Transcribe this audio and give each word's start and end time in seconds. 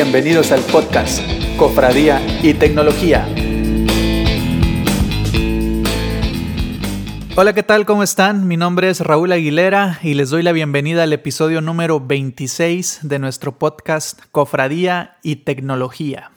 Bienvenidos 0.00 0.52
al 0.52 0.60
podcast 0.60 1.20
Cofradía 1.56 2.24
y 2.40 2.54
Tecnología. 2.54 3.26
Hola, 7.34 7.52
¿qué 7.52 7.64
tal? 7.64 7.84
¿Cómo 7.84 8.04
están? 8.04 8.46
Mi 8.46 8.56
nombre 8.56 8.90
es 8.90 9.00
Raúl 9.00 9.32
Aguilera 9.32 9.98
y 10.00 10.14
les 10.14 10.30
doy 10.30 10.44
la 10.44 10.52
bienvenida 10.52 11.02
al 11.02 11.12
episodio 11.12 11.60
número 11.60 11.98
26 11.98 13.00
de 13.02 13.18
nuestro 13.18 13.58
podcast 13.58 14.20
Cofradía 14.30 15.16
y 15.24 15.34
Tecnología. 15.34 16.30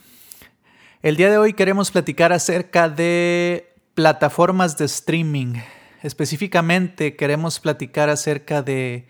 El 1.04 1.16
día 1.16 1.30
de 1.30 1.38
hoy 1.38 1.54
queremos 1.54 1.92
platicar 1.92 2.34
acerca 2.34 2.90
de 2.90 3.76
plataformas 3.94 4.76
de 4.80 4.86
streaming. 4.86 5.54
Específicamente 6.02 7.16
queremos 7.16 7.60
platicar 7.60 8.10
acerca 8.10 8.64
de 8.64 9.06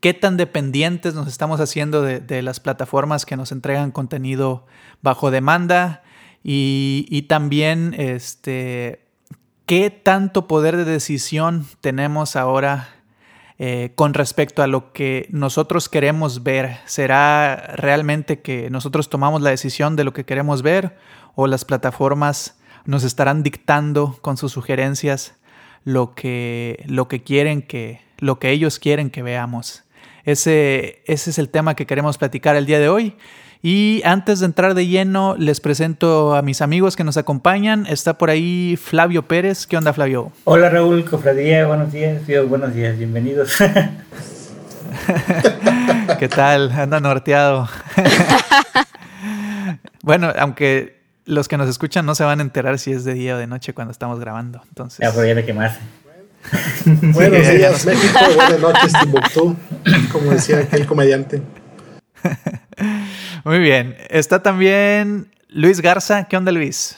qué 0.00 0.14
tan 0.14 0.36
dependientes 0.36 1.14
nos 1.14 1.28
estamos 1.28 1.60
haciendo 1.60 2.02
de, 2.02 2.42
las 2.42 2.60
plataformas 2.60 3.26
que 3.26 3.36
nos 3.36 3.52
entregan 3.52 3.90
contenido 3.90 4.66
bajo 5.02 5.30
demanda 5.30 6.02
y, 6.44 7.26
también 7.28 7.94
este, 7.98 9.04
qué 9.66 9.90
tanto 9.90 10.46
poder 10.46 10.76
de 10.76 10.84
decisión 10.84 11.66
tenemos 11.80 12.36
ahora 12.36 12.88
eh, 13.58 13.90
con 13.96 14.14
respecto 14.14 14.62
a 14.62 14.68
lo 14.68 14.92
que 14.92 15.26
nosotros 15.30 15.88
queremos 15.88 16.44
ver. 16.44 16.78
¿Será 16.86 17.56
realmente 17.74 18.40
que 18.40 18.70
nosotros 18.70 19.10
tomamos 19.10 19.42
la 19.42 19.50
decisión 19.50 19.96
de 19.96 20.04
lo 20.04 20.12
que 20.12 20.24
queremos 20.24 20.62
ver 20.62 20.96
o 21.34 21.48
las 21.48 21.64
plataformas 21.64 22.56
nos 22.84 23.02
estarán 23.02 23.42
dictando 23.42 24.16
con 24.22 24.36
sus 24.36 24.52
sugerencias 24.52 25.34
lo 25.84 26.14
que, 26.14 26.84
lo 26.86 27.08
que 27.08 27.22
quieren 27.24 27.62
que, 27.62 28.00
lo 28.18 28.38
que 28.38 28.50
ellos 28.52 28.78
quieren 28.78 29.10
que 29.10 29.24
veamos? 29.24 29.84
Ese, 30.28 31.00
ese 31.06 31.30
es 31.30 31.38
el 31.38 31.48
tema 31.48 31.74
que 31.74 31.86
queremos 31.86 32.18
platicar 32.18 32.54
el 32.54 32.66
día 32.66 32.78
de 32.78 32.90
hoy. 32.90 33.16
Y 33.62 34.02
antes 34.04 34.40
de 34.40 34.44
entrar 34.44 34.74
de 34.74 34.86
lleno, 34.86 35.34
les 35.38 35.58
presento 35.58 36.34
a 36.34 36.42
mis 36.42 36.60
amigos 36.60 36.96
que 36.96 37.04
nos 37.04 37.16
acompañan. 37.16 37.86
Está 37.86 38.18
por 38.18 38.28
ahí 38.28 38.76
Flavio 38.76 39.26
Pérez. 39.26 39.66
¿Qué 39.66 39.78
onda, 39.78 39.94
Flavio? 39.94 40.30
Hola, 40.44 40.68
Raúl, 40.68 41.06
cofradía. 41.06 41.66
Buenos 41.66 41.92
días. 41.92 42.20
buenos 42.46 42.74
días. 42.74 42.98
Bienvenidos. 42.98 43.56
¿Qué 46.18 46.28
tal? 46.28 46.72
Anda 46.72 47.00
norteado. 47.00 47.66
bueno, 50.02 50.30
aunque 50.38 51.00
los 51.24 51.48
que 51.48 51.56
nos 51.56 51.70
escuchan 51.70 52.04
no 52.04 52.14
se 52.14 52.24
van 52.24 52.40
a 52.40 52.42
enterar 52.42 52.78
si 52.78 52.92
es 52.92 53.04
de 53.04 53.14
día 53.14 53.36
o 53.36 53.38
de 53.38 53.46
noche 53.46 53.72
cuando 53.72 53.92
estamos 53.92 54.20
grabando. 54.20 54.60
Entonces... 54.68 54.98
Ya, 55.00 55.10
pero 55.10 55.26
ya 55.26 55.34
me 55.34 55.46
quemaste. 55.46 55.80
Buenos 56.84 57.48
días, 57.48 57.84
México. 57.84 58.18
Buenas 58.34 58.60
noches, 58.60 58.92
Timbuktu. 59.00 59.56
Como 60.12 60.30
decía 60.30 60.58
aquel 60.60 60.86
comediante. 60.86 61.42
Muy 63.44 63.58
bien. 63.58 63.96
Está 64.08 64.42
también 64.42 65.30
Luis 65.48 65.80
Garza. 65.80 66.24
¿Qué 66.24 66.36
onda, 66.36 66.52
Luis? 66.52 66.96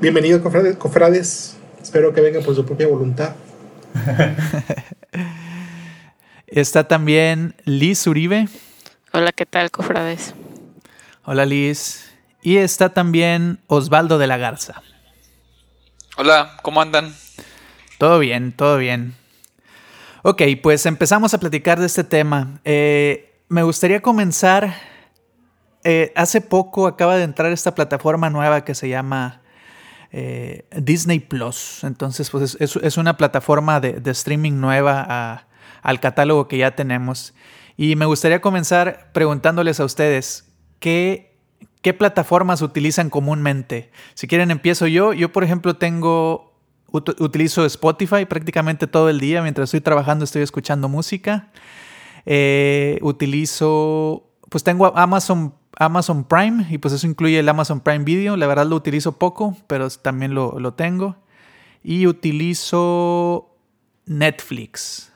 Bienvenido, 0.00 0.42
cofrades. 0.42 1.56
Espero 1.82 2.12
que 2.12 2.20
venga 2.20 2.40
por 2.40 2.54
su 2.54 2.64
propia 2.64 2.86
voluntad. 2.86 3.34
Está 6.46 6.86
también 6.86 7.54
Liz 7.64 8.06
Uribe. 8.06 8.48
Hola, 9.12 9.32
¿qué 9.32 9.46
tal, 9.46 9.70
cofrades? 9.70 10.34
Hola, 11.24 11.46
Liz. 11.46 12.10
Y 12.42 12.58
está 12.58 12.90
también 12.90 13.58
Osvaldo 13.66 14.18
de 14.18 14.26
la 14.26 14.36
Garza. 14.36 14.82
Hola, 16.16 16.58
¿cómo 16.62 16.82
andan? 16.82 17.14
Todo 17.98 18.18
bien, 18.18 18.52
todo 18.52 18.78
bien. 18.78 19.14
Ok, 20.22 20.42
pues 20.62 20.86
empezamos 20.86 21.34
a 21.34 21.38
platicar 21.38 21.78
de 21.78 21.86
este 21.86 22.02
tema. 22.02 22.60
Eh, 22.64 23.42
me 23.48 23.62
gustaría 23.62 24.00
comenzar. 24.00 24.74
Eh, 25.84 26.12
hace 26.16 26.40
poco 26.40 26.86
acaba 26.86 27.16
de 27.16 27.24
entrar 27.24 27.52
esta 27.52 27.74
plataforma 27.74 28.30
nueva 28.30 28.64
que 28.64 28.74
se 28.74 28.88
llama 28.88 29.42
eh, 30.10 30.66
Disney 30.76 31.20
Plus. 31.20 31.84
Entonces, 31.84 32.30
pues 32.30 32.56
es, 32.58 32.96
una 32.96 33.16
plataforma 33.16 33.80
de, 33.80 34.00
streaming 34.10 34.60
nueva 34.60 35.46
al 35.82 36.00
catálogo 36.00 36.48
que 36.48 36.56
ya 36.56 36.74
tenemos. 36.74 37.34
Y 37.76 37.94
me 37.94 38.06
gustaría 38.06 38.40
comenzar 38.40 39.10
preguntándoles 39.12 39.78
a 39.78 39.84
ustedes, 39.84 40.50
¿qué, 40.78 41.36
¿qué 41.82 41.92
plataformas 41.92 42.62
utilizan 42.62 43.10
comúnmente? 43.10 43.90
Si 44.14 44.26
quieren, 44.26 44.50
empiezo 44.50 44.86
yo. 44.86 45.12
Yo, 45.12 45.32
por 45.32 45.44
ejemplo, 45.44 45.76
tengo 45.76 46.53
utilizo 46.94 47.64
Spotify 47.64 48.24
prácticamente 48.24 48.86
todo 48.86 49.08
el 49.10 49.18
día. 49.18 49.42
Mientras 49.42 49.68
estoy 49.68 49.80
trabajando 49.80 50.24
estoy 50.24 50.42
escuchando 50.42 50.88
música. 50.88 51.50
Eh, 52.26 52.98
utilizo, 53.02 54.30
pues 54.48 54.62
tengo 54.64 54.96
Amazon, 54.96 55.54
Amazon 55.76 56.24
Prime 56.24 56.66
y 56.70 56.78
pues 56.78 56.94
eso 56.94 57.06
incluye 57.06 57.38
el 57.38 57.48
Amazon 57.48 57.80
Prime 57.80 58.04
Video. 58.04 58.36
La 58.36 58.46
verdad 58.46 58.66
lo 58.66 58.76
utilizo 58.76 59.18
poco, 59.18 59.56
pero 59.66 59.88
también 59.90 60.34
lo, 60.34 60.74
tengo. 60.74 61.16
Y 61.82 62.06
utilizo 62.06 63.56
Netflix. 64.06 65.12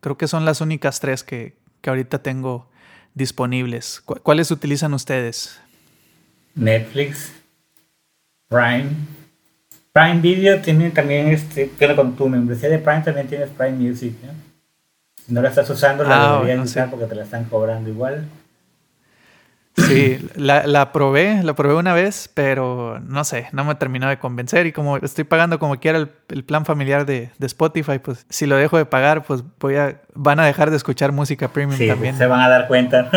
Creo 0.00 0.16
que 0.16 0.26
son 0.26 0.44
las 0.44 0.60
únicas 0.60 0.98
tres 0.98 1.22
que, 1.22 1.56
que 1.80 1.90
ahorita 1.90 2.22
tengo 2.22 2.70
disponibles. 3.14 4.00
¿Cuáles 4.00 4.50
utilizan 4.50 4.94
ustedes? 4.94 5.60
Netflix, 6.54 7.32
Prime 8.48 9.21
Prime 9.92 10.20
Video 10.20 10.60
tiene 10.60 10.90
también, 10.90 11.28
este, 11.28 11.70
pero 11.78 11.94
con 11.94 12.16
tu 12.16 12.28
membresía 12.28 12.68
de 12.68 12.78
Prime 12.78 13.02
también 13.02 13.26
tienes 13.26 13.50
Prime 13.50 13.76
Music, 13.76 14.14
¿no? 14.22 14.32
Si 15.26 15.32
no 15.32 15.42
la 15.42 15.50
estás 15.50 15.68
usando, 15.70 16.02
la 16.02 16.34
ah, 16.34 16.38
deberías 16.40 16.64
usar 16.64 16.90
porque 16.90 17.06
te 17.06 17.14
la 17.14 17.22
están 17.22 17.44
cobrando 17.44 17.88
igual. 17.88 18.26
Sí, 19.76 20.28
la, 20.34 20.66
la, 20.66 20.92
probé, 20.92 21.42
la 21.42 21.54
probé 21.54 21.74
una 21.74 21.94
vez, 21.94 22.28
pero 22.34 23.00
no 23.00 23.24
sé, 23.24 23.48
no 23.52 23.64
me 23.64 23.74
terminó 23.74 24.08
de 24.08 24.18
convencer 24.18 24.66
y 24.66 24.72
como 24.72 24.98
estoy 24.98 25.24
pagando 25.24 25.58
como 25.58 25.78
quiera 25.78 25.98
el, 26.28 26.44
plan 26.44 26.66
familiar 26.66 27.06
de, 27.06 27.30
de, 27.38 27.46
Spotify, 27.46 27.98
pues 27.98 28.26
si 28.28 28.44
lo 28.46 28.56
dejo 28.56 28.76
de 28.76 28.84
pagar, 28.84 29.22
pues 29.22 29.42
voy 29.58 29.76
a, 29.76 30.00
van 30.14 30.40
a 30.40 30.44
dejar 30.44 30.70
de 30.70 30.76
escuchar 30.76 31.12
música 31.12 31.48
premium 31.48 31.78
sí, 31.78 31.86
también. 31.86 32.18
Se 32.18 32.26
van 32.26 32.40
a 32.40 32.48
dar 32.48 32.68
cuenta. 32.68 33.08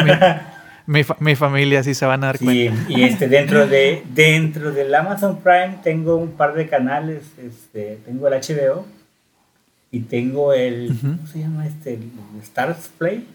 Mi, 0.88 1.02
mi, 1.20 1.36
familia 1.36 1.84
sí 1.84 1.94
se 1.94 2.06
van 2.06 2.24
a 2.24 2.28
dar 2.28 2.40
cuenta. 2.40 2.86
Y 2.90 3.04
este, 3.04 3.28
dentro, 3.28 3.66
de, 3.66 4.04
dentro 4.14 4.72
del 4.72 4.94
Amazon 4.94 5.40
Prime 5.42 5.80
tengo 5.84 6.16
un 6.16 6.34
par 6.34 6.54
de 6.54 6.68
canales. 6.68 7.24
Este, 7.38 8.00
tengo 8.06 8.28
el 8.28 8.34
HBO 8.34 8.86
y 9.92 10.02
tengo 10.02 10.54
el. 10.54 10.96
¿Cómo 11.02 11.26
se 11.28 11.40
llama 11.40 11.66
este? 11.66 11.96
El 11.96 12.12
Stars 12.42 12.92
Play. 12.98 13.28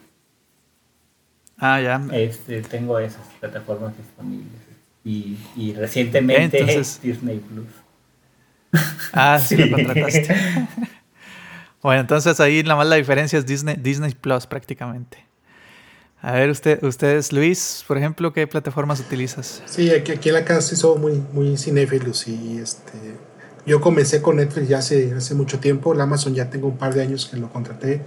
Ah, 1.58 1.80
ya. 1.80 2.00
Este, 2.12 2.62
tengo 2.62 2.98
esas 2.98 3.26
plataformas 3.40 3.96
disponibles. 3.96 4.60
Y, 5.04 5.36
y 5.56 5.72
recientemente 5.74 6.64
Disney 7.02 7.38
Plus. 7.38 7.68
Ah, 9.12 9.38
sí, 9.44 9.56
lo 9.56 9.74
contrataste. 9.74 10.36
bueno, 11.82 12.00
entonces 12.02 12.38
ahí 12.40 12.62
la 12.62 12.76
más 12.76 12.86
la 12.86 12.96
diferencia 12.96 13.38
es 13.38 13.46
Disney, 13.46 13.76
Disney 13.76 14.14
Plus 14.14 14.46
prácticamente. 14.46 15.29
A 16.22 16.32
ver, 16.32 16.50
usted, 16.50 16.82
ustedes, 16.84 17.32
Luis, 17.32 17.82
por 17.88 17.96
ejemplo, 17.96 18.32
¿qué 18.32 18.46
plataformas 18.46 19.00
utilizas? 19.00 19.62
Sí, 19.64 19.90
aquí, 19.90 20.12
aquí 20.12 20.28
en 20.28 20.34
la 20.34 20.44
casa 20.44 20.60
sí 20.60 20.76
somos 20.76 20.98
muy, 20.98 21.22
muy 21.32 21.56
cinéfilos 21.56 22.28
y 22.28 22.58
este, 22.58 22.92
yo 23.64 23.80
comencé 23.80 24.20
con 24.20 24.36
Netflix 24.36 24.68
ya 24.68 24.78
hace, 24.78 25.14
hace 25.14 25.34
mucho 25.34 25.60
tiempo, 25.60 25.94
el 25.94 26.00
Amazon 26.00 26.34
ya 26.34 26.50
tengo 26.50 26.68
un 26.68 26.76
par 26.76 26.92
de 26.92 27.00
años 27.00 27.26
que 27.26 27.38
lo 27.38 27.50
contraté. 27.50 28.02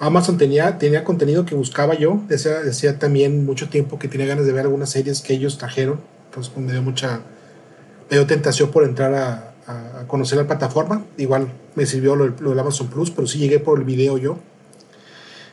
Amazon 0.00 0.36
tenía, 0.36 0.78
tenía 0.78 1.04
contenido 1.04 1.44
que 1.44 1.54
buscaba 1.54 1.94
yo, 1.94 2.20
decía, 2.26 2.60
decía 2.60 2.98
también 2.98 3.46
mucho 3.46 3.68
tiempo 3.68 4.00
que 4.00 4.08
tenía 4.08 4.26
ganas 4.26 4.44
de 4.44 4.52
ver 4.52 4.62
algunas 4.62 4.90
series 4.90 5.20
que 5.20 5.32
ellos 5.32 5.58
trajeron, 5.58 6.00
entonces 6.26 6.52
pues, 6.52 6.66
me 6.66 6.72
dio 6.72 6.82
mucha, 6.82 7.20
me 8.10 8.16
dio 8.16 8.26
tentación 8.26 8.72
por 8.72 8.82
entrar 8.82 9.14
a, 9.14 9.54
a, 9.68 10.06
conocer 10.08 10.38
la 10.38 10.46
plataforma, 10.48 11.04
igual 11.16 11.46
me 11.76 11.86
sirvió 11.86 12.16
lo, 12.16 12.26
lo 12.40 12.50
del 12.50 12.58
Amazon 12.58 12.88
Plus, 12.88 13.12
pero 13.12 13.28
sí 13.28 13.38
llegué 13.38 13.60
por 13.60 13.78
el 13.78 13.84
video 13.84 14.18
yo 14.18 14.38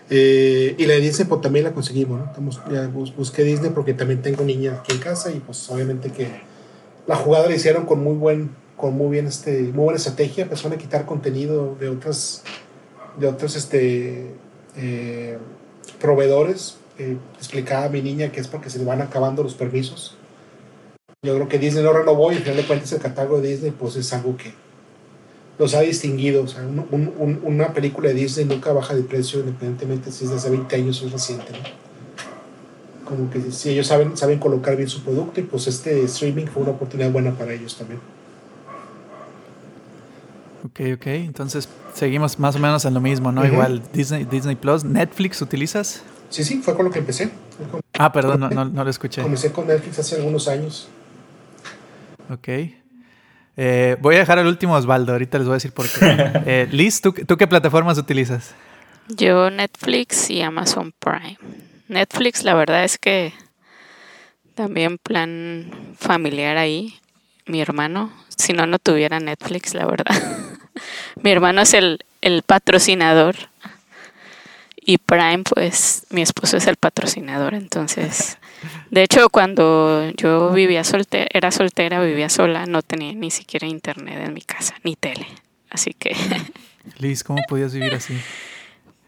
eh, 0.09 0.75
y 0.77 0.85
la 0.85 0.93
de 0.93 1.01
Disney 1.01 1.27
pues, 1.27 1.41
también 1.41 1.65
la 1.65 1.73
conseguimos, 1.73 2.19
¿no? 2.19 2.25
Estamos, 2.25 2.61
ya 2.71 2.87
busqué 2.87 3.43
Disney 3.43 3.71
porque 3.71 3.93
también 3.93 4.21
tengo 4.21 4.43
niña 4.43 4.79
aquí 4.79 4.93
en 4.93 4.99
casa 4.99 5.31
y 5.31 5.39
pues 5.39 5.69
obviamente 5.69 6.11
que 6.11 6.27
la 7.07 7.15
jugada 7.15 7.47
la 7.47 7.55
hicieron 7.55 7.85
con 7.85 8.03
muy 8.03 8.15
buen, 8.15 8.51
con 8.77 8.93
muy 8.93 9.09
bien 9.09 9.25
este, 9.25 9.61
muy 9.61 9.85
buena 9.85 9.97
estrategia, 9.97 10.43
empezaron 10.43 10.73
a 10.73 10.77
quitar 10.77 11.05
contenido 11.05 11.75
de 11.79 11.89
otras, 11.89 12.43
de 13.17 13.27
otros 13.27 13.55
este, 13.55 14.31
eh, 14.77 15.37
proveedores. 15.99 16.77
Eh, 16.97 17.17
explicaba 17.37 17.85
a 17.85 17.89
mi 17.89 18.01
niña 18.01 18.31
que 18.31 18.39
es 18.39 18.47
porque 18.47 18.69
se 18.69 18.79
le 18.79 18.85
van 18.85 19.01
acabando 19.01 19.43
los 19.43 19.55
permisos. 19.55 20.15
Yo 21.23 21.35
creo 21.35 21.49
que 21.49 21.57
Disney 21.57 21.83
no 21.83 21.91
renovó 21.91 22.31
y 22.31 22.35
al 22.35 22.41
final 22.41 22.57
de 22.57 22.67
cuentas 22.67 22.91
el 22.93 22.99
catálogo 22.99 23.41
de 23.41 23.49
Disney 23.49 23.71
pues 23.71 23.95
es 23.95 24.13
algo 24.13 24.37
que 24.37 24.53
los 25.57 25.73
ha 25.73 25.81
distinguido. 25.81 26.43
O 26.43 26.47
sea, 26.47 26.63
una 26.63 27.73
película 27.73 28.09
de 28.09 28.15
Disney 28.15 28.45
nunca 28.45 28.73
baja 28.73 28.93
de 28.93 29.03
precio, 29.03 29.39
independientemente 29.39 30.11
si 30.11 30.25
es 30.25 30.31
de 30.31 30.37
hace 30.37 30.49
20 30.49 30.75
años 30.75 31.01
o 31.01 31.07
es 31.07 31.11
reciente. 31.11 31.53
Como 33.05 33.29
que 33.29 33.51
si 33.51 33.69
ellos 33.69 33.87
saben, 33.87 34.17
saben 34.17 34.39
colocar 34.39 34.75
bien 34.75 34.89
su 34.89 35.03
producto 35.03 35.39
y 35.39 35.43
pues 35.43 35.67
este 35.67 36.03
streaming 36.03 36.47
fue 36.47 36.63
una 36.63 36.71
oportunidad 36.71 37.11
buena 37.11 37.31
para 37.31 37.53
ellos 37.53 37.75
también. 37.77 37.99
Ok, 40.65 40.79
ok. 40.95 41.07
Entonces 41.07 41.69
seguimos 41.93 42.39
más 42.39 42.55
o 42.55 42.59
menos 42.59 42.83
en 42.85 42.95
lo 42.95 43.01
mismo, 43.01 43.31
¿no? 43.31 43.45
Igual 43.45 43.83
Disney, 43.93 44.25
Disney 44.25 44.55
Plus. 44.55 44.83
¿Netflix 44.83 45.41
utilizas? 45.41 46.01
Sí, 46.29 46.43
sí, 46.43 46.61
fue 46.63 46.75
con 46.75 46.85
lo 46.85 46.91
que 46.91 46.99
empecé. 46.99 47.29
Ah, 47.93 48.11
perdón, 48.11 48.39
no, 48.39 48.49
no, 48.49 48.83
lo 48.83 48.89
escuché. 48.89 49.21
Comencé 49.21 49.51
con 49.51 49.67
Netflix 49.67 49.99
hace 49.99 50.15
algunos 50.15 50.47
años. 50.47 50.89
Ok. 52.29 52.49
Eh, 53.57 53.97
voy 54.01 54.15
a 54.15 54.19
dejar 54.19 54.39
al 54.39 54.47
último 54.47 54.75
Osvaldo, 54.75 55.13
ahorita 55.13 55.37
les 55.37 55.47
voy 55.47 55.53
a 55.53 55.55
decir 55.55 55.71
por 55.71 55.87
qué. 55.89 55.99
Eh, 56.45 56.67
Liz, 56.71 57.01
¿tú, 57.01 57.13
¿tú 57.13 57.37
qué 57.37 57.47
plataformas 57.47 57.97
utilizas? 57.97 58.53
Yo 59.07 59.49
Netflix 59.49 60.29
y 60.29 60.41
Amazon 60.41 60.93
Prime. 60.99 61.37
Netflix, 61.87 62.43
la 62.43 62.53
verdad 62.53 62.83
es 62.83 62.97
que 62.97 63.33
también 64.55 64.97
plan 64.97 65.71
familiar 65.97 66.57
ahí. 66.57 66.95
Mi 67.45 67.61
hermano, 67.61 68.11
si 68.35 68.53
no, 68.53 68.65
no 68.65 68.79
tuviera 68.79 69.19
Netflix, 69.19 69.73
la 69.73 69.85
verdad. 69.85 70.15
Mi 71.21 71.31
hermano 71.31 71.61
es 71.61 71.73
el, 71.73 72.03
el 72.21 72.41
patrocinador 72.41 73.35
y 74.85 74.99
Prime, 74.99 75.43
pues 75.43 76.05
mi 76.09 76.21
esposo 76.21 76.57
es 76.57 76.67
el 76.67 76.75
patrocinador, 76.75 77.55
entonces, 77.55 78.37
de 78.91 79.03
hecho, 79.03 79.29
cuando 79.29 80.09
yo 80.11 80.51
vivía 80.51 80.83
soltera, 80.83 81.27
era 81.31 81.51
soltera, 81.51 82.01
vivía 82.01 82.29
sola, 82.29 82.65
no 82.65 82.81
tenía 82.81 83.13
ni 83.13 83.31
siquiera 83.31 83.67
internet 83.67 84.19
en 84.23 84.33
mi 84.33 84.41
casa, 84.41 84.75
ni 84.83 84.95
tele, 84.95 85.27
así 85.69 85.93
que... 85.93 86.15
Liz, 86.99 87.23
¿cómo 87.23 87.41
podías 87.47 87.73
vivir 87.73 87.95
así? 87.95 88.17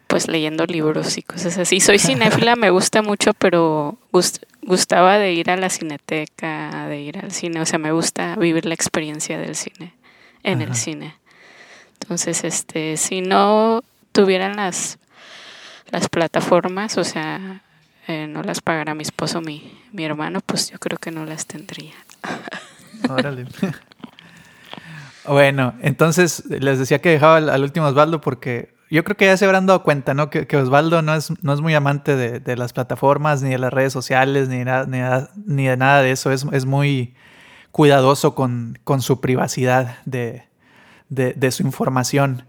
Pues 0.07 0.27
leyendo 0.27 0.65
libros 0.65 1.18
y 1.18 1.21
cosas 1.21 1.57
así. 1.57 1.80
Soy 1.80 2.00
cinéfila, 2.00 2.56
me 2.56 2.69
gusta 2.69 3.01
mucho, 3.01 3.33
pero 3.33 3.98
gustaba 4.62 5.18
de 5.19 5.33
ir 5.33 5.51
a 5.51 5.57
la 5.57 5.69
cineteca, 5.69 6.88
de 6.88 7.01
ir 7.01 7.19
al 7.19 7.31
cine, 7.31 7.62
o 7.62 7.65
sea, 7.65 7.77
me 7.77 7.92
gusta 7.92 8.36
vivir 8.36 8.65
la 8.65 8.74
experiencia 8.74 9.38
del 9.38 9.56
cine, 9.56 9.94
en 10.44 10.62
el 10.62 10.75
cine. 10.75 11.15
Entonces, 12.00 12.44
este, 12.44 12.98
si 12.98 13.21
no 13.21 13.83
tuvieran 14.12 14.56
las 14.56 14.98
las 15.92 16.10
plataformas, 16.10 16.98
o 16.98 17.03
sea, 17.03 17.62
eh, 18.07 18.27
no 18.27 18.42
las 18.42 18.62
pagara 18.62 18.95
mi 18.95 19.04
esposo, 19.04 19.42
mi, 19.42 19.77
mi 19.92 20.06
hermano, 20.06 20.39
pues 20.45 20.71
yo 20.71 20.80
creo 20.80 20.98
que 20.98 21.12
no 21.12 21.25
las 21.25 21.45
tendría. 21.45 21.94
Órale. 23.09 23.45
bueno, 25.27 25.74
entonces 25.81 26.45
les 26.45 26.80
decía 26.80 27.00
que 27.00 27.09
dejaba 27.09 27.38
al, 27.38 27.62
último 27.62 27.88
Osvaldo 27.88 28.21
porque 28.21 28.74
yo 28.89 29.04
creo 29.04 29.18
que 29.18 29.25
ya 29.25 29.36
se 29.36 29.45
habrán 29.45 29.65
dado 29.65 29.83
cuenta, 29.83 30.13
¿no? 30.13 30.30
Que, 30.30 30.48
Osvaldo 30.56 31.01
no 31.01 31.15
es, 31.15 31.31
no 31.44 31.54
es 31.54 31.59
muy 31.59 31.75
amante 31.75 32.15
de, 32.15 32.56
las 32.56 32.71
plataformas, 32.71 33.42
ni 33.42 33.50
de 33.50 33.57
las 33.57 33.74
redes 33.74 33.92
sociales, 33.92 34.48
ni, 34.48 34.63
nada, 34.63 34.86
ni, 35.45 35.68
de 35.68 35.77
nada 35.77 36.01
de 36.01 36.12
eso. 36.12 36.31
Es, 36.31 36.45
es 36.53 36.65
muy 36.65 37.13
cuidadoso 37.71 38.36
con, 38.36 38.80
con 38.86 39.01
su 39.01 39.19
privacidad 39.19 39.98
de, 40.06 40.45
de 41.10 41.51
su 41.51 41.63
información. 41.63 42.45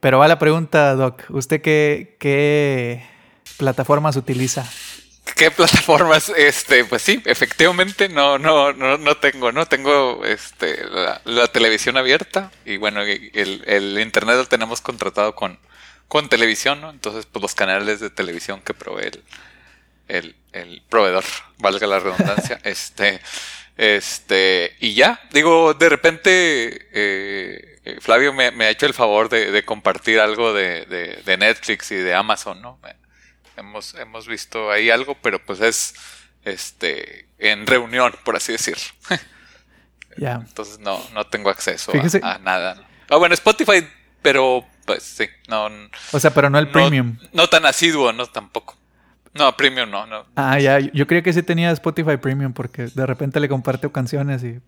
Pero 0.00 0.18
va 0.18 0.28
la 0.28 0.38
pregunta, 0.38 0.94
Doc. 0.94 1.22
¿Usted 1.30 1.62
qué, 1.62 2.16
qué 2.18 3.04
plataformas 3.56 4.16
utiliza? 4.16 4.64
¿Qué 5.34 5.50
plataformas? 5.50 6.28
Este, 6.36 6.84
pues 6.84 7.02
sí, 7.02 7.20
efectivamente 7.24 8.08
no, 8.08 8.38
no, 8.38 8.72
no, 8.72 8.98
no 8.98 9.16
tengo, 9.16 9.52
¿no? 9.52 9.66
Tengo 9.66 10.24
este 10.24 10.84
la, 11.24 11.48
televisión 11.48 11.96
abierta 11.96 12.52
y 12.64 12.76
bueno, 12.76 13.02
el, 13.02 13.62
el, 13.66 13.98
internet 13.98 14.36
lo 14.36 14.46
tenemos 14.46 14.80
contratado 14.80 15.34
con, 15.34 15.58
con 16.08 16.28
televisión, 16.28 16.80
¿no? 16.80 16.90
Entonces, 16.90 17.26
pues 17.26 17.42
los 17.42 17.54
canales 17.54 18.00
de 18.00 18.10
televisión 18.10 18.60
que 18.60 18.74
provee 18.74 19.06
el, 19.06 19.24
el, 20.08 20.36
el 20.52 20.82
proveedor, 20.88 21.24
valga 21.58 21.86
la 21.86 21.98
redundancia, 21.98 22.60
este, 22.64 23.20
este, 23.76 24.74
y 24.80 24.94
ya, 24.94 25.20
digo, 25.32 25.74
de 25.74 25.88
repente, 25.88 26.88
eh, 26.92 27.78
eh, 27.84 27.98
Flavio 28.00 28.32
me, 28.32 28.46
ha 28.46 28.70
hecho 28.70 28.86
el 28.86 28.94
favor 28.94 29.28
de, 29.28 29.64
compartir 29.64 30.18
algo 30.18 30.52
de, 30.54 31.36
Netflix 31.38 31.90
y 31.90 31.96
de 31.96 32.14
Amazon, 32.14 32.62
¿no? 32.62 32.78
Hemos, 33.56 33.94
hemos 33.94 34.26
visto 34.26 34.70
ahí 34.70 34.90
algo, 34.90 35.16
pero 35.22 35.44
pues 35.44 35.60
es 35.60 35.94
este 36.44 37.28
en 37.38 37.66
reunión, 37.66 38.14
por 38.24 38.36
así 38.36 38.52
decirlo. 38.52 38.84
Ya. 40.18 40.36
Entonces 40.36 40.78
no, 40.78 40.98
no 41.12 41.26
tengo 41.26 41.50
acceso 41.50 41.92
a, 42.22 42.38
nada. 42.38 42.88
Ah, 43.10 43.16
bueno, 43.16 43.34
Spotify, 43.34 43.86
pero 44.22 44.64
pues 44.86 45.02
sí, 45.02 45.28
no. 45.46 45.68
O 46.10 46.18
sea, 46.18 46.32
pero 46.32 46.48
no 46.48 46.58
el 46.58 46.70
premium. 46.70 47.18
No 47.34 47.48
tan 47.48 47.66
asiduo, 47.66 48.14
no 48.14 48.24
tampoco. 48.24 48.78
No, 49.34 49.54
premium 49.58 49.90
no, 49.90 50.06
no. 50.06 50.24
Ah, 50.34 50.58
ya, 50.58 50.78
yo 50.78 51.06
creía 51.06 51.22
que 51.22 51.34
sí 51.34 51.42
tenía 51.42 51.70
Spotify 51.72 52.16
Premium 52.16 52.54
porque 52.54 52.86
de 52.86 53.04
repente 53.04 53.40
le 53.40 53.50
comparto 53.50 53.92
canciones 53.92 54.42
y 54.42 54.58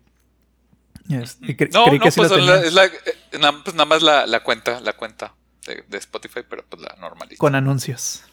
no, 1.09 1.17
no, 1.17 1.99
pues, 1.99 2.17
es 2.17 2.73
la, 2.73 2.85
eh, 2.85 2.91
pues, 3.31 3.73
nada 3.73 3.85
más 3.85 4.03
la, 4.03 4.43
cuenta, 4.43 4.79
la 4.79 4.93
cuenta 4.93 5.33
de, 5.65 5.97
Spotify, 5.97 6.41
pero 6.47 6.63
pues 6.69 6.81
la 6.83 6.95
normalita. 6.99 7.39
Con 7.39 7.55
anuncios. 7.55 8.23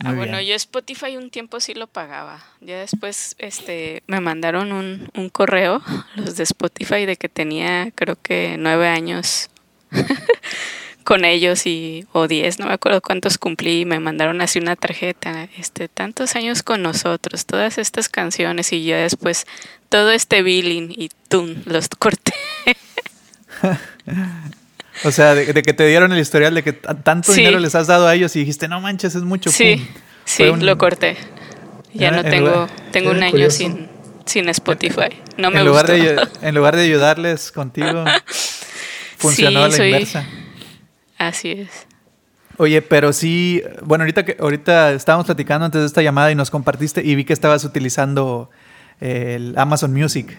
Ah, 0.00 0.12
bueno, 0.12 0.40
yo 0.40 0.54
Spotify 0.54 1.16
un 1.16 1.30
tiempo 1.30 1.60
sí 1.60 1.72
lo 1.74 1.86
pagaba. 1.86 2.44
Ya 2.60 2.78
después 2.78 3.36
este, 3.38 4.02
me 4.06 4.20
mandaron 4.20 4.72
un, 4.72 5.08
un 5.14 5.28
correo, 5.28 5.82
los 6.16 6.36
de 6.36 6.42
Spotify, 6.42 7.06
de 7.06 7.16
que 7.16 7.28
tenía 7.28 7.90
creo 7.94 8.16
que 8.20 8.56
nueve 8.58 8.88
años 8.88 9.50
con 11.04 11.24
ellos 11.24 11.66
y 11.66 12.06
o 12.12 12.26
10, 12.26 12.58
no 12.58 12.66
me 12.66 12.72
acuerdo 12.72 13.00
cuántos 13.00 13.38
cumplí, 13.38 13.80
y 13.80 13.84
me 13.84 14.00
mandaron 14.00 14.40
así 14.40 14.58
una 14.58 14.74
tarjeta, 14.74 15.48
este 15.56 15.88
tantos 15.88 16.34
años 16.34 16.62
con 16.62 16.82
nosotros, 16.82 17.46
todas 17.46 17.78
estas 17.78 18.08
canciones 18.08 18.72
y 18.72 18.84
yo 18.84 18.96
después 18.96 19.46
todo 19.88 20.10
este 20.10 20.42
billing 20.42 20.90
y 20.90 21.10
tú 21.28 21.54
los 21.66 21.88
corté. 21.88 22.34
o 25.02 25.10
sea, 25.10 25.34
de, 25.34 25.62
que 25.62 25.72
te 25.72 25.86
dieron 25.86 26.12
el 26.12 26.20
historial 26.20 26.54
de 26.54 26.62
que 26.62 26.72
tanto 26.72 27.32
dinero 27.32 27.58
les 27.58 27.74
has 27.74 27.86
dado 27.86 28.06
a 28.06 28.14
ellos 28.14 28.34
y 28.36 28.40
dijiste, 28.40 28.68
"No 28.68 28.80
manches, 28.80 29.14
es 29.14 29.22
mucho." 29.22 29.50
Sí. 29.50 29.86
Sí, 30.24 30.44
lo 30.44 30.78
corté. 30.78 31.16
Ya 31.92 32.10
no 32.10 32.22
tengo 32.22 32.68
tengo 32.92 33.10
un 33.10 33.22
año 33.22 33.50
sin 33.50 33.88
sin 34.24 34.48
Spotify. 34.48 35.20
No 35.36 35.50
me 35.50 35.60
en 35.60 35.66
lugar 35.66 35.86
De, 35.86 36.28
en 36.42 36.54
lugar 36.54 36.76
de 36.76 36.82
ayudarles 36.82 37.52
contigo, 37.52 38.04
funcionó 39.18 39.64
a 39.64 39.68
la 39.68 39.86
inversa. 39.86 40.26
Así 41.18 41.50
es. 41.50 41.86
Oye, 42.56 42.82
pero 42.82 43.12
sí, 43.12 43.62
bueno, 43.82 44.02
ahorita 44.02 44.24
que 44.24 44.36
ahorita 44.38 44.92
estábamos 44.92 45.26
platicando 45.26 45.66
antes 45.66 45.80
de 45.80 45.86
esta 45.86 46.02
llamada 46.02 46.30
y 46.30 46.34
nos 46.34 46.50
compartiste 46.50 47.02
y 47.04 47.14
vi 47.16 47.24
que 47.24 47.32
estabas 47.32 47.64
utilizando 47.64 48.50
el 49.00 49.54
Amazon 49.58 49.92
Music. 49.92 50.36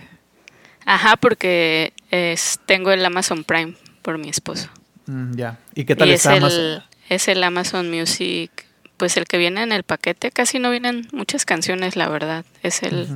Ajá, 0.85 1.17
porque 1.17 1.93
es, 2.11 2.59
tengo 2.65 2.91
el 2.91 3.05
Amazon 3.05 3.43
Prime 3.43 3.73
por 4.05 4.19
mi 4.19 4.29
esposo. 4.29 4.69
Mm, 5.07 5.33
ya. 5.35 5.57
¿Y 5.73 5.85
qué 5.85 5.95
tal 5.95 6.11
es 6.11 6.27
El, 6.27 6.83
es 7.09 7.27
el 7.27 7.43
Amazon 7.43 7.89
Music, 7.89 8.51
pues 8.97 9.17
el 9.17 9.25
que 9.25 9.39
viene 9.39 9.63
en 9.63 9.71
el 9.71 9.81
paquete. 9.81 10.29
Casi 10.29 10.59
no 10.59 10.69
vienen 10.69 11.07
muchas 11.11 11.43
canciones, 11.43 11.95
la 11.95 12.07
verdad. 12.07 12.45
Es 12.61 12.83
el 12.83 13.07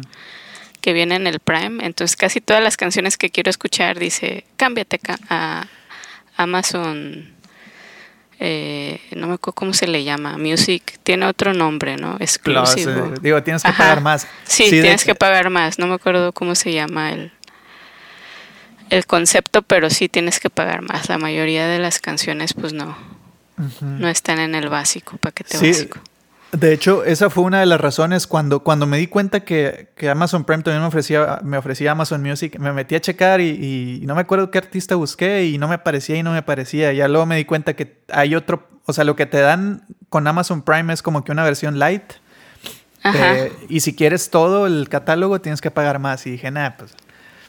que 0.81 0.93
viene 0.93 1.13
en 1.13 1.27
el 1.27 1.39
Prime. 1.39 1.85
Entonces, 1.85 2.17
casi 2.17 2.41
todas 2.41 2.63
las 2.63 2.75
canciones 2.75 3.17
que 3.17 3.29
quiero 3.29 3.51
escuchar 3.51 3.99
dice, 3.99 4.45
cámbiate 4.57 4.99
a 5.29 5.67
Amazon 6.37 7.35
eh, 8.41 9.01
no 9.15 9.27
me 9.27 9.33
acuerdo 9.33 9.53
cómo 9.53 9.73
se 9.73 9.85
le 9.85 10.05
llama, 10.05 10.37
Music, 10.37 10.97
tiene 11.03 11.25
otro 11.25 11.53
nombre, 11.53 11.97
¿no? 11.97 12.15
Exclusivo. 12.21 13.13
digo, 13.21 13.43
tienes 13.43 13.63
que 13.63 13.73
pagar 13.73 13.99
más. 13.99 14.27
Sí, 14.45 14.69
tienes 14.69 15.03
que 15.03 15.13
pagar 15.13 15.49
más, 15.49 15.77
no 15.77 15.87
me 15.87 15.95
acuerdo 15.95 16.31
cómo 16.31 16.55
se 16.55 16.71
llama 16.71 17.11
el, 17.11 17.33
el 18.89 19.05
concepto, 19.05 19.61
pero 19.61 19.89
sí 19.89 20.09
tienes 20.09 20.39
que 20.39 20.49
pagar 20.49 20.81
más. 20.81 21.09
La 21.09 21.17
mayoría 21.17 21.67
de 21.67 21.79
las 21.79 21.99
canciones, 21.99 22.53
pues 22.53 22.73
no, 22.73 22.97
no 23.81 24.07
están 24.07 24.39
en 24.39 24.55
el 24.55 24.69
básico, 24.69 25.17
paquete 25.17 25.57
básico. 25.57 25.99
De 26.51 26.73
hecho, 26.73 27.03
esa 27.03 27.29
fue 27.29 27.43
una 27.43 27.59
de 27.59 27.67
las 27.67 27.79
razones 27.79 28.25
cuando, 28.25 28.61
cuando 28.61 28.87
me 28.87 28.97
di 28.97 29.05
cuenta 29.05 29.41
que, 29.41 29.89
Amazon 30.09 30.45
Prime 30.45 30.63
también 30.63 30.81
me 30.81 30.87
ofrecía, 30.87 31.39
me 31.43 31.57
ofrecía 31.57 31.91
Amazon 31.91 32.23
Music, 32.23 32.57
me 32.57 32.73
metí 32.73 32.95
a 32.95 33.01
checar 33.01 33.39
y, 33.39 34.01
no 34.05 34.15
me 34.15 34.21
acuerdo 34.21 34.49
qué 34.49 34.57
artista 34.57 34.95
busqué 34.95 35.45
y 35.45 35.59
no 35.59 35.67
me 35.67 35.75
aparecía 35.75 36.17
y 36.17 36.23
no 36.23 36.31
me 36.31 36.39
aparecía. 36.39 36.91
Ya 36.91 37.07
luego 37.07 37.27
me 37.27 37.37
di 37.37 37.45
cuenta 37.45 37.75
que 37.75 37.99
hay 38.11 38.33
otro, 38.33 38.67
o 38.85 38.93
sea, 38.93 39.03
lo 39.03 39.15
que 39.15 39.27
te 39.27 39.39
dan 39.39 39.85
con 40.09 40.25
Amazon 40.27 40.63
Prime 40.63 40.91
es 40.91 41.03
como 41.03 41.23
que 41.23 41.31
una 41.31 41.43
versión 41.43 41.77
light. 41.77 42.13
Eh, 43.03 43.53
y 43.69 43.79
si 43.81 43.95
quieres 43.95 44.29
todo 44.29 44.67
el 44.67 44.89
catálogo 44.89 45.39
tienes 45.39 45.61
que 45.61 45.69
pagar 45.69 45.99
más. 45.99 46.25
Y 46.25 46.31
dije, 46.31 46.49
nada, 46.49 46.77
pues, 46.77 46.93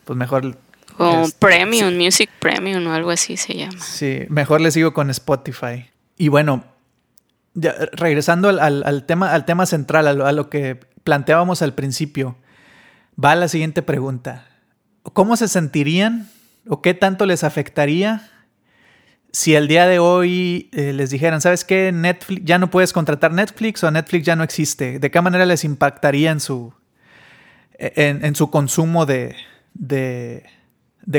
pues 0.05 0.17
mejor... 0.17 0.59
O 0.99 1.23
este, 1.23 1.39
Premium, 1.39 1.97
Music 1.97 2.31
Premium 2.39 2.87
o 2.87 2.93
algo 2.93 3.11
así 3.11 3.37
se 3.37 3.55
llama. 3.55 3.81
Sí, 3.81 4.27
mejor 4.29 4.61
le 4.61 4.71
sigo 4.71 4.93
con 4.93 5.11
Spotify. 5.11 5.91
Y 6.17 6.29
bueno, 6.29 6.65
regresando 7.55 8.49
al, 8.49 9.05
tema, 9.07 9.33
al 9.33 9.45
tema 9.45 9.67
central, 9.67 10.07
a 10.07 10.33
lo, 10.33 10.51
que 10.51 10.79
planteábamos 11.05 11.63
al 11.63 11.75
principio, 11.75 12.37
va 13.23 13.35
la 13.35 13.49
siguiente 13.49 13.83
pregunta. 13.83 14.47
¿Cómo 15.03 15.37
se 15.37 15.49
sentirían 15.49 16.29
o 16.69 16.83
qué 16.83 16.95
tanto 16.95 17.27
les 17.27 17.43
afectaría 17.43 18.31
si 19.33 19.55
el 19.55 19.69
día 19.69 19.87
de 19.87 19.99
hoy 19.99 20.69
eh, 20.73 20.93
les 20.93 21.11
dijeran, 21.11 21.41
¿sabes 21.41 21.65
qué? 21.65 21.93
Netflix, 21.93 22.43
ya 22.45 22.59
no 22.59 22.71
puedes 22.71 22.93
contratar 22.93 23.33
Netflix 23.33 23.83
o 23.85 23.91
Netflix 23.91 24.27
ya 24.27 24.37
no 24.37 24.43
existe. 24.43 24.99
¿De 24.99 25.11
qué 25.11 25.21
manera 25.21 25.47
les 25.47 25.65
impactaría 25.65 26.33
en 26.33 26.41
su, 26.41 26.75
en, 27.79 28.35
su 28.35 28.51
consumo 28.51 29.07
de, 29.07 29.37
de 29.75 30.45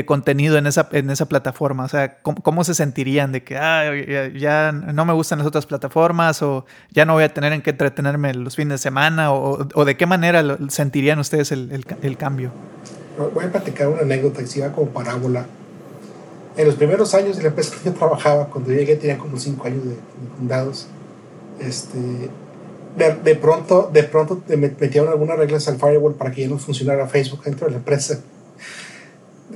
contenido 0.06 0.56
en 0.56 0.66
esa, 0.66 0.88
en 0.92 1.10
esa 1.10 1.26
plataforma? 1.26 1.84
O 1.84 1.88
sea, 1.88 2.18
¿cómo, 2.22 2.64
se 2.64 2.74
sentirían 2.74 3.32
de 3.32 3.42
que 3.44 3.58
ah, 3.58 3.92
ya, 4.34 4.72
no 4.72 5.04
me 5.04 5.12
gustan 5.12 5.38
las 5.38 5.46
otras 5.46 5.66
plataformas 5.66 6.42
o 6.42 6.64
ya 6.90 7.04
no 7.04 7.12
voy 7.12 7.24
a 7.24 7.28
tener 7.32 7.52
en 7.52 7.60
qué 7.60 7.70
entretenerme 7.70 8.32
los 8.34 8.56
fines 8.56 8.74
de 8.74 8.78
semana? 8.78 9.32
¿O, 9.32 9.84
de 9.84 9.96
qué 9.96 10.06
manera 10.06 10.56
sentirían 10.68 11.18
ustedes 11.18 11.52
el, 11.52 11.84
el, 12.02 12.16
cambio? 12.16 12.52
Voy 13.34 13.44
a 13.44 13.52
platicar 13.52 13.88
una 13.88 14.02
anécdota 14.02 14.42
que 14.42 14.58
iba 14.58 14.72
como 14.72 14.88
parábola. 14.90 15.46
En 16.56 16.66
los 16.66 16.74
primeros 16.76 17.14
años 17.14 17.36
de 17.36 17.42
la 17.42 17.48
empresa 17.50 17.76
que 17.76 17.90
yo 17.90 17.94
trabajaba, 17.94 18.46
cuando 18.46 18.70
llegué 18.70 18.96
tenía 18.96 19.18
como 19.18 19.38
cinco 19.38 19.66
años 19.66 19.84
de, 19.84 19.96
fundados, 20.38 20.86
este, 21.60 21.98
de, 22.96 23.14
de, 23.22 23.34
pronto, 23.36 23.90
de 23.92 24.02
pronto 24.04 24.42
metieron 24.56 25.10
algunas 25.10 25.36
reglas 25.38 25.68
al 25.68 25.76
firewall 25.76 26.14
para 26.14 26.30
que 26.30 26.42
ya 26.42 26.48
no 26.48 26.58
funcionara 26.58 27.06
Facebook 27.08 27.44
dentro 27.44 27.66
de 27.66 27.72
la 27.72 27.78
empresa 27.78 28.20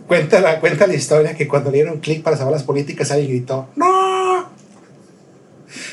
cuenta 0.07 0.41
la, 0.41 0.61
cuenta 0.61 0.87
la 0.87 0.95
historia 0.95 1.35
que 1.35 1.49
cuando 1.49 1.71
le 1.71 1.79
dieron 1.79 2.01
clic 2.01 2.23
para 2.23 2.37
saber 2.37 2.53
las 2.53 2.63
políticas, 2.63 3.11
alguien 3.11 3.31
gritó, 3.31 3.69
¡No! 3.77 4.17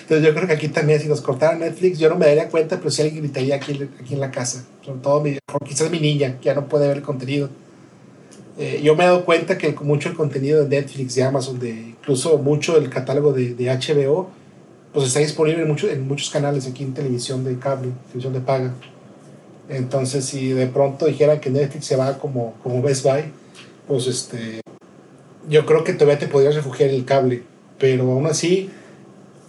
Entonces 0.02 0.26
yo 0.26 0.34
creo 0.34 0.48
que 0.48 0.54
aquí 0.54 0.68
también, 0.68 1.00
si 1.00 1.08
nos 1.08 1.22
cortaran 1.22 1.60
Netflix, 1.60 1.98
yo 1.98 2.10
no 2.10 2.16
me 2.16 2.28
daría 2.28 2.50
cuenta, 2.50 2.78
pero 2.78 2.92
si 2.92 3.02
alguien 3.02 3.24
gritaría 3.24 3.56
aquí, 3.56 3.90
aquí 4.00 4.14
en 4.14 4.20
la 4.20 4.32
casa. 4.32 4.66
Sobre 4.84 5.00
todo, 5.00 5.22
mi, 5.22 5.38
quizás 5.66 5.90
mi 5.90 6.00
niña, 6.00 6.38
que 6.40 6.46
ya 6.46 6.54
no 6.54 6.68
puede 6.68 6.88
ver 6.88 6.98
el 6.98 7.04
contenido. 7.04 7.50
Eh, 8.58 8.82
yo 8.84 8.96
me 8.96 9.04
he 9.04 9.08
dado 9.08 9.26
cuenta 9.26 9.58
que 9.58 9.74
mucho 9.82 10.10
el 10.10 10.16
contenido 10.16 10.64
de 10.64 10.70
Netflix, 10.70 11.16
de 11.16 11.24
Amazon, 11.24 11.60
de 11.60 11.70
incluso 11.72 12.38
mucho 12.38 12.78
el 12.78 12.90
catálogo 12.90 13.34
de, 13.34 13.56
de 13.56 13.66
HBO, 13.66 14.30
pues 14.94 15.08
está 15.08 15.20
disponible 15.20 15.64
en, 15.64 15.68
mucho, 15.68 15.90
en 15.90 16.08
muchos 16.08 16.30
canales 16.30 16.68
aquí 16.68 16.84
en 16.84 16.94
televisión 16.94 17.44
de 17.44 17.58
cable, 17.58 17.90
televisión 18.08 18.34
de 18.34 18.42
paga. 18.42 18.74
Entonces, 19.70 20.26
si 20.26 20.50
de 20.50 20.68
pronto 20.68 21.08
dijeran 21.08 21.40
que 21.40 21.50
Netflix 21.50 21.86
se 21.86 21.96
va 21.96 22.20
como, 22.20 22.54
como 22.62 22.82
Best 22.82 23.04
Buy, 23.04 23.24
pues 23.88 24.08
este, 24.08 24.62
yo 25.50 25.66
creo 25.66 25.84
que 25.84 25.94
todavía 25.94 26.20
te 26.20 26.28
podrías 26.28 26.56
refugiar 26.56 26.90
en 26.90 26.96
el 26.96 27.06
cable, 27.06 27.44
pero 27.80 28.12
aún 28.12 28.28
así, 28.28 28.70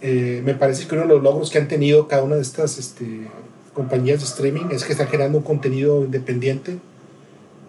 eh, 0.01 0.41
me 0.43 0.53
parece 0.53 0.87
que 0.87 0.95
uno 0.95 1.03
de 1.03 1.09
los 1.09 1.23
logros 1.23 1.49
que 1.49 1.57
han 1.57 1.67
tenido 1.67 2.07
cada 2.07 2.23
una 2.23 2.35
de 2.35 2.41
estas 2.41 2.77
este, 2.77 3.27
compañías 3.73 4.19
de 4.19 4.25
streaming 4.25 4.65
es 4.71 4.83
que 4.83 4.91
están 4.91 5.07
generando 5.07 5.37
un 5.37 5.43
contenido 5.43 6.03
independiente 6.03 6.77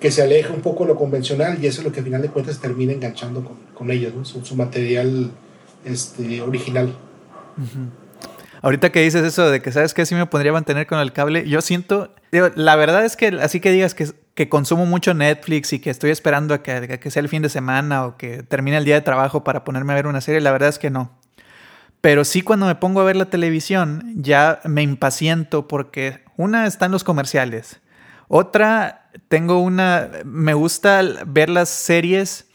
que 0.01 0.11
se 0.11 0.23
aleja 0.23 0.53
un 0.53 0.61
poco 0.61 0.85
de 0.85 0.89
lo 0.89 0.97
convencional 0.97 1.63
y 1.63 1.67
eso 1.67 1.81
es 1.81 1.87
lo 1.87 1.93
que 1.93 2.01
al 2.01 2.05
final 2.05 2.23
de 2.23 2.29
cuentas 2.29 2.59
termina 2.59 2.93
enganchando 2.93 3.43
con, 3.43 3.57
con 3.75 3.91
ellos, 3.91 4.15
¿no? 4.15 4.25
su, 4.25 4.45
su, 4.45 4.55
material 4.55 5.31
este, 5.85 6.43
original. 6.43 6.95
Ahorita 8.61 8.93
que 8.93 9.03
dices 9.03 9.25
eso 9.25 9.51
de 9.51 9.63
que 9.63 9.73
sabes 9.73 9.95
que 9.95 10.05
sí 10.05 10.15
me 10.15 10.27
podría 10.27 10.53
mantener 10.53 10.87
con 10.87 10.99
el 10.99 11.13
cable, 11.13 11.49
yo 11.49 11.63
siento, 11.63 12.15
la 12.31 12.77
verdad 12.77 13.05
es 13.05 13.17
que 13.17 13.29
así 13.41 13.61
que 13.61 13.71
digas 13.71 13.95
que 13.95 14.09
que 14.37 14.51
consumo 14.51 14.85
mucho 14.85 15.15
Netflix 15.15 15.73
y 15.73 15.79
que 15.81 15.89
estoy 15.89 16.11
esperando 16.11 16.53
a 16.53 16.63
que, 16.63 17.11
sea 17.11 17.21
el 17.21 17.29
fin 17.31 17.41
de 17.41 17.49
semana 17.49 18.05
o 18.05 18.19
que 18.19 18.43
termine 18.43 18.77
el 18.77 18.85
día 18.85 18.95
de 18.95 19.01
trabajo 19.01 19.43
para 19.43 19.65
ponerme 19.65 19.95
a 19.95 19.97
ver 19.97 20.07
una 20.07 20.21
serie, 20.21 20.43
la 20.43 20.53
verdad 20.53 20.69
es 20.69 20.79
que 20.79 20.91
no. 20.91 21.19
Pero 22.03 22.23
sí 22.23 22.43
cuando 22.43 22.67
me 22.67 22.75
pongo 22.75 23.01
a 23.01 23.05
ver 23.05 23.17
la 23.17 23.31
televisión 23.31 24.13
ya 24.15 24.61
me 24.65 24.83
impaciento 24.83 25.67
porque 25.67 26.23
una 26.37 26.67
están 26.67 26.93
los 26.93 27.03
comerciales, 27.03 27.81
otra 28.29 29.09
tengo 29.29 29.59
una, 29.61 30.11
me 30.27 30.53
gusta 30.53 31.03
ver 31.27 31.49
las 31.49 31.71
series 31.71 32.47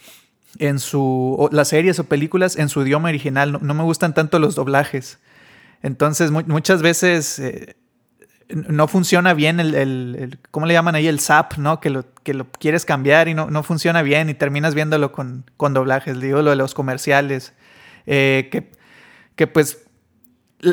en 0.59 0.77
su, 0.77 1.49
las 1.51 1.69
series 1.69 1.97
o 1.97 2.03
películas 2.03 2.57
en 2.57 2.69
su 2.69 2.83
idioma 2.83 3.09
original, 3.09 3.53
no, 3.59 3.73
me 3.73 3.83
gustan 3.83 4.13
tanto 4.13 4.37
los 4.37 4.53
doblajes. 4.53 5.17
Entonces 5.81 6.29
muchas 6.29 6.83
veces... 6.83 7.39
Eh, 7.39 7.75
no 8.53 8.87
funciona 8.87 9.33
bien 9.33 9.59
el, 9.59 9.75
el, 9.75 10.39
¿cómo 10.51 10.65
le 10.65 10.73
llaman 10.73 10.95
ahí? 10.95 11.07
El 11.07 11.19
SAP, 11.19 11.57
¿no? 11.57 11.79
Que 11.79 11.89
lo, 11.89 12.05
que 12.23 12.33
lo 12.33 12.45
quieres 12.51 12.85
cambiar 12.85 13.27
y 13.27 13.33
no, 13.33 13.49
no 13.49 13.63
funciona 13.63 14.01
bien 14.01 14.29
y 14.29 14.33
terminas 14.33 14.75
viéndolo 14.75 15.11
con, 15.11 15.45
con 15.57 15.73
doblajes, 15.73 16.19
digo, 16.19 16.41
lo 16.41 16.49
de 16.49 16.55
los 16.55 16.73
comerciales. 16.73 17.53
Eh, 18.05 18.49
que, 18.51 18.71
que, 19.35 19.47
pues 19.47 19.85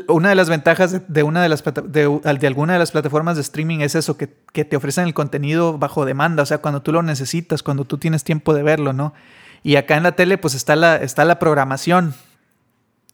una 0.09 0.29
de 0.29 0.35
las 0.35 0.49
ventajas 0.49 1.01
de, 1.09 1.23
una 1.23 1.43
de 1.43 1.49
las 1.49 1.65
de, 1.65 2.21
de, 2.39 2.47
alguna 2.47 2.75
de 2.75 2.79
las 2.79 2.91
plataformas 2.91 3.37
de 3.37 3.43
streaming 3.43 3.79
es 3.81 3.95
eso, 3.95 4.17
que, 4.17 4.35
que, 4.53 4.65
te 4.65 4.77
ofrecen 4.77 5.07
el 5.07 5.15
contenido 5.15 5.79
bajo 5.79 6.05
demanda, 6.05 6.43
o 6.43 6.47
sea, 6.47 6.59
cuando 6.59 6.83
tú 6.83 6.93
lo 6.93 7.03
necesitas, 7.03 7.63
cuando 7.63 7.85
tú 7.85 7.99
tienes 7.99 8.25
tiempo 8.25 8.53
de 8.55 8.63
verlo, 8.63 8.93
¿no? 8.93 9.15
Y 9.63 9.77
acá 9.77 9.97
en 9.97 10.03
la 10.03 10.13
tele 10.13 10.39
pues 10.39 10.55
está 10.55 10.77
la, 10.77 10.97
está 10.97 11.25
la 11.25 11.39
programación, 11.39 12.15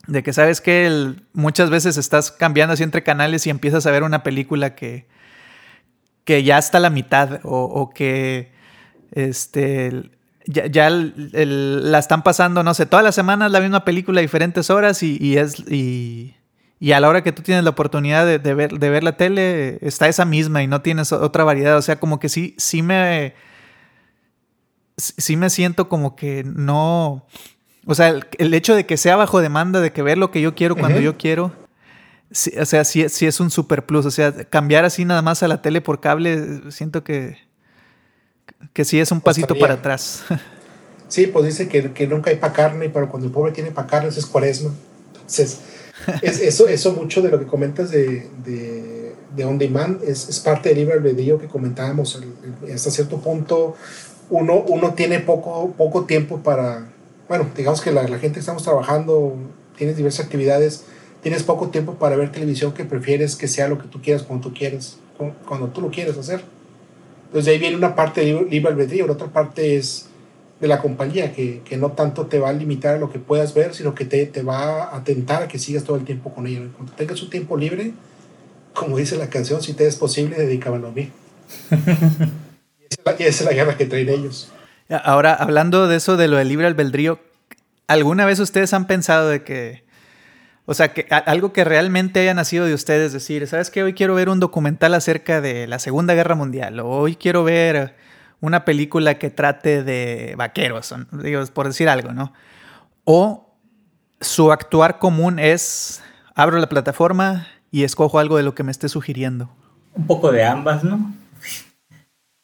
de 0.06 0.23
que 0.23 0.32
sabes 0.32 0.61
que 0.61 1.14
muchas 1.32 1.70
veces 1.70 1.96
estás 1.96 2.30
cambiando 2.30 2.75
así 2.75 2.82
entre 2.82 3.02
canales 3.02 3.46
y 3.46 3.50
empiezas 3.50 3.87
a 3.87 3.90
ver 3.90 4.02
una 4.02 4.23
película 4.23 4.75
que, 4.75 5.06
que 6.25 6.42
ya 6.42 6.58
está 6.58 6.78
a 6.78 6.80
la 6.80 6.90
mitad 6.90 7.40
o, 7.42 7.90
que 7.94 8.52
este, 9.12 10.11
ya, 10.46 10.90
la 10.90 11.99
están 11.99 12.23
pasando, 12.23 12.62
no 12.62 12.75
sé, 12.75 12.87
todas 12.87 13.04
las 13.04 13.14
semanas 13.14 13.50
la 13.50 13.61
misma 13.61 13.84
película 13.84 14.20
a 14.20 14.23
diferentes 14.23 14.70
horas 14.70 15.02
y, 15.02 15.37
es... 15.37 15.58
Y, 15.70 16.37
a 16.92 17.00
la 17.00 17.08
hora 17.08 17.23
que 17.23 17.32
tú 17.32 17.40
tienes 17.40 17.64
la 17.64 17.70
oportunidad 17.70 18.26
de, 18.26 18.54
ver, 18.54 18.78
de 18.78 18.90
ver 18.90 19.02
la 19.02 19.16
tele, 19.16 19.78
está 19.80 20.06
esa 20.06 20.26
misma 20.26 20.62
y 20.62 20.66
no 20.66 20.82
tienes 20.82 21.12
otra 21.12 21.42
variedad. 21.42 21.78
O 21.78 21.82
sea, 21.82 21.99
como 21.99 22.20
que 22.20 22.28
sí, 22.28 22.54
sí 22.58 22.82
me. 22.82 23.34
Sí 24.99 25.37
me 25.37 25.49
siento 25.49 25.88
como 25.88 26.14
que 26.14 26.44
no. 26.44 27.26
O 27.87 27.95
sea, 27.95 28.21
el, 28.38 28.55
hecho 28.55 28.75
de 28.75 28.87
que 28.87 28.97
sea 28.97 29.17
bajo 29.17 29.41
demanda, 29.41 29.81
de 29.81 29.93
que 29.93 30.03
ver 30.03 30.19
lo 30.19 30.31
que 30.31 30.41
yo 30.41 30.55
quiero 30.55 30.75
cuando 30.76 31.00
yo 31.00 31.19
quiero, 31.19 31.53
o 32.61 32.64
sea, 32.64 32.85
sí, 32.85 33.03
es 33.03 33.41
un 33.41 33.50
super 33.50 33.85
plus. 33.85 34.07
O 34.07 34.11
sea, 34.11 34.33
cambiar 34.45 34.85
así 34.85 35.05
nada 35.05 35.23
más 35.23 35.43
a 35.43 35.49
la 35.49 35.62
tele 35.62 35.81
por 35.81 36.00
cable, 36.00 36.71
siento 36.71 37.05
que, 37.05 37.38
que 38.73 38.85
sí 38.85 38.99
es 38.99 39.12
un 39.12 39.21
pasito 39.21 39.55
para 39.55 39.75
atrás. 39.75 40.25
Sí, 41.07 41.29
pues 41.29 41.45
dice 41.45 41.69
que, 41.69 41.93
que 41.93 42.09
nunca 42.09 42.31
hay 42.31 42.37
pa' 42.37 42.53
carne, 42.53 42.88
pero 42.88 43.09
cuando 43.09 43.29
el 43.29 43.33
pobre 43.33 43.53
tiene 43.53 43.71
pa' 43.71 43.87
carne 43.87 44.09
es 44.09 44.26
cuaresma. 44.26 44.71
Entonces, 45.12 45.61
es, 46.23 46.41
eso, 46.41 46.67
eso 46.67 46.93
mucho 46.93 47.23
de 47.23 47.29
lo 47.29 47.38
que 47.38 47.47
comentas 47.47 47.91
de, 47.91 48.29
de, 48.45 49.14
de 49.37 49.45
On 49.45 49.59
Demand 49.59 50.03
es, 50.03 50.29
es, 50.29 50.41
parte 50.41 50.71
del 50.71 50.79
libre 50.79 50.95
albedrío 50.95 51.38
que 51.38 51.47
comentábamos. 51.47 52.21
hasta 52.75 52.91
cierto 52.91 53.19
punto, 53.19 53.76
uno, 54.31 54.64
uno 54.67 54.95
tiene 54.95 55.21
poco, 55.21 55.73
poco 55.76 56.05
tiempo 56.05 56.43
para 56.43 56.88
bueno, 57.28 57.49
digamos 57.57 57.81
que 57.81 57.93
la, 57.93 58.07
gente 58.07 58.33
que 58.35 58.40
estamos 58.40 58.62
trabajando, 58.62 59.35
tienes 59.76 59.97
diversas 59.97 60.26
actividades, 60.26 60.85
tienes 61.23 61.43
poco 61.43 61.69
tiempo 61.69 61.95
para 61.95 62.16
ver 62.16 62.31
televisión 62.33 62.73
que 62.73 62.85
prefieres 62.85 63.37
que 63.37 63.49
sea 63.49 63.69
lo 63.69 63.78
que 63.78 63.88
tú 63.88 64.02
quieras, 64.02 64.23
cuando 64.23 64.49
tú 64.49 64.54
quieres, 64.54 64.99
cuando 65.47 65.69
tú 65.69 65.81
lo 65.81 65.90
quieres 65.90 66.16
hacer. 66.19 66.43
Entonces 67.26 67.47
de 67.47 67.52
ahí 67.52 67.59
viene 67.59 67.76
una 67.76 67.95
parte 67.95 68.21
de 68.21 68.47
libre 68.49 68.73
albedrío, 68.73 69.07
la 69.07 69.14
otra 69.14 69.28
parte 69.28 69.76
es 69.76 70.07
de 70.61 70.69
la 70.69 70.81
compañía, 70.81 71.33
que, 71.33 71.62
que, 71.64 71.76
no 71.76 71.93
tanto 71.93 72.26
te 72.26 72.38
va 72.38 72.50
a 72.50 72.52
limitar 72.52 72.97
a 72.97 72.99
lo 72.99 73.11
que 73.11 73.19
puedas 73.19 73.54
ver, 73.54 73.75
sino 73.75 73.95
que 73.95 74.04
te, 74.04 74.25
te 74.26 74.43
va 74.43 74.95
a 74.95 75.02
tentar 75.02 75.43
a 75.43 75.49
que 75.49 75.59
sigas 75.59 75.85
todo 75.85 75.97
el 75.97 76.04
tiempo 76.04 76.33
con 76.33 76.47
ello. 76.47 76.69
Cuando 76.76 76.93
tengas 76.93 77.21
un 77.23 77.31
tiempo 77.31 77.57
libre, 77.57 77.93
como 78.73 78.97
dice 78.97 79.16
la 79.16 79.28
canción, 79.28 79.62
si 79.62 79.73
te 79.73 79.87
es 79.87 79.97
posible, 79.97 80.37
dedícamelo 80.37 80.88
a 80.88 80.93
mí. 80.93 81.11
esa 83.19 83.26
es 83.26 83.45
la 83.45 83.52
guerra 83.52 83.76
que 83.76 83.87
traen 83.87 84.09
ellos. 84.09 84.50
Ahora, 84.91 85.35
hablando 85.35 85.88
de 85.88 85.97
eso, 85.97 86.17
de 86.17 86.29
lo 86.29 86.37
del 86.37 86.49
libre 86.49 86.67
albedrío, 86.67 87.21
¿alguna 87.88 88.26
vez 88.26 88.38
ustedes 88.38 88.75
han 88.75 88.87
pensado 88.87 89.29
de 89.29 89.43
que, 89.43 89.85
o 90.67 90.75
sea, 90.75 90.93
que 90.93 91.07
algo 91.11 91.53
que 91.53 91.64
realmente 91.64 92.21
haya 92.21 92.35
nacido 92.35 92.67
de 92.67 92.75
ustedes, 92.75 93.12
decir, 93.12 93.47
¿sabes 93.47 93.71
qué? 93.71 93.83
Hoy 93.83 93.95
quiero 93.95 94.14
ver 94.14 94.29
un 94.29 94.41
documental 94.41 94.95
acerca 94.95 95.41
de 95.41 95.67
la 95.67 95.79
Segunda 95.79 96.14
Guerra 96.14 96.35
Mundial, 96.35 96.81
o 96.81 96.88
hoy 96.88 97.17
quiero 97.17 97.45
ver 97.45 97.97
una 98.41 98.67
película 98.67 99.19
que 99.19 99.31
trate 99.31 99.83
de 99.83 100.35
vaqueros, 100.37 100.95
digo, 101.12 101.43
por 101.47 101.67
decir 101.67 101.88
algo, 101.88 102.12
¿no? 102.12 102.35
O 103.05 103.55
su 104.21 104.53
actuar 104.53 104.99
común 104.99 105.38
es, 105.38 106.03
abro 106.35 106.59
la 106.59 106.69
plataforma 106.69 107.47
y 107.71 107.85
escojo 107.85 108.19
algo 108.19 108.37
de 108.37 108.43
lo 108.43 108.55
que 108.55 108.62
me 108.62 108.71
esté 108.71 108.91
sugiriendo. 108.91 109.50
Un 109.95 110.07
poco 110.07 110.31
de 110.31 110.45
ambas, 110.45 110.85
¿no? 110.85 111.14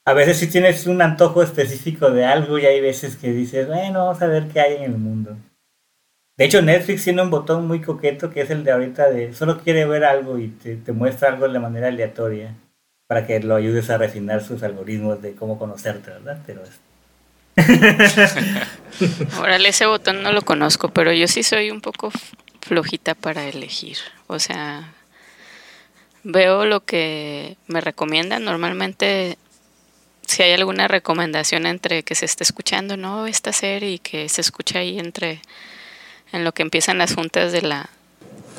A 0.05 0.13
veces 0.13 0.39
si 0.39 0.47
tienes 0.49 0.87
un 0.87 1.03
antojo 1.03 1.43
específico 1.43 2.11
de 2.11 2.25
algo 2.25 2.59
y 2.59 2.67
hay 2.67 2.81
veces 2.81 3.17
que 3.17 3.33
dices, 3.33 3.67
bueno, 3.67 4.07
vamos 4.07 4.23
a 4.23 4.27
ver 4.27 4.49
qué 4.49 4.61
hay 4.61 4.77
en 4.77 4.83
el 4.85 4.99
mundo. 4.99 5.37
De 6.37 6.47
hecho, 6.47 6.63
Netflix 6.63 7.05
tiene 7.05 7.21
un 7.21 7.29
botón 7.29 7.67
muy 7.67 7.83
coqueto 7.83 8.31
que 8.31 8.41
es 8.41 8.51
el 8.51 8.65
de 8.65 8.73
ahorita 8.73 9.11
de 9.11 9.35
solo 9.35 9.61
quiere 9.61 9.85
ver 9.85 10.05
algo 10.05 10.39
y 10.39 10.49
te, 10.49 10.93
muestra 10.93 11.29
algo 11.29 11.47
de 11.47 11.59
manera 11.59 11.89
aleatoria 11.89 12.55
para 13.07 13.27
que 13.27 13.41
lo 13.41 13.57
ayudes 13.57 13.91
a 13.91 13.99
refinar 13.99 14.43
sus 14.43 14.63
algoritmos 14.63 15.21
de 15.21 15.35
cómo 15.35 15.59
conocerte, 15.59 16.11
¿verdad? 16.11 16.39
Pero 16.47 16.63
es... 16.63 16.81
Órale, 19.39 19.69
ese 19.69 19.85
botón 19.85 20.23
no 20.23 20.33
lo 20.33 20.43
conozco, 20.43 20.89
pero 20.89 21.13
yo 21.13 21.29
sí 21.29 21.43
soy 21.43 21.71
un 21.71 21.83
poco 21.83 22.11
flojita 22.63 23.15
para 23.15 23.47
elegir. 23.47 23.99
O 24.29 24.39
sea, 24.39 24.95
veo 26.23 26.65
lo 26.65 26.81
que 26.81 27.59
me 27.67 27.81
recomiendan. 27.83 28.45
Normalmente 28.45 29.37
si 30.31 30.45
hay 30.45 30.53
alguna 30.53 30.87
recomendación 30.87 31.67
entre 31.67 32.05
que 32.05 32.15
se 32.15 32.25
esté 32.25 32.45
escuchando, 32.45 32.97
¿no? 32.97 33.27
Esta 33.27 33.53
serie 33.53 33.91
y 33.91 33.99
que 33.99 34.29
se 34.29 34.41
escucha 34.41 34.79
ahí 34.79 34.97
entre 35.01 35.41
en 36.33 36.45
lo 36.45 36.53
que 36.53 36.63
empiezan 36.63 36.99
las 36.99 37.15
juntas 37.15 37.51
de 37.51 37.63
la 37.63 37.91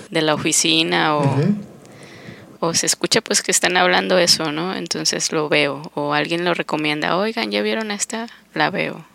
de 0.10 0.22
la 0.22 0.34
oficina 0.34 1.16
o, 1.16 1.24
o 2.60 2.74
se 2.74 2.86
escucha 2.86 3.22
pues 3.22 3.42
que 3.42 3.52
están 3.52 3.78
hablando 3.78 4.18
eso, 4.18 4.52
¿no? 4.52 4.76
Entonces 4.76 5.32
lo 5.32 5.48
veo 5.48 5.90
o 5.96 6.14
alguien 6.14 6.44
lo 6.44 6.54
recomienda, 6.54 7.16
"Oigan, 7.16 7.52
¿ya 7.52 7.62
vieron 7.62 7.92
esta?" 7.92 8.28
La 8.54 8.70
veo. 8.70 9.06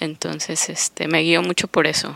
Entonces, 0.00 0.70
este, 0.70 1.06
me 1.06 1.20
guío 1.20 1.42
mucho 1.42 1.68
por 1.68 1.86
eso. 1.86 2.14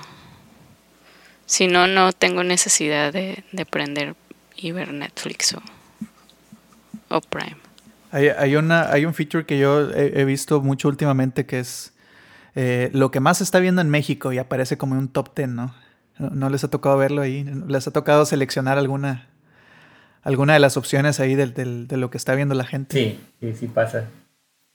Si 1.44 1.66
no, 1.66 1.86
no 1.86 2.14
tengo 2.14 2.42
necesidad 2.42 3.12
de, 3.12 3.44
de 3.52 3.66
prender 3.66 4.16
y 4.56 4.72
ver 4.72 4.94
Netflix 4.94 5.52
o, 5.52 5.62
o 7.10 7.20
Prime. 7.20 7.63
Hay, 8.14 8.28
hay, 8.28 8.54
una, 8.54 8.92
hay 8.92 9.06
un 9.06 9.12
feature 9.12 9.44
que 9.44 9.58
yo 9.58 9.90
he, 9.90 10.24
visto 10.24 10.60
mucho 10.60 10.86
últimamente 10.86 11.46
que 11.46 11.58
es 11.58 11.92
eh, 12.54 12.88
lo 12.92 13.10
que 13.10 13.18
más 13.18 13.38
se 13.38 13.44
está 13.44 13.58
viendo 13.58 13.80
en 13.80 13.90
México 13.90 14.32
y 14.32 14.38
aparece 14.38 14.78
como 14.78 14.96
un 14.96 15.08
top 15.08 15.34
10, 15.34 15.48
¿no? 15.48 15.74
¿no? 16.20 16.48
les 16.48 16.62
ha 16.62 16.70
tocado 16.70 16.96
verlo 16.96 17.22
ahí? 17.22 17.44
¿Les 17.66 17.88
ha 17.88 17.90
tocado 17.90 18.24
seleccionar 18.24 18.78
alguna, 18.78 19.26
alguna 20.22 20.52
de 20.52 20.60
las 20.60 20.76
opciones 20.76 21.18
ahí 21.18 21.34
del, 21.34 21.54
del, 21.54 21.88
de 21.88 21.96
lo 21.96 22.10
que 22.10 22.16
está 22.16 22.36
viendo 22.36 22.54
la 22.54 22.64
gente? 22.64 22.96
Sí, 22.96 23.20
sí, 23.40 23.52
sí 23.58 23.66
pasa. 23.66 24.04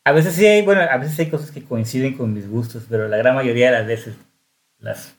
A 0.03 0.11
veces 0.11 0.33
sí 0.33 0.45
hay, 0.45 0.61
bueno, 0.61 0.81
a 0.81 0.97
veces 0.97 1.17
hay 1.19 1.29
cosas 1.29 1.51
que 1.51 1.63
coinciden 1.63 2.17
con 2.17 2.33
mis 2.33 2.45
gustos, 2.49 2.87
pero 2.89 3.07
la 3.07 3.15
gran 3.15 3.35
mayoría 3.35 3.67
de 3.67 3.77
las 3.77 3.87
veces 3.87 4.15
las. 4.79 5.13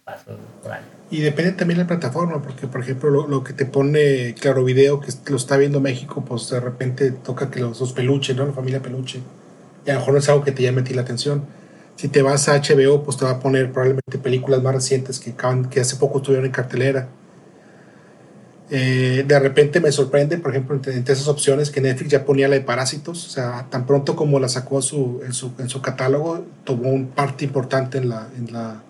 Y 1.11 1.21
depende 1.21 1.53
también 1.53 1.79
de 1.79 1.85
la 1.85 1.89
plataforma, 1.89 2.41
porque 2.41 2.67
por 2.67 2.81
ejemplo 2.81 3.27
lo, 3.27 3.45
que 3.45 3.53
te 3.53 3.67
pone 3.67 4.35
Claro 4.35 4.65
Video, 4.65 5.01
que 5.01 5.13
lo 5.27 5.37
está 5.37 5.57
viendo 5.57 5.81
México, 5.81 6.25
pues 6.27 6.49
de 6.51 6.61
repente 6.61 7.11
toca 7.11 7.51
que 7.51 7.61
los 7.61 7.79
dos 7.79 7.93
peluches, 7.93 8.37
¿no? 8.37 8.47
La 8.47 8.53
familia 8.53 8.81
peluche. 8.81 9.21
Y 9.87 9.91
a 9.91 9.95
lo 9.95 10.01
mejor 10.01 10.15
no 10.15 10.21
es 10.21 10.29
algo 10.29 10.45
que 10.45 10.53
te 10.53 10.63
llame 10.63 10.83
a 10.83 10.85
ti 10.85 10.95
la 10.95 11.03
atención. 11.03 11.45
Si 11.97 12.09
te 12.09 12.23
vas 12.23 12.49
a 12.49 12.57
HBO, 12.57 13.03
pues 13.03 13.17
te 13.17 13.25
va 13.25 13.33
a 13.33 13.41
poner 13.41 13.73
probablemente 13.73 14.19
películas 14.19 14.63
más 14.63 14.75
recientes 14.75 15.21
que, 15.21 15.35
que 15.71 15.81
hace 15.81 15.97
poco 15.97 16.19
estuvieron 16.19 16.47
en 16.47 16.53
cartelera. 16.53 17.09
Eh, 18.71 19.25
de 19.27 19.39
repente 19.41 19.81
me 19.81 19.91
sorprende, 19.91 20.39
por 20.39 20.53
ejemplo, 20.53 20.77
entre, 20.77 20.97
esas 20.97 21.27
opciones 21.27 21.71
que 21.71 21.81
Netflix 21.81 22.13
ya 22.13 22.25
ponía 22.25 22.47
la 22.47 22.55
de 22.55 22.61
Parásitos, 22.61 23.27
o 23.27 23.31
sea, 23.31 23.67
tan 23.69 23.85
pronto 23.85 24.15
como 24.15 24.39
la 24.39 24.49
sacó 24.49 24.81
su, 24.81 25.21
en, 25.25 25.33
su, 25.33 25.53
en 25.59 25.69
su 25.69 25.83
catálogo, 25.83 26.47
tomó 26.63 26.91
un 26.91 27.09
parte 27.09 27.45
importante 27.45 27.99
en 27.99 28.09
la, 28.09 28.29
en 28.39 28.53
la, 28.53 28.81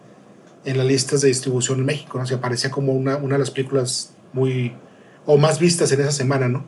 en 0.65 0.79
las 0.79 0.87
listas 0.87 1.21
de 1.21 1.29
distribución 1.29 1.81
en 1.81 1.87
México, 1.87 2.19
¿no? 2.19 2.25
O 2.25 2.27
sea, 2.27 2.39
aparecía 2.39 2.71
como 2.71 2.93
una, 2.93 3.17
una 3.17 3.35
de 3.35 3.39
las 3.41 3.51
películas 3.51 4.13
muy, 4.33 4.75
o 5.27 5.37
más 5.39 5.59
vistas 5.59 5.91
en 5.93 6.01
esa 6.01 6.13
semana, 6.13 6.49
¿no? 6.49 6.65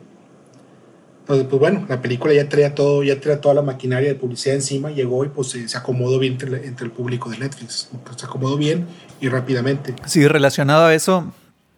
Entonces, 1.21 1.47
pues 1.49 1.59
bueno, 1.59 1.85
la 1.87 2.01
película 2.01 2.33
ya 2.33 2.49
traía 2.49 2.75
todo, 2.75 3.01
ya 3.01 3.19
traía 3.21 3.39
toda 3.39 3.55
la 3.55 3.61
maquinaria 3.61 4.09
de 4.09 4.15
publicidad 4.15 4.55
encima, 4.55 4.91
llegó 4.91 5.23
y 5.23 5.29
pues 5.29 5.51
se, 5.51 5.77
acomodó 5.77 6.19
bien 6.19 6.33
entre, 6.33 6.85
el 6.85 6.91
público 6.91 7.29
de 7.29 7.37
Netflix, 7.37 7.89
se 8.17 8.25
acomodó 8.25 8.57
bien 8.57 8.87
y 9.21 9.29
rápidamente. 9.29 9.95
Sí, 10.05 10.27
relacionado 10.27 10.85
a 10.85 10.93
eso, 10.93 11.31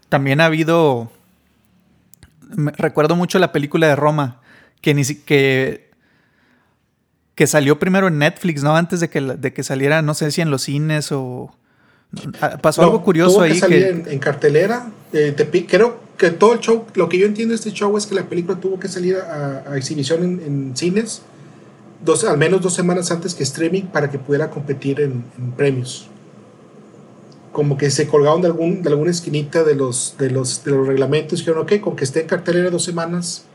también 0.09 0.41
ha 0.41 0.45
habido 0.45 1.11
recuerdo 2.55 3.15
mucho 3.15 3.39
la 3.39 3.51
película 3.51 3.87
de 3.87 3.95
Roma, 3.95 4.41
que, 4.81 4.93
ni, 4.93 5.03
que, 5.03 5.91
que 7.35 7.47
salió 7.47 7.79
primero 7.79 8.07
en 8.07 8.17
Netflix, 8.17 8.63
¿no? 8.63 8.75
Antes 8.75 8.99
de 8.99 9.09
que, 9.09 9.21
de 9.21 9.53
que 9.53 9.63
saliera, 9.63 10.01
no 10.01 10.13
sé 10.13 10.31
si 10.31 10.41
en 10.41 10.51
los 10.51 10.63
cines 10.63 11.11
o... 11.11 11.55
Ah, 12.41 12.57
pasó 12.61 12.81
algo 12.81 13.03
curioso 13.03 13.41
ahí. 13.41 13.59
Que 13.59 13.89
en, 13.89 14.19
cartelera. 14.19 14.89
Eh, 15.13 15.35
creo 15.67 15.99
que 16.17 16.31
todo 16.31 16.53
el 16.53 16.59
show, 16.59 16.85
lo 16.93 17.09
que 17.09 17.17
yo 17.17 17.25
entiendo 17.25 17.51
de 17.51 17.55
este 17.55 17.71
show 17.71 17.97
es 17.97 18.05
que 18.05 18.15
la 18.15 18.23
película 18.23 18.59
tuvo 18.59 18.79
que 18.79 18.87
salir 18.87 19.17
a, 19.17 19.75
exhibición 19.75 20.23
en, 20.23 20.75
cines 20.75 21.21
dos, 22.03 22.23
al 22.23 22.37
menos 22.37 22.61
dos 22.61 22.73
semanas 22.73 23.11
antes 23.11 23.35
que 23.35 23.43
streaming 23.43 23.83
para 23.83 24.09
que 24.09 24.17
pudiera 24.17 24.49
competir 24.49 25.01
en 25.01 25.23
premios 25.57 26.09
como 27.55 27.77
que 27.77 27.89
se 27.89 28.05
colgaron 28.05 28.41
de, 28.41 28.47
algún, 28.47 28.83
de 28.83 28.89
alguna 28.89 29.09
esquinita 29.09 29.63
de 29.63 29.75
los, 29.75 30.15
de 30.19 30.29
los, 30.29 30.65
de 30.65 30.71
los 30.71 30.85
reglamentos 30.85 31.39
y 31.39 31.41
dijeron, 31.41 31.63
ok, 31.63 31.79
con 31.79 31.95
que 31.95 32.03
esté 32.03 32.19
en 32.19 32.27
cartelera 32.27 32.69
dos 32.69 32.83
semanas, 32.83 33.45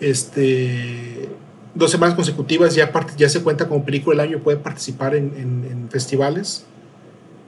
este, 0.00 1.28
dos 1.74 1.90
semanas 1.90 2.16
consecutivas 2.16 2.74
ya, 2.74 2.90
ya 3.18 3.28
se 3.28 3.42
cuenta 3.42 3.68
como 3.68 3.84
película 3.84 4.22
del 4.22 4.32
año, 4.32 4.42
puede 4.42 4.56
participar 4.56 5.14
en, 5.14 5.34
en, 5.36 5.88
festivales. 5.90 6.64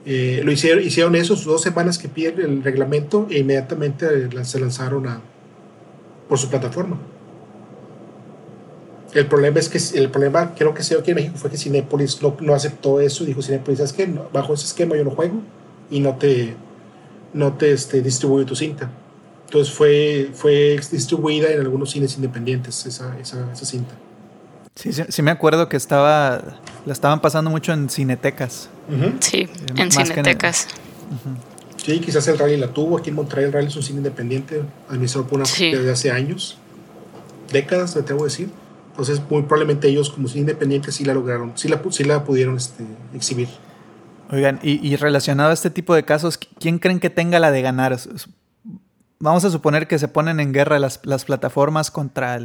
Eh, 0.08 0.40
lo 0.44 0.52
hicieron, 0.52 0.84
hicieron 0.84 1.16
eso, 1.16 1.34
sus 1.34 1.46
dos 1.46 1.62
semanas 1.62 1.98
que 1.98 2.08
piden 2.08 2.40
el 2.40 2.62
reglamento 2.62 3.26
e 3.28 3.40
inmediatamente 3.40 4.06
se 4.44 4.60
lanzaron 4.60 5.08
a, 5.08 5.20
por 6.28 6.38
su 6.38 6.48
plataforma. 6.48 6.96
El 9.12 9.26
problema 9.26 9.58
es 9.58 9.68
que 9.68 9.98
el 9.98 10.08
problema 10.10 10.54
creo 10.54 10.74
que 10.74 10.84
se 10.84 10.94
dio 10.94 11.00
aquí 11.00 11.10
en 11.10 11.16
México 11.16 11.36
fue 11.36 11.50
que 11.50 11.56
Cinepolis 11.56 12.22
no, 12.22 12.36
no 12.40 12.54
aceptó 12.54 13.00
eso. 13.00 13.24
Dijo 13.24 13.42
Cinepolis, 13.42 13.78
¿sabes 13.78 13.92
qué? 13.92 14.08
bajo 14.32 14.54
ese 14.54 14.66
esquema 14.66 14.96
yo 14.96 15.02
no 15.02 15.10
juego 15.10 15.40
y 15.90 15.98
no 15.98 16.14
te, 16.14 16.54
no 17.32 17.54
te 17.54 17.72
este, 17.72 18.00
distribuye 18.00 18.44
tu 18.44 18.54
cinta. 18.54 18.88
Entonces 19.46 19.74
fue, 19.74 20.30
fue 20.34 20.78
distribuida 20.92 21.50
en 21.50 21.60
algunos 21.60 21.90
cines 21.90 22.14
independientes 22.14 22.86
esa, 22.86 23.18
esa, 23.18 23.50
esa 23.52 23.64
cinta. 23.64 23.94
Sí, 24.76 24.92
sí, 24.92 25.22
me 25.22 25.30
acuerdo 25.30 25.68
que 25.68 25.76
estaba, 25.76 26.42
la 26.84 26.92
estaban 26.92 27.20
pasando 27.20 27.50
mucho 27.50 27.72
en 27.72 27.88
cinetecas. 27.88 28.68
Sí, 29.20 29.38
eh, 29.38 29.50
en 29.76 29.90
cinetecas. 29.90 30.68
Sí, 31.76 31.98
quizás 32.00 32.28
el 32.28 32.38
rally 32.38 32.56
la 32.56 32.68
tuvo. 32.68 32.98
Aquí 32.98 33.10
en 33.10 33.16
Montreal 33.16 33.46
el 33.46 33.52
rally 33.52 33.66
es 33.68 33.76
un 33.76 33.82
cine 33.82 33.98
independiente, 33.98 34.62
administrado 34.88 35.26
por 35.26 35.38
una 35.38 35.46
sí. 35.46 35.70
desde 35.70 35.90
hace 35.90 36.10
años, 36.10 36.58
décadas, 37.50 37.94
te 37.94 38.02
debo 38.02 38.24
decir. 38.24 38.50
Entonces, 38.90 39.20
muy 39.30 39.42
probablemente 39.42 39.88
ellos, 39.88 40.10
como 40.10 40.28
cine 40.28 40.40
independiente, 40.42 40.92
sí 40.92 41.04
la 41.04 41.14
lograron, 41.14 41.52
sí 41.56 41.68
la, 41.68 41.82
sí 41.90 42.04
la 42.04 42.24
pudieron 42.24 42.56
este, 42.56 42.84
exhibir. 43.14 43.48
Oigan, 44.30 44.58
y, 44.62 44.96
relacionado 44.96 45.50
a 45.50 45.52
este 45.52 45.70
tipo 45.70 45.94
de 45.94 46.04
casos, 46.04 46.38
¿quién 46.38 46.78
creen 46.78 46.98
que 46.98 47.10
tenga 47.10 47.38
la 47.38 47.50
de 47.50 47.62
ganar? 47.62 47.96
Vamos 49.20 49.44
a 49.44 49.50
suponer 49.50 49.86
que 49.86 49.98
se 49.98 50.08
ponen 50.08 50.40
en 50.40 50.52
guerra 50.52 50.78
las, 50.78 51.24
plataformas 51.24 51.90
contra 51.90 52.38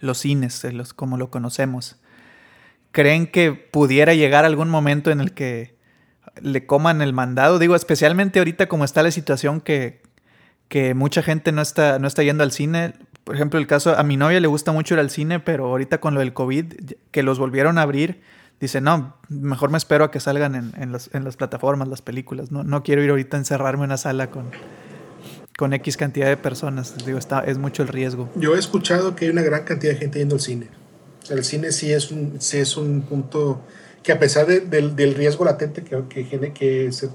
los 0.00 0.18
cines, 0.18 0.64
los, 0.64 0.94
como 0.94 1.16
lo 1.16 1.30
conocemos. 1.30 1.96
¿Creen 2.92 3.26
que 3.26 3.52
pudiera 3.52 4.14
llegar 4.14 4.44
algún 4.44 4.70
momento 4.70 5.10
en 5.10 5.20
el 5.20 5.32
que 5.32 5.76
le 6.40 6.66
coman 6.66 7.02
el 7.02 7.12
mandado? 7.12 7.58
Digo, 7.58 7.76
especialmente 7.76 8.38
ahorita 8.38 8.66
como 8.66 8.84
está 8.84 9.02
la 9.02 9.10
situación 9.10 9.60
que, 9.60 10.02
que 10.68 10.94
mucha 10.94 11.22
gente 11.22 11.52
no 11.52 11.62
está, 11.62 11.98
no 11.98 12.06
está 12.06 12.22
yendo 12.22 12.42
al 12.42 12.52
cine 12.52 12.94
por 13.28 13.34
ejemplo, 13.34 13.60
el 13.60 13.66
caso, 13.66 13.94
a 13.94 14.02
mi 14.04 14.16
novia 14.16 14.40
le 14.40 14.46
gusta 14.46 14.72
mucho 14.72 14.94
ir 14.94 15.00
al 15.00 15.10
cine, 15.10 15.38
pero 15.38 15.66
ahorita 15.66 16.00
con 16.00 16.14
lo 16.14 16.20
del 16.20 16.32
COVID, 16.32 16.72
que 17.10 17.22
los 17.22 17.38
volvieron 17.38 17.76
a 17.76 17.82
abrir, 17.82 18.22
dice, 18.58 18.80
no, 18.80 19.16
mejor 19.28 19.70
me 19.70 19.76
espero 19.76 20.04
a 20.04 20.10
que 20.10 20.18
salgan 20.18 20.54
en, 20.54 20.72
en, 20.78 20.96
en 21.12 21.24
las 21.24 21.36
plataformas, 21.36 21.88
las 21.88 22.00
películas. 22.00 22.50
No, 22.50 22.64
no 22.64 22.82
quiero 22.82 23.02
ir 23.02 23.10
ahorita 23.10 23.36
a 23.36 23.40
encerrarme 23.40 23.84
en 23.84 23.90
una 23.90 23.98
sala 23.98 24.30
con, 24.30 24.50
con 25.58 25.72
X 25.72 25.96
cantidad 25.96 26.28
de 26.28 26.36
personas. 26.36 26.94
Digo, 27.04 27.18
está, 27.18 27.40
es 27.40 27.58
mucho 27.58 27.82
el 27.82 27.88
riesgo. 27.88 28.28
Yo 28.36 28.54
he 28.54 28.60
escuchado 28.60 29.16
que 29.16 29.24
hay 29.24 29.32
una 29.32 29.42
gran 29.42 29.64
cantidad 29.64 29.92
de 29.92 29.98
gente 29.98 30.20
yendo 30.20 30.36
al 30.36 30.40
cine. 30.40 30.68
el 31.30 31.42
cine 31.42 31.72
sí 31.72 31.92
es 31.92 32.12
un, 32.12 32.40
sí 32.40 32.58
es 32.58 32.76
un 32.76 33.02
punto 33.02 33.60
que 34.04 34.12
a 34.12 34.20
pesar 34.20 34.46
del, 34.46 34.94
del, 34.94 35.14
riesgo 35.16 35.44
latente 35.44 35.82
que, 35.82 36.04
que, 36.08 36.52
que, 36.52 36.92
se, 36.92 37.10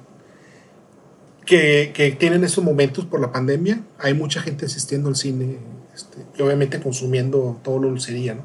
que, 1.45 1.93
que 1.95 2.11
tienen 2.11 2.43
esos 2.43 2.61
momentos 2.65 3.05
por 3.05 3.21
la 3.21 3.31
pandemia, 3.31 3.81
hay 3.97 4.13
mucha 4.13 4.41
gente 4.41 4.65
asistiendo 4.65 5.07
al 5.07 5.15
cine 5.15 5.59
este, 5.95 6.17
y 6.37 6.41
obviamente 6.41 6.81
consumiendo 6.81 7.61
todo 7.63 7.79
lo 7.79 7.87
dulcería, 7.87 8.35
¿no? 8.35 8.43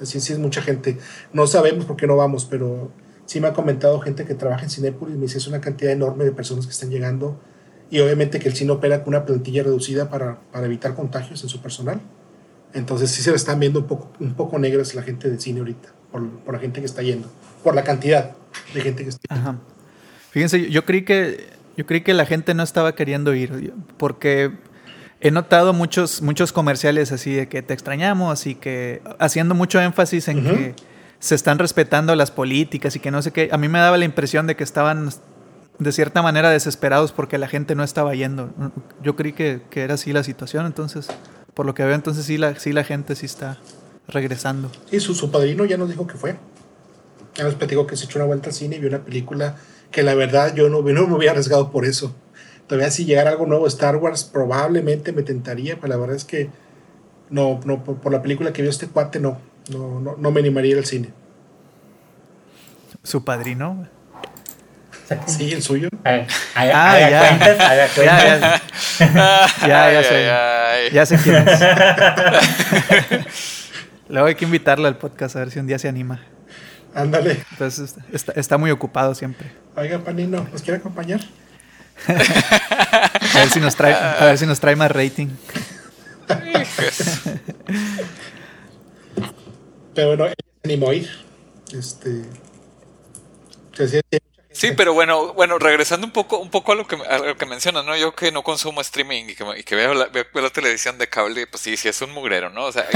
Así 0.00 0.16
es, 0.16 0.38
mucha 0.38 0.62
gente. 0.62 0.96
No 1.34 1.46
sabemos 1.46 1.84
por 1.84 1.96
qué 1.96 2.06
no 2.06 2.16
vamos, 2.16 2.46
pero 2.46 2.90
sí 3.26 3.38
me 3.40 3.48
ha 3.48 3.52
comentado 3.52 4.00
gente 4.00 4.24
que 4.24 4.34
trabaja 4.34 4.64
en 4.64 4.70
Cinépolis, 4.70 5.16
me 5.16 5.22
dice 5.22 5.36
es 5.36 5.46
una 5.46 5.60
cantidad 5.60 5.92
enorme 5.92 6.24
de 6.24 6.32
personas 6.32 6.64
que 6.64 6.72
están 6.72 6.88
llegando 6.88 7.38
y 7.90 8.00
obviamente 8.00 8.38
que 8.38 8.48
el 8.48 8.54
cine 8.54 8.72
opera 8.72 9.02
con 9.02 9.14
una 9.14 9.24
plantilla 9.24 9.62
reducida 9.62 10.10
para, 10.10 10.40
para 10.52 10.66
evitar 10.66 10.94
contagios 10.94 11.42
en 11.42 11.48
su 11.48 11.60
personal. 11.60 12.00
Entonces 12.74 13.10
sí 13.10 13.22
se 13.22 13.34
están 13.34 13.60
viendo 13.60 13.80
un 13.80 13.86
poco, 13.86 14.12
un 14.20 14.34
poco 14.34 14.58
negras 14.58 14.94
la 14.94 15.02
gente 15.02 15.30
del 15.30 15.40
cine 15.40 15.60
ahorita, 15.60 15.90
por, 16.10 16.28
por, 16.40 16.54
la 16.54 16.60
gente 16.60 16.80
que 16.80 16.86
está 16.86 17.02
yendo, 17.02 17.30
por 17.62 17.74
la 17.74 17.84
cantidad 17.84 18.32
de 18.74 18.80
gente 18.80 19.04
que 19.04 19.10
está 19.10 19.34
yendo. 19.34 19.60
Fíjense, 20.30 20.70
yo 20.70 20.84
creí 20.84 21.02
que 21.02 21.56
yo 21.76 21.84
creí 21.84 22.00
que 22.00 22.14
la 22.14 22.24
gente 22.24 22.54
no 22.54 22.62
estaba 22.62 22.94
queriendo 22.94 23.34
ir, 23.34 23.74
porque 23.98 24.50
he 25.20 25.30
notado 25.30 25.72
muchos, 25.72 26.22
muchos 26.22 26.52
comerciales 26.52 27.12
así 27.12 27.34
de 27.34 27.48
que 27.48 27.62
te 27.62 27.74
extrañamos 27.74 28.46
y 28.46 28.54
que 28.54 29.02
haciendo 29.18 29.54
mucho 29.54 29.80
énfasis 29.80 30.28
en 30.28 30.44
que 30.44 30.74
se 31.18 31.34
están 31.34 31.58
respetando 31.58 32.14
las 32.14 32.30
políticas 32.30 32.96
y 32.96 33.00
que 33.00 33.10
no 33.10 33.20
sé 33.20 33.32
qué. 33.32 33.50
A 33.52 33.58
mí 33.58 33.68
me 33.68 33.78
daba 33.78 33.98
la 33.98 34.06
impresión 34.06 34.46
de 34.46 34.56
que 34.56 34.64
estaban 34.64 35.10
de 35.78 35.92
cierta 35.92 36.22
manera 36.22 36.50
desesperados 36.50 37.12
porque 37.12 37.38
la 37.38 37.48
gente 37.48 37.74
no 37.74 37.84
estaba 37.84 38.14
yendo. 38.14 38.50
Yo 39.02 39.16
creí 39.16 39.32
que, 39.32 39.62
era 39.74 39.94
así 39.94 40.12
la 40.12 40.24
situación, 40.24 40.66
entonces, 40.66 41.08
por 41.54 41.66
lo 41.66 41.74
que 41.74 41.84
veo, 41.84 41.94
entonces 41.94 42.24
sí 42.24 42.38
la, 42.38 42.58
sí 42.58 42.72
la 42.72 42.84
gente 42.84 43.14
sí 43.14 43.26
está 43.26 43.58
regresando. 44.08 44.70
Y 44.90 45.00
su, 45.00 45.14
su 45.14 45.30
padrino 45.30 45.64
ya 45.64 45.76
nos 45.76 45.88
dijo 45.88 46.06
que 46.06 46.16
fue. 46.16 46.36
Ya 47.34 47.44
nos 47.44 47.54
platicó 47.54 47.86
que 47.86 47.96
se 47.96 48.06
echó 48.06 48.18
una 48.18 48.26
vuelta 48.26 48.48
al 48.48 48.54
cine 48.54 48.76
y 48.76 48.78
vio 48.80 48.88
una 48.88 49.04
película 49.04 49.56
que 49.90 50.02
la 50.02 50.14
verdad 50.14 50.54
yo 50.54 50.68
no, 50.68 50.82
no 50.82 51.06
me 51.06 51.14
hubiera 51.14 51.32
arriesgado 51.32 51.70
por 51.70 51.84
eso. 51.84 52.14
Todavía 52.66 52.90
si 52.90 53.04
llegara 53.04 53.30
algo 53.30 53.46
nuevo 53.46 53.66
Star 53.66 53.96
Wars, 53.96 54.24
probablemente 54.24 55.12
me 55.12 55.22
tentaría, 55.22 55.76
pero 55.76 55.88
la 55.88 55.96
verdad 55.96 56.16
es 56.16 56.24
que 56.24 56.50
no, 57.30 57.60
no 57.64 57.84
por, 57.84 58.12
la 58.12 58.22
película 58.22 58.52
que 58.52 58.62
vio 58.62 58.70
este 58.70 58.88
cuate, 58.88 59.20
no, 59.20 59.38
no, 59.70 60.16
no, 60.16 60.30
me 60.30 60.40
animaría 60.40 60.76
al 60.76 60.84
cine. 60.84 61.12
¿Su 63.02 63.24
padrino? 63.24 63.88
Sí, 65.26 65.52
el 65.52 65.62
suyo. 65.62 65.88
Ah, 66.04 66.26
ah 66.54 66.98
ya. 66.98 67.28
Cuentas, 67.28 67.56
cuentas. 67.94 68.62
Ya, 69.60 69.66
ya. 69.66 69.92
ya, 69.92 70.02
sé. 70.02 70.26
Ya 70.92 71.06
sé 71.06 71.16
quién 71.18 71.48
es. 71.48 71.60
Luego 74.08 74.28
hay 74.28 74.34
que 74.34 74.44
invitarlo 74.44 74.86
al 74.86 74.98
podcast 74.98 75.36
a 75.36 75.38
ver 75.40 75.50
si 75.50 75.58
un 75.58 75.66
día 75.66 75.78
se 75.78 75.88
anima. 75.88 76.20
Ándale. 76.94 77.44
Entonces 77.52 77.94
está, 78.12 78.32
está, 78.32 78.58
muy 78.58 78.70
ocupado 78.70 79.14
siempre. 79.14 79.50
Oiga, 79.76 79.98
Panino, 79.98 80.46
¿nos 80.50 80.62
quiere 80.62 80.78
acompañar? 80.78 81.20
a, 82.08 83.38
ver 83.38 83.50
si 83.50 83.60
nos 83.60 83.74
trae, 83.74 83.94
a 83.94 84.24
ver 84.24 84.38
si 84.38 84.46
nos 84.46 84.60
trae 84.60 84.76
más 84.76 84.90
rating. 84.90 85.28
Pero 89.94 90.08
bueno, 90.08 90.28
se 90.28 90.34
animó 90.64 90.90
a 90.90 90.94
ir. 90.94 91.10
Este. 91.72 92.22
Sí, 93.76 94.00
pero 94.76 94.94
bueno, 94.94 95.32
bueno, 95.34 95.58
regresando 95.58 96.06
un 96.06 96.12
poco, 96.12 96.38
un 96.38 96.50
poco 96.50 96.72
a 96.72 96.74
lo 96.74 96.86
que 96.86 96.96
a 96.96 97.18
lo 97.18 97.36
que 97.36 97.46
mencionas, 97.46 97.84
¿no? 97.84 97.96
Yo 97.96 98.14
que 98.14 98.32
no 98.32 98.42
consumo 98.42 98.80
streaming 98.80 99.24
y 99.28 99.34
que, 99.34 99.44
y 99.58 99.62
que 99.62 99.74
veo, 99.74 99.94
la, 99.94 100.06
veo, 100.06 100.24
la, 100.34 100.50
televisión 100.50 100.98
de 100.98 101.08
cable, 101.08 101.46
pues 101.46 101.62
sí, 101.62 101.76
sí 101.76 101.88
es 101.88 102.00
un 102.00 102.12
mugrero, 102.12 102.50
¿no? 102.50 102.64
O 102.64 102.72
sea, 102.72 102.86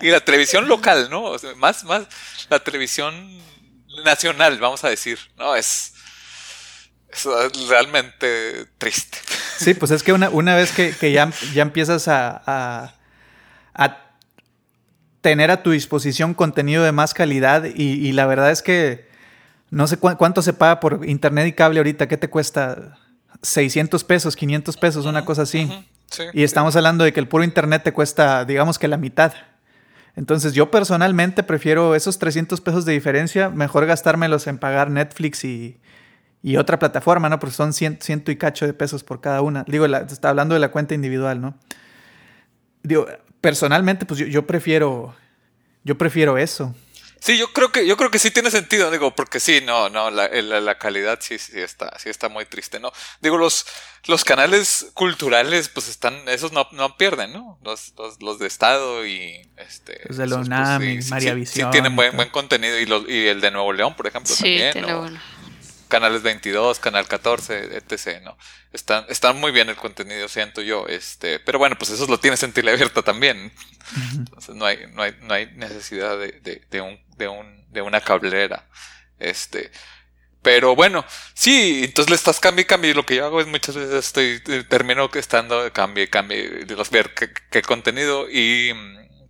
y, 0.00 0.10
la 0.10 0.20
televisión 0.20 0.68
local, 0.68 1.08
¿no? 1.10 1.24
O 1.24 1.38
sea, 1.38 1.54
más, 1.56 1.84
más 1.84 2.06
la 2.48 2.58
televisión 2.60 3.38
nacional, 4.04 4.58
vamos 4.58 4.84
a 4.84 4.88
decir, 4.88 5.18
¿no? 5.36 5.54
Es, 5.54 5.94
es 7.12 7.26
realmente 7.68 8.66
triste. 8.78 9.18
Sí, 9.58 9.74
pues 9.74 9.90
es 9.90 10.02
que 10.02 10.12
una, 10.12 10.30
una 10.30 10.54
vez 10.54 10.72
que, 10.72 10.94
que 10.94 11.12
ya, 11.12 11.30
ya 11.54 11.62
empiezas 11.62 12.08
a, 12.08 12.42
a, 12.46 12.94
a, 13.74 14.02
tener 15.20 15.50
a 15.50 15.62
tu 15.62 15.72
disposición 15.72 16.34
contenido 16.34 16.84
de 16.84 16.92
más 16.92 17.12
calidad 17.12 17.64
y, 17.64 18.06
y 18.06 18.12
la 18.12 18.26
verdad 18.26 18.50
es 18.50 18.62
que 18.62 19.05
no 19.70 19.86
sé 19.86 19.96
cuánto 19.96 20.42
se 20.42 20.52
paga 20.52 20.80
por 20.80 21.06
internet 21.06 21.48
y 21.48 21.52
cable 21.52 21.80
ahorita. 21.80 22.08
¿Qué 22.08 22.16
te 22.16 22.30
cuesta? 22.30 22.98
600 23.42 24.04
pesos, 24.04 24.36
500 24.36 24.76
pesos, 24.76 25.06
una 25.06 25.24
cosa 25.24 25.42
así. 25.42 25.70
y 26.32 26.42
estamos 26.42 26.76
hablando 26.76 27.04
de 27.04 27.12
que 27.12 27.20
el 27.20 27.28
puro 27.28 27.44
internet 27.44 27.82
te 27.82 27.92
cuesta, 27.92 28.44
digamos 28.44 28.78
que 28.78 28.88
la 28.88 28.96
mitad. 28.96 29.32
Entonces 30.14 30.54
yo 30.54 30.70
personalmente 30.70 31.42
prefiero 31.42 31.94
esos 31.94 32.18
300 32.18 32.60
pesos 32.60 32.84
de 32.86 32.92
diferencia, 32.94 33.50
mejor 33.50 33.84
gastármelos 33.84 34.46
en 34.46 34.58
pagar 34.58 34.90
Netflix 34.90 35.44
y, 35.44 35.78
y 36.42 36.56
otra 36.56 36.78
plataforma, 36.78 37.28
¿no? 37.28 37.38
Porque 37.38 37.54
son 37.54 37.72
ciento 37.72 38.30
y 38.30 38.36
cacho 38.36 38.66
de 38.66 38.72
pesos 38.72 39.04
por 39.04 39.20
cada 39.20 39.42
una. 39.42 39.64
Digo, 39.68 39.84
está 39.84 40.30
hablando 40.30 40.54
de 40.54 40.60
la 40.60 40.70
cuenta 40.70 40.94
individual, 40.94 41.40
¿no? 41.40 41.58
Digo, 42.82 43.06
personalmente, 43.42 44.06
pues 44.06 44.20
yo, 44.20 44.26
yo 44.26 44.46
prefiero, 44.46 45.14
yo 45.84 45.98
prefiero 45.98 46.38
eso. 46.38 46.74
Sí, 47.20 47.38
yo 47.38 47.52
creo 47.52 47.72
que 47.72 47.86
yo 47.86 47.96
creo 47.96 48.10
que 48.10 48.18
sí 48.18 48.30
tiene 48.30 48.50
sentido, 48.50 48.90
digo, 48.90 49.14
porque 49.14 49.40
sí, 49.40 49.60
no, 49.64 49.88
no, 49.88 50.10
la, 50.10 50.28
la, 50.28 50.78
calidad 50.78 51.18
sí, 51.20 51.38
sí 51.38 51.60
está, 51.60 51.98
sí 51.98 52.08
está 52.08 52.28
muy 52.28 52.44
triste, 52.44 52.78
¿no? 52.78 52.92
Digo, 53.20 53.38
los, 53.38 53.66
los 54.06 54.24
canales 54.24 54.86
culturales, 54.94 55.68
pues 55.68 55.88
están, 55.88 56.28
esos 56.28 56.52
no, 56.52 56.68
no 56.72 56.96
pierden, 56.96 57.32
¿no? 57.32 57.58
Los, 57.62 57.94
los, 57.96 58.22
los 58.22 58.38
de 58.38 58.46
Estado 58.46 59.06
y 59.06 59.48
este. 59.56 60.00
Los 60.06 60.18
de 60.18 60.26
la 60.26 60.36
pues, 60.36 60.46
UNAM 60.46 60.82
y 60.82 60.98
María 61.08 61.34
Visión. 61.34 61.68
Sí, 61.68 61.72
tienen 61.72 61.96
buen, 61.96 62.14
buen 62.16 62.28
contenido 62.28 62.78
y, 62.78 62.86
los, 62.86 63.08
y 63.08 63.26
el 63.26 63.40
de 63.40 63.50
Nuevo 63.50 63.72
León, 63.72 63.94
por 63.94 64.06
ejemplo, 64.06 64.34
sí, 64.34 64.42
también. 64.42 64.72
Tiene 64.72 64.94
bueno 64.94 65.18
canales 65.88 66.22
22, 66.22 66.78
canal 66.78 67.06
14, 67.06 67.76
etc. 67.76 68.22
¿no? 68.22 68.36
Están, 68.72 69.06
están 69.08 69.38
muy 69.38 69.52
bien 69.52 69.68
el 69.68 69.76
contenido, 69.76 70.28
siento 70.28 70.62
yo. 70.62 70.86
Este, 70.86 71.38
pero 71.40 71.58
bueno, 71.58 71.76
pues 71.78 71.90
eso 71.90 72.06
lo 72.06 72.18
tienes 72.18 72.42
en 72.42 72.52
abierta 72.68 73.02
también. 73.02 73.52
Entonces 74.14 74.54
no 74.54 74.66
hay, 74.66 74.86
no 74.92 75.02
hay, 75.02 75.16
no 75.22 75.34
hay 75.34 75.46
necesidad 75.54 76.18
de, 76.18 76.32
de, 76.32 76.62
de, 76.70 76.80
un, 76.80 77.00
de, 77.16 77.28
un, 77.28 77.72
de 77.72 77.82
una 77.82 78.00
cablera. 78.00 78.66
Este, 79.18 79.70
pero 80.46 80.76
bueno, 80.76 81.04
sí, 81.34 81.80
entonces 81.84 82.08
le 82.08 82.14
estás 82.14 82.38
cambiando 82.38 82.86
y 82.86 82.94
Lo 82.94 83.04
que 83.04 83.16
yo 83.16 83.26
hago 83.26 83.40
es 83.40 83.48
muchas 83.48 83.74
veces 83.74 84.06
estoy, 84.06 84.40
termino 84.68 85.10
estando 85.14 85.72
cambio 85.72 86.04
y 86.04 86.08
cambio, 86.08 86.64
digo, 86.64 86.82
ver 86.92 87.14
qué, 87.14 87.30
qué, 87.50 87.62
contenido 87.62 88.28
y, 88.30 88.72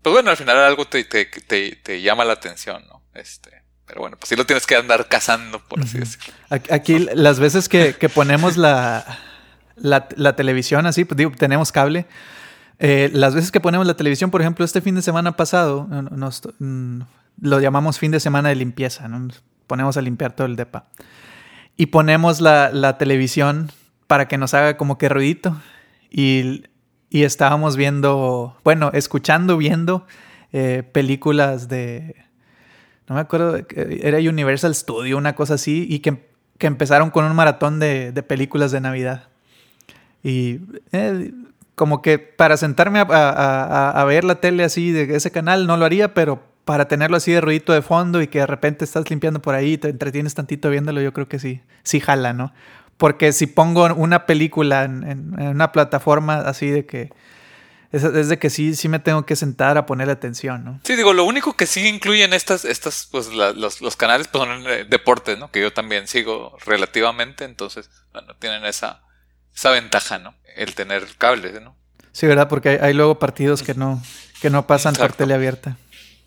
pues 0.03 0.13
bueno, 0.13 0.31
al 0.31 0.37
final 0.37 0.59
algo 0.59 0.87
te, 0.87 1.05
te, 1.05 1.25
te, 1.25 1.77
te 1.77 2.03
llama 2.03 2.27
la 2.27 2.35
atención, 2.35 2.87
¿no? 2.87 3.03
Este, 3.15 3.63
pero 3.87 4.01
bueno, 4.01 4.17
pues 4.17 4.29
sí 4.29 4.37
lo 4.37 4.45
tienes 4.45 4.67
que 4.67 4.75
andar 4.75 5.07
cazando, 5.09 5.61
por 5.61 5.81
así 5.81 5.99
decirlo. 5.99 6.35
Aquí, 6.51 6.99
las 7.15 7.39
veces 7.39 7.69
que, 7.69 7.95
ponemos 8.13 8.57
la, 8.57 9.19
la, 9.77 10.37
televisión 10.37 10.87
así, 10.87 11.05
pues 11.05 11.17
digo, 11.17 11.31
tenemos 11.31 11.71
cable. 11.71 12.07
Eh, 12.79 13.11
las 13.13 13.35
veces 13.35 13.53
que 13.53 13.61
ponemos 13.61 13.87
la 13.87 13.95
televisión, 13.95 14.31
por 14.31 14.41
ejemplo, 14.41 14.65
este 14.65 14.81
fin 14.81 14.97
de 14.97 15.03
semana 15.03 15.37
pasado, 15.37 15.87
nos, 15.87 16.43
mm, 16.59 17.01
lo 17.41 17.61
llamamos 17.61 17.99
fin 17.99 18.11
de 18.11 18.19
semana 18.19 18.49
de 18.49 18.57
limpieza, 18.57 19.07
¿no? 19.07 19.21
Nos 19.21 19.43
ponemos 19.69 19.97
a 19.97 20.03
limpiar 20.03 20.35
todo 20.35 20.49
el 20.49 20.57
depa. 20.57 20.87
Y 21.77 21.87
ponemos 21.87 22.41
la, 22.41 22.99
televisión 22.99 23.71
para 24.09 24.27
que 24.27 24.37
nos 24.37 24.53
haga 24.53 24.77
como 24.77 24.99
que 24.99 25.09
ruidito. 25.09 25.57
Y, 26.11 26.65
y 27.09 27.23
estábamos 27.23 27.77
viendo, 27.77 28.59
bueno, 28.65 28.91
escuchando, 28.95 29.57
viendo 29.57 30.07
eh, 30.53 30.83
películas 30.93 31.69
de 31.69 32.26
no 33.09 33.15
me 33.15 33.21
acuerdo, 33.21 33.59
era 33.75 34.19
Universal 34.19 34.75
Studio, 34.75 35.17
una 35.17 35.35
cosa 35.35 35.55
así, 35.55 35.87
y 35.89 36.01
que, 36.01 36.27
empezaron 36.61 37.11
con 37.11 37.25
un 37.25 37.37
maratón 37.37 37.79
de, 37.79 38.13
películas 38.27 38.73
de 38.73 38.81
Navidad. 38.81 39.29
Y 40.23 40.61
eh, 40.93 41.33
como 41.75 42.03
que 42.03 42.19
para 42.19 42.57
sentarme 42.57 43.05
a, 43.07 44.05
ver 44.09 44.25
la 44.25 44.37
tele 44.37 44.65
así 44.65 44.91
de 44.91 45.15
ese 45.15 45.31
canal 45.31 45.67
no 45.67 45.77
lo 45.77 45.85
haría, 45.85 46.15
pero 46.15 46.43
para 46.65 46.89
tenerlo 46.89 47.17
así 47.17 47.31
de 47.31 47.41
ruidito 47.41 47.73
de 47.73 47.83
fondo 47.83 48.21
y 48.23 48.27
que 48.27 48.41
de 48.41 48.47
repente 48.47 48.85
estás 48.85 49.09
limpiando 49.09 49.41
por 49.41 49.55
ahí 49.55 49.75
y 49.75 49.79
te 49.79 49.89
entretienes 49.89 50.35
tantito 50.35 50.69
viéndolo, 50.69 51.01
yo 51.01 51.13
creo 51.13 51.29
que 51.29 51.39
sí, 51.39 51.61
sí 51.85 52.01
jala, 52.01 52.33
¿no? 52.33 52.53
Porque 52.97 53.33
si 53.33 53.47
pongo 53.47 53.85
una 53.95 54.27
película 54.27 54.85
en 54.85 55.35
una 55.39 55.71
plataforma 55.71 56.39
así 56.39 56.71
de 56.71 56.87
que 56.87 57.11
es, 57.93 58.29
de 58.29 58.39
que 58.39 58.51
sí, 58.51 58.75
sí 58.75 58.89
me 58.89 58.99
tengo 58.99 59.25
que 59.25 59.37
sentar 59.37 59.79
a 59.79 59.87
ponerle 59.87 60.13
atención, 60.13 60.65
¿no? 60.65 60.81
Sí, 60.83 60.97
digo, 60.97 61.13
lo 61.13 61.25
único 61.25 61.57
que 61.57 61.67
sí 61.67 61.87
incluyen 61.87 62.33
estas, 62.33 62.65
estas, 62.65 63.09
pues 63.11 63.33
los, 63.33 63.81
los, 63.81 63.97
canales 63.97 64.29
pues, 64.29 64.45
son 64.45 64.67
eh, 64.67 64.85
deportes, 64.89 65.39
¿no? 65.39 65.51
Que 65.51 65.61
yo 65.61 65.73
también 65.73 66.09
sigo 66.09 66.57
relativamente, 66.65 67.45
entonces, 67.45 67.91
bueno, 68.13 68.35
tienen 68.39 68.65
esa, 68.65 69.03
esa 69.55 69.71
ventaja, 69.71 70.19
¿no? 70.19 70.35
El 70.57 70.75
tener 70.75 71.07
cables, 71.19 71.61
¿no? 71.63 71.77
Sí, 72.13 72.27
¿verdad? 72.27 72.49
Porque 72.49 72.81
hay, 72.81 72.95
luego 72.95 73.19
partidos 73.19 73.63
que 73.63 73.75
no, 73.75 74.03
que 74.41 74.51
no 74.51 74.67
pasan 74.67 74.95
por 74.95 75.13
tele 75.13 75.35
abierta. 75.35 75.77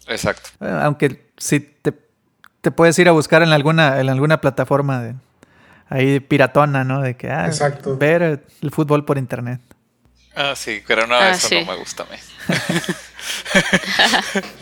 Exacto. 0.08 0.50
aunque 0.60 1.30
sí 1.38 1.60
te, 1.60 1.93
te, 2.62 2.72
puedes 2.72 2.98
ir 2.98 3.08
a 3.10 3.12
buscar 3.12 3.43
en 3.43 3.50
alguna, 3.50 4.00
en 4.00 4.10
alguna 4.10 4.41
plataforma 4.41 5.02
de 5.02 5.15
ahí 5.88 6.19
piratona, 6.19 6.84
¿no? 6.84 7.02
De 7.02 7.15
que 7.15 7.30
ah, 7.30 7.52
ver 8.00 8.43
el 8.62 8.72
fútbol 8.72 9.06
por 9.06 9.17
internet. 9.17 9.62
Ah, 10.36 10.56
sí, 10.56 10.82
pero 10.88 11.08
no, 11.08 11.15
ah, 11.15 11.32
eso 11.32 11.48
no 11.52 11.65
me 11.65 11.78
gusta 11.78 12.04
a 12.04 12.08
mí. 12.08 12.18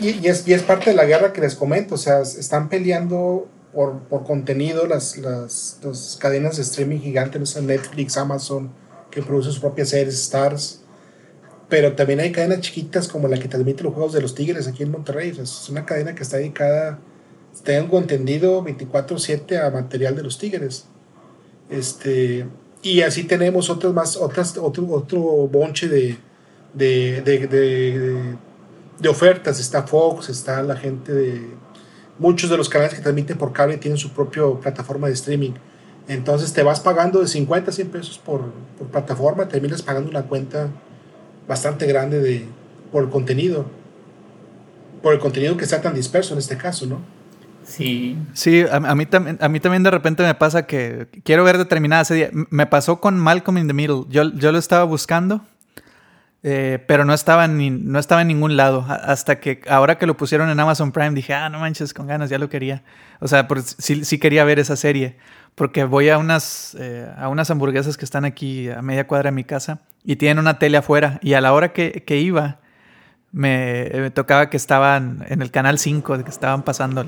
y, 0.00 0.26
es, 0.26 0.46
y, 0.48 0.52
es, 0.52 0.62
parte 0.62 0.90
de 0.90 0.96
la 0.96 1.04
guerra 1.04 1.32
que 1.32 1.40
les 1.40 1.54
comento, 1.54 1.94
o 1.94 1.98
sea, 1.98 2.20
están 2.22 2.68
peleando 2.68 3.48
por, 3.72 4.00
por 4.08 4.24
contenido 4.24 4.86
las, 4.86 5.16
las, 5.18 6.18
cadenas 6.20 6.56
de 6.56 6.62
streaming 6.62 6.98
gigantes, 6.98 7.60
Netflix, 7.62 8.16
Amazon, 8.16 8.72
que 9.10 9.22
produce 9.22 9.50
sus 9.50 9.60
propias 9.60 9.90
series, 9.90 10.14
Stars, 10.14 10.80
pero 11.68 11.94
también 11.94 12.20
hay 12.20 12.32
cadenas 12.32 12.60
chiquitas 12.60 13.06
como 13.08 13.28
la 13.28 13.38
que 13.38 13.48
transmite 13.48 13.84
los 13.84 13.92
Juegos 13.92 14.12
de 14.14 14.22
los 14.22 14.34
Tigres 14.34 14.66
aquí 14.66 14.82
en 14.82 14.90
Monterrey, 14.90 15.36
es 15.40 15.68
una 15.68 15.84
cadena 15.84 16.14
que 16.14 16.22
está 16.22 16.38
dedicada, 16.38 16.98
tengo 17.62 17.98
entendido, 17.98 18.64
24/7 18.64 19.60
a 19.60 19.70
material 19.70 20.16
de 20.16 20.22
los 20.22 20.38
Tigres. 20.38 20.86
Este, 21.70 22.46
y 22.88 23.02
así 23.02 23.24
tenemos 23.24 23.68
otras 23.70 23.92
más, 23.92 24.16
otras, 24.16 24.56
otro, 24.56 24.86
otro 24.88 25.20
bonche 25.20 25.88
de, 25.88 26.16
de, 26.72 27.20
de, 27.22 28.36
de, 28.98 29.08
ofertas. 29.08 29.60
Está 29.60 29.82
Fox, 29.82 30.28
está 30.28 30.62
la 30.62 30.76
gente 30.76 31.12
de... 31.12 31.56
Muchos 32.18 32.50
de 32.50 32.56
los 32.56 32.68
canales 32.68 32.94
que 32.94 33.00
transmiten 33.00 33.38
por 33.38 33.52
cable 33.52 33.76
tienen 33.76 33.96
su 33.98 34.10
propia 34.10 34.42
plataforma 34.60 35.06
de 35.06 35.12
streaming. 35.14 35.52
Entonces 36.08 36.52
te 36.52 36.62
vas 36.62 36.80
pagando 36.80 37.20
de 37.20 37.28
50 37.28 37.70
a 37.70 37.74
100 37.74 37.90
pesos 37.90 38.18
por, 38.18 38.52
por 38.78 38.88
plataforma, 38.88 39.46
terminas 39.46 39.82
pagando 39.82 40.10
una 40.10 40.22
cuenta 40.22 40.68
bastante 41.46 41.86
grande 41.86 42.20
de, 42.20 42.46
por 42.90 43.04
el 43.04 43.10
contenido. 43.10 43.66
Por 45.02 45.14
el 45.14 45.20
contenido 45.20 45.56
que 45.56 45.64
está 45.64 45.80
tan 45.80 45.94
disperso 45.94 46.32
en 46.32 46.40
este 46.40 46.56
caso, 46.56 46.86
¿no? 46.86 47.17
Sí. 47.68 48.16
Sí, 48.32 48.64
a, 48.70 48.94
mí 48.94 49.04
también, 49.04 49.38
a 49.42 49.48
mí 49.48 49.60
también 49.60 49.82
de 49.82 49.90
repente 49.90 50.22
me 50.22 50.34
pasa 50.34 50.66
que 50.66 51.06
quiero 51.22 51.44
ver 51.44 51.58
determinada 51.58 52.02
serie. 52.04 52.30
Me 52.32 52.66
pasó 52.66 52.98
con 52.98 53.18
Malcolm 53.18 53.58
in 53.58 53.66
the 53.66 53.74
Middle. 53.74 54.04
Yo, 54.08 54.32
yo 54.34 54.52
lo 54.52 54.58
estaba 54.58 54.84
buscando, 54.84 55.42
eh, 56.42 56.82
pero 56.88 57.04
no 57.04 57.12
estaba, 57.12 57.46
ni, 57.46 57.68
no 57.68 57.98
estaba 57.98 58.22
en 58.22 58.28
ningún 58.28 58.56
lado. 58.56 58.86
Hasta 58.88 59.38
que 59.38 59.60
ahora 59.68 59.98
que 59.98 60.06
lo 60.06 60.16
pusieron 60.16 60.48
en 60.48 60.58
Amazon 60.58 60.92
Prime 60.92 61.10
dije, 61.10 61.34
ah, 61.34 61.50
no 61.50 61.60
manches, 61.60 61.92
con 61.92 62.06
ganas, 62.06 62.30
ya 62.30 62.38
lo 62.38 62.48
quería. 62.48 62.82
O 63.20 63.28
sea, 63.28 63.46
sí, 63.78 64.02
sí 64.02 64.18
quería 64.18 64.44
ver 64.44 64.58
esa 64.58 64.74
serie. 64.74 65.18
Porque 65.54 65.84
voy 65.84 66.08
a 66.08 66.16
unas, 66.16 66.74
eh, 66.80 67.06
a 67.18 67.28
unas 67.28 67.50
hamburguesas 67.50 67.98
que 67.98 68.06
están 68.06 68.24
aquí 68.24 68.70
a 68.70 68.80
media 68.80 69.06
cuadra 69.06 69.28
de 69.30 69.34
mi 69.34 69.44
casa 69.44 69.80
y 70.04 70.16
tienen 70.16 70.38
una 70.38 70.58
tele 70.58 70.78
afuera. 70.78 71.18
Y 71.20 71.34
a 71.34 71.42
la 71.42 71.52
hora 71.52 71.74
que, 71.74 72.02
que 72.06 72.16
iba 72.18 72.60
me, 73.38 73.88
me, 73.94 74.10
tocaba 74.10 74.50
que 74.50 74.56
estaban 74.56 75.24
en 75.28 75.42
el 75.42 75.52
canal 75.52 75.78
5, 75.78 76.24
que 76.24 76.28
estaban 76.28 76.64
pasando 76.64 77.06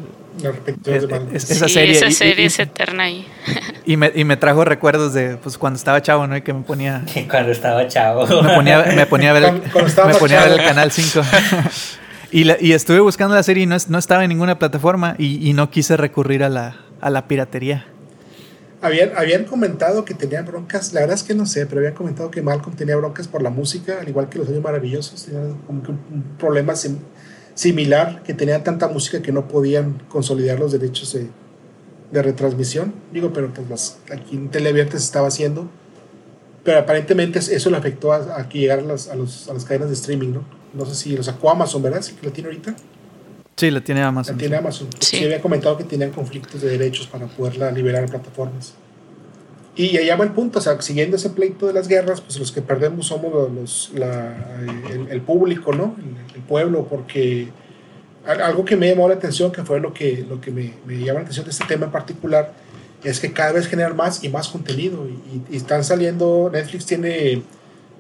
esa 1.34 1.68
serie. 1.68 1.96
Esa 1.96 2.12
serie 2.12 2.46
es 2.46 2.58
eterna 2.60 3.04
ahí. 3.04 3.26
Y 3.84 3.96
me, 3.96 4.12
y 4.14 4.22
me 4.24 4.36
trajo 4.36 4.64
recuerdos 4.64 5.12
de 5.14 5.36
pues, 5.38 5.58
cuando 5.58 5.76
estaba 5.76 6.00
chavo, 6.00 6.28
¿no? 6.28 6.36
Y 6.36 6.42
que 6.42 6.52
me 6.52 6.60
ponía. 6.60 7.02
Cuando 7.30 7.50
estaba 7.50 7.88
chavo. 7.88 8.24
Me 8.42 8.54
ponía, 8.54 8.84
me 8.94 9.06
ponía 9.06 9.30
a 9.30 9.32
ver, 9.32 9.42
el, 9.42 9.54
me 9.54 10.14
ponía 10.14 10.42
a 10.42 10.44
ver 10.44 10.60
el 10.60 10.64
canal 10.64 10.92
5. 10.92 11.20
Y, 12.32 12.70
estuve 12.70 13.00
buscando 13.00 13.34
la 13.34 13.42
serie 13.42 13.64
y 13.64 13.66
no, 13.66 13.76
no 13.88 13.98
estaba 13.98 14.22
en 14.22 14.28
ninguna 14.28 14.56
plataforma 14.56 15.16
y, 15.18 15.52
no 15.52 15.68
quise 15.70 15.96
recurrir 15.96 16.44
a 16.44 16.48
la, 16.48 16.76
a 17.00 17.10
la 17.10 17.26
piratería. 17.26 17.86
Habían, 18.82 19.12
habían 19.16 19.44
comentado 19.44 20.06
que 20.06 20.14
tenían 20.14 20.46
broncas, 20.46 20.94
la 20.94 21.00
verdad 21.00 21.16
es 21.16 21.22
que 21.22 21.34
no 21.34 21.44
sé, 21.44 21.66
pero 21.66 21.80
habían 21.80 21.94
comentado 21.94 22.30
que 22.30 22.40
Malcolm 22.40 22.74
tenía 22.74 22.96
broncas 22.96 23.28
por 23.28 23.42
la 23.42 23.50
música, 23.50 23.98
al 24.00 24.08
igual 24.08 24.30
que 24.30 24.38
los 24.38 24.48
años 24.48 24.62
maravillosos, 24.62 25.26
tenían 25.26 25.58
como 25.66 25.82
que 25.82 25.90
un, 25.90 26.24
problema 26.38 26.74
similar, 27.54 28.22
que 28.22 28.32
tenían 28.32 28.64
tanta 28.64 28.88
música 28.88 29.20
que 29.20 29.32
no 29.32 29.48
podían 29.48 30.02
consolidar 30.08 30.58
los 30.58 30.72
derechos 30.72 31.12
de, 31.12 31.28
de 32.10 32.22
retransmisión. 32.22 32.94
Digo, 33.12 33.34
pero 33.34 33.52
pues 33.52 33.98
aquí 34.10 34.36
en 34.36 34.48
Teleabierta 34.48 34.92
se 34.92 35.04
estaba 35.04 35.28
haciendo, 35.28 35.68
pero 36.64 36.78
aparentemente 36.78 37.38
eso 37.38 37.70
le 37.70 37.76
afectó 37.76 38.14
a, 38.14 38.36
a 38.36 38.48
llegar 38.48 38.78
a 38.78 38.82
las, 38.82 39.08
a, 39.08 39.14
los, 39.14 39.48
a 39.50 39.52
las 39.52 39.64
cadenas 39.66 39.88
de 39.88 39.94
streaming, 39.94 40.32
¿no? 40.32 40.44
No 40.72 40.86
sé 40.86 40.94
si 40.94 41.16
lo 41.16 41.22
sacó 41.22 41.50
Amazon, 41.50 41.82
¿verdad? 41.82 42.00
Sí 42.00 42.14
que 42.14 42.26
lo 42.26 42.32
tiene 42.32 42.48
ahorita. 42.48 42.74
Sí, 43.60 43.70
lo 43.70 43.82
tiene 43.82 44.00
Amazon. 44.02 44.36
La 44.36 44.40
tiene 44.40 44.56
Amazon. 44.56 44.88
Sí. 45.00 45.22
había 45.22 45.42
comentado 45.42 45.76
que 45.76 45.84
tenían 45.84 46.12
conflictos 46.12 46.62
de 46.62 46.70
derechos 46.70 47.06
para 47.06 47.26
poderla 47.26 47.70
liberar 47.70 48.04
a 48.04 48.06
plataformas. 48.06 48.72
Y 49.76 49.98
allá 49.98 50.16
va 50.16 50.24
el 50.24 50.30
punto, 50.30 50.60
o 50.60 50.62
sea, 50.62 50.80
siguiendo 50.80 51.16
ese 51.16 51.28
pleito 51.28 51.66
de 51.66 51.74
las 51.74 51.86
guerras, 51.86 52.22
pues 52.22 52.38
los 52.38 52.52
que 52.52 52.62
perdemos 52.62 53.08
somos 53.08 53.52
los, 53.52 53.92
el, 55.10 55.20
público, 55.20 55.74
¿no? 55.74 55.94
El, 56.34 56.40
pueblo, 56.40 56.86
porque 56.88 57.48
algo 58.24 58.64
que 58.64 58.76
me 58.76 58.88
llamó 58.88 59.06
la 59.08 59.16
atención, 59.16 59.52
que 59.52 59.62
fue 59.62 59.78
lo 59.78 59.92
que, 59.92 60.24
lo 60.26 60.40
que 60.40 60.50
me, 60.50 60.72
me 60.86 60.96
llamó 60.96 61.18
la 61.18 61.24
atención 61.24 61.44
de 61.44 61.50
este 61.50 61.66
tema 61.66 61.84
en 61.84 61.92
particular, 61.92 62.54
es 63.04 63.20
que 63.20 63.30
cada 63.30 63.52
vez 63.52 63.66
generan 63.66 63.94
más 63.94 64.24
y 64.24 64.30
más 64.30 64.48
contenido. 64.48 65.06
Y, 65.06 65.54
y 65.54 65.56
están 65.58 65.84
saliendo, 65.84 66.48
Netflix 66.50 66.86
tiene 66.86 67.42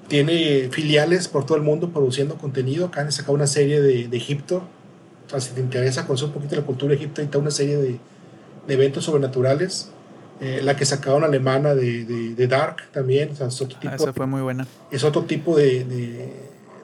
tiene 0.08 0.70
filiales 0.70 1.28
por 1.28 1.44
todo 1.44 1.58
el 1.58 1.62
mundo 1.62 1.90
produciendo 1.90 2.36
contenido. 2.36 2.86
Acá 2.86 3.02
han 3.02 3.12
sacado 3.12 3.34
una 3.34 3.46
serie 3.46 3.82
de, 3.82 4.08
de 4.08 4.16
Egipto. 4.16 4.64
Si 5.38 5.50
te 5.52 5.60
interesa 5.60 6.06
conocer 6.06 6.28
un 6.28 6.34
poquito 6.34 6.56
la 6.56 6.62
cultura 6.62 6.90
de 6.90 6.96
Egipto, 6.96 7.22
está 7.22 7.38
una 7.38 7.50
serie 7.50 7.76
de, 7.76 7.98
de 8.66 8.74
eventos 8.74 9.04
sobrenaturales. 9.04 9.90
Eh, 10.40 10.60
la 10.62 10.74
que 10.74 10.86
sacaron 10.86 11.22
alemana 11.22 11.74
de, 11.74 12.04
de, 12.04 12.46
Dark 12.46 12.90
también. 12.92 13.30
O 13.32 13.36
sea, 13.36 13.48
es 13.48 13.60
otro 13.60 13.76
ah, 13.76 13.80
tipo, 13.80 13.94
esa 13.94 14.12
fue 14.14 14.26
muy 14.26 14.40
buena. 14.40 14.66
Es 14.90 15.04
otro 15.04 15.24
tipo 15.24 15.54
de, 15.54 15.84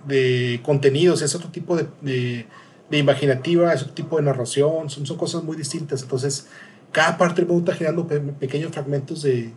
de 0.07 0.61
contenidos, 0.63 1.23
es 1.23 1.35
otro 1.35 1.49
tipo 1.49 1.75
de, 1.75 2.47
imaginativa, 2.91 3.73
es 3.73 3.81
otro 3.83 3.95
tipo 3.95 4.19
de 4.19 4.25
narración. 4.25 4.91
Son, 4.91 5.07
son 5.07 5.17
cosas 5.17 5.43
muy 5.43 5.57
distintas. 5.57 6.03
Entonces, 6.03 6.49
cada 6.93 7.17
parte 7.17 7.41
del 7.41 7.49
mundo 7.49 7.71
está 7.71 7.79
generando 7.79 8.07
pequeños 8.39 8.73
fragmentos 8.73 9.23
de, 9.23 9.55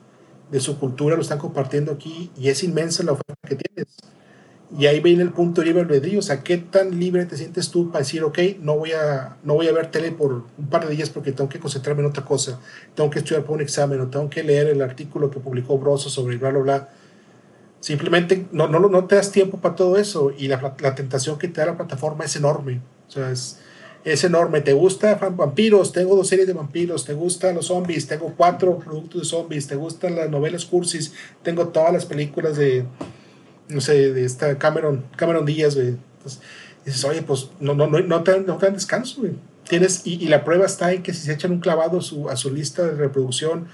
de 0.51 0.59
su 0.59 0.79
cultura 0.79 1.15
lo 1.15 1.21
están 1.21 1.37
compartiendo 1.37 1.91
aquí 1.91 2.31
y 2.37 2.49
es 2.49 2.63
inmensa 2.63 3.03
la 3.03 3.13
oferta 3.13 3.33
que 3.47 3.55
tienes. 3.55 3.87
Y 4.77 4.85
ahí 4.85 4.99
viene 4.99 5.23
el 5.23 5.31
punto 5.31 5.61
de 5.61 5.67
libre 5.67 5.81
albedrío, 5.81 6.19
o 6.19 6.21
sea, 6.21 6.43
¿qué 6.43 6.57
tan 6.57 6.99
libre 6.99 7.25
te 7.25 7.35
sientes 7.35 7.71
tú 7.71 7.89
para 7.89 8.03
decir, 8.03 8.23
ok, 8.23 8.37
no 8.61 8.77
voy, 8.77 8.91
a, 8.91 9.37
no 9.43 9.55
voy 9.55 9.67
a 9.67 9.71
ver 9.71 9.89
tele 9.89 10.11
por 10.11 10.43
un 10.57 10.69
par 10.69 10.87
de 10.87 10.95
días 10.95 11.09
porque 11.09 11.31
tengo 11.31 11.49
que 11.49 11.59
concentrarme 11.59 12.03
en 12.03 12.09
otra 12.09 12.23
cosa, 12.23 12.59
tengo 12.93 13.09
que 13.09 13.17
estudiar 13.17 13.41
para 13.41 13.53
un 13.55 13.61
examen 13.61 13.99
o 13.99 14.07
tengo 14.07 14.29
que 14.29 14.43
leer 14.43 14.67
el 14.67 14.83
artículo 14.83 15.31
que 15.31 15.39
publicó 15.39 15.79
Broso 15.79 16.09
sobre 16.09 16.37
bla, 16.37 16.51
bla, 16.51 16.59
bla. 16.59 16.89
Simplemente 17.79 18.45
no, 18.51 18.67
no, 18.67 18.79
no 18.79 19.05
te 19.05 19.15
das 19.15 19.31
tiempo 19.31 19.57
para 19.57 19.75
todo 19.75 19.97
eso 19.97 20.31
y 20.37 20.47
la, 20.47 20.75
la 20.79 20.93
tentación 20.93 21.39
que 21.39 21.47
te 21.47 21.61
da 21.61 21.67
la 21.67 21.77
plataforma 21.77 22.25
es 22.25 22.35
enorme. 22.35 22.81
O 23.07 23.11
sea, 23.11 23.31
es, 23.31 23.57
es 24.03 24.23
enorme. 24.23 24.61
¿Te 24.61 24.73
gusta 24.73 25.15
vampiros? 25.15 25.93
Tengo 25.93 26.15
dos 26.15 26.27
series 26.27 26.45
de 26.45 26.53
vampiros. 26.53 27.05
¿Te 27.05 27.13
gustan 27.13 27.55
los 27.55 27.67
zombies? 27.67 28.05
Tengo 28.05 28.33
cuatro 28.35 28.77
productos 28.77 29.21
de 29.21 29.27
zombies. 29.27 29.67
¿Te 29.67 29.75
gustan 29.75 30.15
las 30.15 30.29
novelas 30.29 30.65
cursis? 30.65 31.13
Tengo 31.41 31.69
todas 31.69 31.93
las 31.93 32.05
películas 32.05 32.57
de, 32.57 32.85
no 33.69 33.81
sé, 33.81 34.13
de 34.13 34.25
esta 34.25 34.57
Cameron, 34.57 35.05
Cameron 35.15 35.45
Díaz, 35.45 35.77
dices, 36.85 37.03
oye, 37.05 37.21
pues 37.21 37.49
no, 37.59 37.73
no, 37.73 37.87
no, 37.87 37.99
no, 37.99 38.23
te, 38.23 38.39
no 38.41 38.57
dan 38.57 38.73
descanso, 38.73 39.21
Tienes, 39.67 40.01
y, 40.03 40.27
la 40.27 40.43
prueba 40.43 40.65
está 40.65 40.91
en 40.93 41.03
que 41.03 41.13
si 41.13 41.27
se 41.27 41.33
echan 41.33 41.51
un 41.51 41.59
clavado 41.59 42.01
su, 42.01 42.27
a 42.27 42.35
su 42.35 42.51
lista 42.51 42.83
de 42.87 42.95
reproducción, 42.95 43.67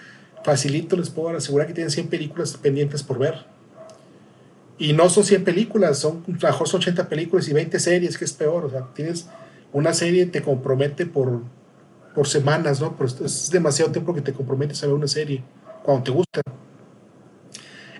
facilito 0.44 0.98
les 0.98 1.10
puedo 1.10 1.36
asegurar 1.36 1.68
que 1.68 1.74
tienen 1.74 1.90
100 1.90 2.10
películas 2.10 2.58
pendientes 2.62 3.02
por 3.02 3.18
ver. 3.18 3.46
Y 4.78 4.92
no 4.92 5.08
son 5.08 5.24
100 5.24 5.46
películas, 5.46 6.00
son, 6.00 6.24
mejor 6.28 6.68
son 6.68 6.82
80 6.82 7.08
películas 7.08 7.48
y 7.48 7.54
20 7.54 7.80
series, 7.80 8.18
que 8.18 8.26
es 8.26 8.34
peor. 8.34 8.66
O 8.66 8.70
sea, 8.70 8.90
tienes 8.94 9.28
una 9.72 9.94
serie 9.94 10.26
te 10.26 10.42
compromete 10.42 11.06
por, 11.06 11.44
por 12.14 12.28
semanas, 12.28 12.82
¿no? 12.82 12.98
Pero 12.98 13.10
es 13.26 13.50
demasiado 13.50 13.92
tiempo 13.92 14.14
que 14.14 14.22
te 14.22 14.34
comprometes 14.34 14.84
a 14.84 14.88
ver 14.88 14.96
una 14.96 15.08
serie 15.08 15.44
cuando 15.82 16.04
te 16.04 16.12
gusta. 16.12 16.42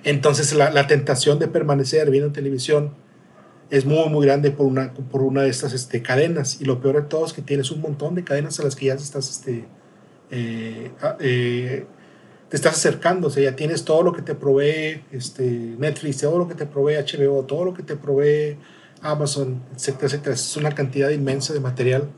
Entonces 0.06 0.54
la, 0.54 0.86
tentación 0.86 1.40
de 1.40 1.48
permanecer 1.48 2.12
viendo 2.12 2.32
televisión 2.32 2.94
es 3.72 3.86
muy, 3.86 4.08
muy 4.08 4.24
grande 4.24 4.52
por 4.52 4.68
una, 4.68 4.94
por 4.94 5.24
una 5.24 5.42
de 5.42 5.50
estas 5.50 5.74
este, 5.74 6.04
cadenas. 6.04 6.62
Y 6.62 6.66
lo 6.66 6.80
peor 6.80 6.98
de 6.98 7.02
todo 7.02 7.26
es 7.26 7.34
que 7.34 7.42
tienes 7.42 7.72
un 7.72 7.82
montón 7.82 8.14
de 8.14 8.24
cadenas 8.24 8.60
a 8.60 8.64
las 8.64 8.76
que 8.76 8.86
ya 8.86 8.94
estás, 8.94 9.32
este, 9.32 9.66
eh, 10.30 10.92
ah, 11.02 11.18
eh, 11.20 11.88
te 12.50 12.56
estás 12.56 12.74
acercando. 12.74 13.30
O 13.30 13.32
sea, 13.32 13.44
ya 13.44 13.56
tienes 13.56 13.84
todo 13.84 14.04
lo 14.04 14.14
que 14.14 14.22
te 14.22 14.36
provee 14.36 15.02
este, 15.12 15.44
Netflix, 15.44 16.20
todo 16.20 16.38
lo 16.38 16.48
que 16.48 16.54
te 16.54 16.68
provee 16.68 16.98
HBO, 16.98 17.44
todo 17.44 17.66
lo 17.66 17.74
que 17.74 17.82
te 17.82 17.96
provee 17.96 18.60
Amazon, 19.02 19.64
etcétera, 19.76 20.06
etcétera. 20.06 20.36
Es 20.36 20.56
una 20.56 20.72
cantidad 20.72 21.10
inmensa 21.10 21.52
de 21.52 21.62
material 21.62 22.10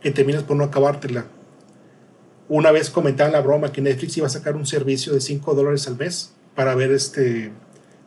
que 0.00 0.10
terminas 0.10 0.42
por 0.42 0.56
no 0.56 0.64
acabártela. 0.64 1.26
Una 2.48 2.70
vez 2.70 2.88
comentaban 2.88 3.32
la 3.32 3.42
broma 3.42 3.72
que 3.72 3.82
Netflix 3.82 4.16
iba 4.16 4.26
a 4.26 4.30
sacar 4.30 4.56
un 4.56 4.64
servicio 4.64 5.12
de 5.12 5.20
5 5.20 5.54
dólares 5.54 5.86
al 5.86 5.98
mes 5.98 6.32
para 6.54 6.74
ver 6.74 6.92
este 6.92 7.52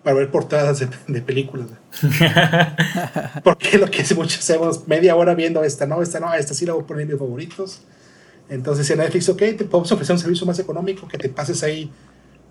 para 0.06 0.18
ver 0.18 0.30
portadas 0.30 0.80
de, 1.08 1.22
películas. 1.22 1.66
Porque 3.44 3.80
lo 3.80 3.90
que 3.90 4.06
muchos 4.14 4.38
hacemos 4.38 4.88
media 4.88 5.16
hora 5.16 5.34
viendo 5.34 5.64
esta, 5.64 5.88
no, 5.88 6.00
esta 6.04 6.20
no, 6.20 6.32
esta 6.32 6.54
sí 6.54 6.64
la 6.64 6.74
voy 6.74 6.84
a 6.84 6.86
poner 6.86 7.02
en 7.02 7.08
mis 7.08 7.18
favoritos. 7.18 7.82
Entonces 8.48 8.88
en 8.92 9.00
Netflix, 9.00 9.30
ok, 9.30 9.40
te 9.40 9.66
podemos 9.66 9.92
ofrecer 9.92 10.14
un 10.14 10.20
servicio 10.20 10.46
más 10.46 10.60
económico 10.60 11.08
que 11.08 11.18
te 11.18 11.28
pases 11.28 11.64
ahí 11.64 11.92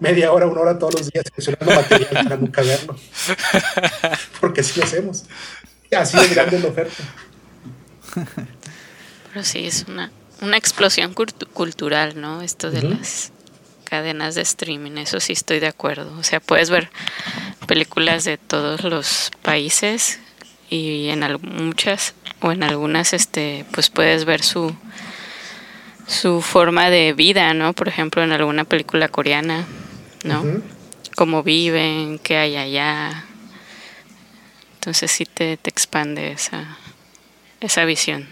media 0.01 0.33
hora, 0.33 0.49
una 0.49 0.63
hora 0.63 0.79
todos 0.81 0.95
los 0.95 1.11
días 1.13 1.25
seleccionando 1.29 1.81
material 1.81 2.25
para 2.25 2.37
nunca 2.37 2.63
verlo. 2.63 2.97
Porque 4.41 4.63
así 4.63 4.81
lo 4.81 4.85
hacemos. 4.85 5.25
Así 5.97 6.19
de 6.19 6.35
grande 6.35 6.59
la 6.59 6.69
oferta. 6.71 7.05
Pero 9.33 9.45
sí, 9.45 9.65
es 9.65 9.85
una, 9.89 10.11
una 10.41 10.57
explosión 10.57 11.15
cultural, 11.15 12.21
¿no? 12.21 12.43
Esto 12.43 12.73
de 12.73 12.83
las 12.83 13.31
cadenas 13.85 14.35
de 14.35 14.43
streaming, 14.43 14.99
eso 14.99 15.21
sí 15.21 15.33
estoy 15.33 15.61
de 15.61 15.69
acuerdo. 15.69 16.13
O 16.19 16.23
sea, 16.23 16.41
puedes 16.41 16.71
ver 16.71 16.91
películas 17.67 18.25
de 18.25 18.37
todos 18.37 18.83
los 18.83 19.31
países 19.43 20.21
y 20.71 21.09
en 21.09 21.25
muchas 21.43 22.15
o 22.41 22.53
en 22.53 22.63
algunas 22.63 23.13
este 23.13 23.65
pues 23.71 23.91
puedes 23.91 24.25
ver 24.25 24.43
su 24.43 24.75
su 26.07 26.43
forma 26.43 26.91
de 26.91 27.13
vida, 27.13 27.55
¿no? 27.55 27.73
Por 27.73 27.89
ejemplo, 27.89 28.23
en 28.23 28.33
alguna 28.33 28.65
película 28.65 29.09
coreana 29.09 29.65
¿no? 30.25 30.43
Cómo 31.15 31.43
viven, 31.43 32.19
qué 32.19 32.37
hay 32.37 32.57
allá. 32.57 33.25
Entonces 34.75 35.13
sí 35.13 35.27
te, 35.27 35.57
te 35.57 35.71
expande 35.71 36.33
esa, 36.33 36.77
esa 37.61 37.85
visión. 37.85 38.27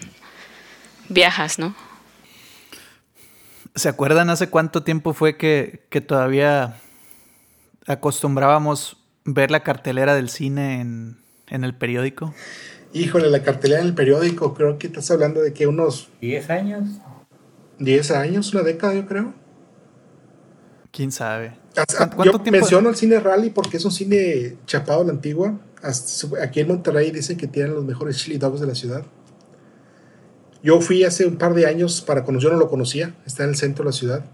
Viajas, 1.07 1.59
¿no? 1.59 1.75
¿Se 3.75 3.89
acuerdan 3.89 4.29
hace 4.29 4.49
cuánto 4.49 4.83
tiempo 4.83 5.13
fue 5.13 5.37
que, 5.37 5.85
que 5.89 6.01
todavía 6.01 6.77
acostumbrábamos 7.87 8.97
ver 9.25 9.51
la 9.51 9.63
cartelera 9.63 10.15
del 10.15 10.29
cine 10.29 10.79
en, 10.81 11.17
en, 11.47 11.63
el 11.63 11.75
periódico? 11.75 12.33
Híjole, 12.93 13.29
la 13.29 13.41
cartelera 13.41 13.81
en 13.81 13.87
el 13.87 13.95
periódico, 13.95 14.53
creo 14.53 14.77
que 14.77 14.87
estás 14.87 15.09
hablando 15.09 15.41
de 15.41 15.53
que 15.53 15.65
unos... 15.65 16.09
10 16.21 16.49
años. 16.51 16.89
10 17.79 18.11
años, 18.11 18.53
una 18.53 18.63
década 18.63 18.93
yo 18.93 19.07
creo. 19.07 19.33
¿Quién 20.91 21.11
sabe? 21.11 21.53
Yo 22.23 22.39
menciono 22.51 22.89
el 22.89 22.95
cine 22.95 23.19
rally 23.19 23.49
porque 23.49 23.77
es 23.77 23.85
un 23.85 23.91
cine 23.91 24.57
chapado 24.67 25.01
a 25.01 25.05
la 25.05 25.11
antigua. 25.11 25.59
aquí 26.41 26.59
en 26.59 26.67
Monterrey 26.67 27.09
dicen 27.09 27.35
que 27.35 27.47
tienen 27.47 27.73
los 27.73 27.83
mejores 27.83 28.17
chili 28.17 28.37
dogs 28.37 28.59
de 28.59 28.67
la 28.67 28.75
ciudad. 28.75 29.03
Yo 30.63 30.81
fui 30.81 31.03
hace 31.03 31.25
un 31.25 31.37
par 31.37 31.53
de 31.53 31.65
años 31.65 32.01
para 32.01 32.23
conocer, 32.23 32.49
yo 32.49 32.53
no 32.53 32.59
lo 32.59 32.69
conocía, 32.69 33.15
está 33.25 33.43
en 33.43 33.49
el 33.49 33.55
centro 33.55 33.83
de 33.83 33.89
la 33.89 33.93
ciudad. 33.93 34.25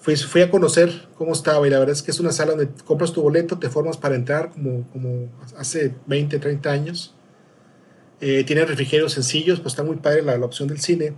Fui, 0.00 0.42
a 0.42 0.50
conocer 0.50 1.08
cómo 1.16 1.32
estaba 1.32 1.64
y 1.64 1.70
la 1.70 1.78
verdad 1.78 1.94
es 1.94 2.02
que 2.02 2.10
es 2.10 2.18
una 2.18 2.32
sala 2.32 2.52
donde 2.52 2.68
compras 2.84 3.12
tu 3.12 3.22
boleto, 3.22 3.58
te 3.58 3.68
formas 3.68 3.96
para 3.96 4.16
entrar 4.16 4.50
como, 4.50 4.88
como 4.90 5.28
hace 5.56 5.94
20, 6.06 6.40
30 6.40 6.70
años. 6.72 7.14
Eh, 8.20 8.42
tiene 8.44 8.64
refrigerios 8.64 9.12
sencillos, 9.12 9.60
pues 9.60 9.74
está 9.74 9.84
muy 9.84 9.96
padre 9.96 10.22
la, 10.22 10.36
la 10.38 10.46
opción 10.46 10.66
del 10.66 10.80
cine 10.80 11.14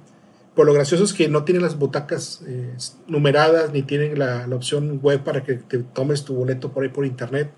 por 0.55 0.66
lo 0.66 0.73
gracioso 0.73 1.05
es 1.05 1.12
que 1.12 1.29
no 1.29 1.44
tienen 1.44 1.62
las 1.62 1.79
butacas 1.79 2.42
eh, 2.47 2.75
numeradas 3.09 3.73
ni 3.73 3.83
tienen 3.83 4.18
la, 4.18 4.47
la, 4.47 4.57
opción 4.57 5.01
web 5.03 5.23
para 5.25 5.42
que 5.42 5.55
te 5.55 5.79
tomes 5.79 6.25
tu 6.25 6.35
boleto 6.35 6.73
por 6.73 6.85
ahí 6.85 6.90
por 6.90 7.05
internet. 7.05 7.51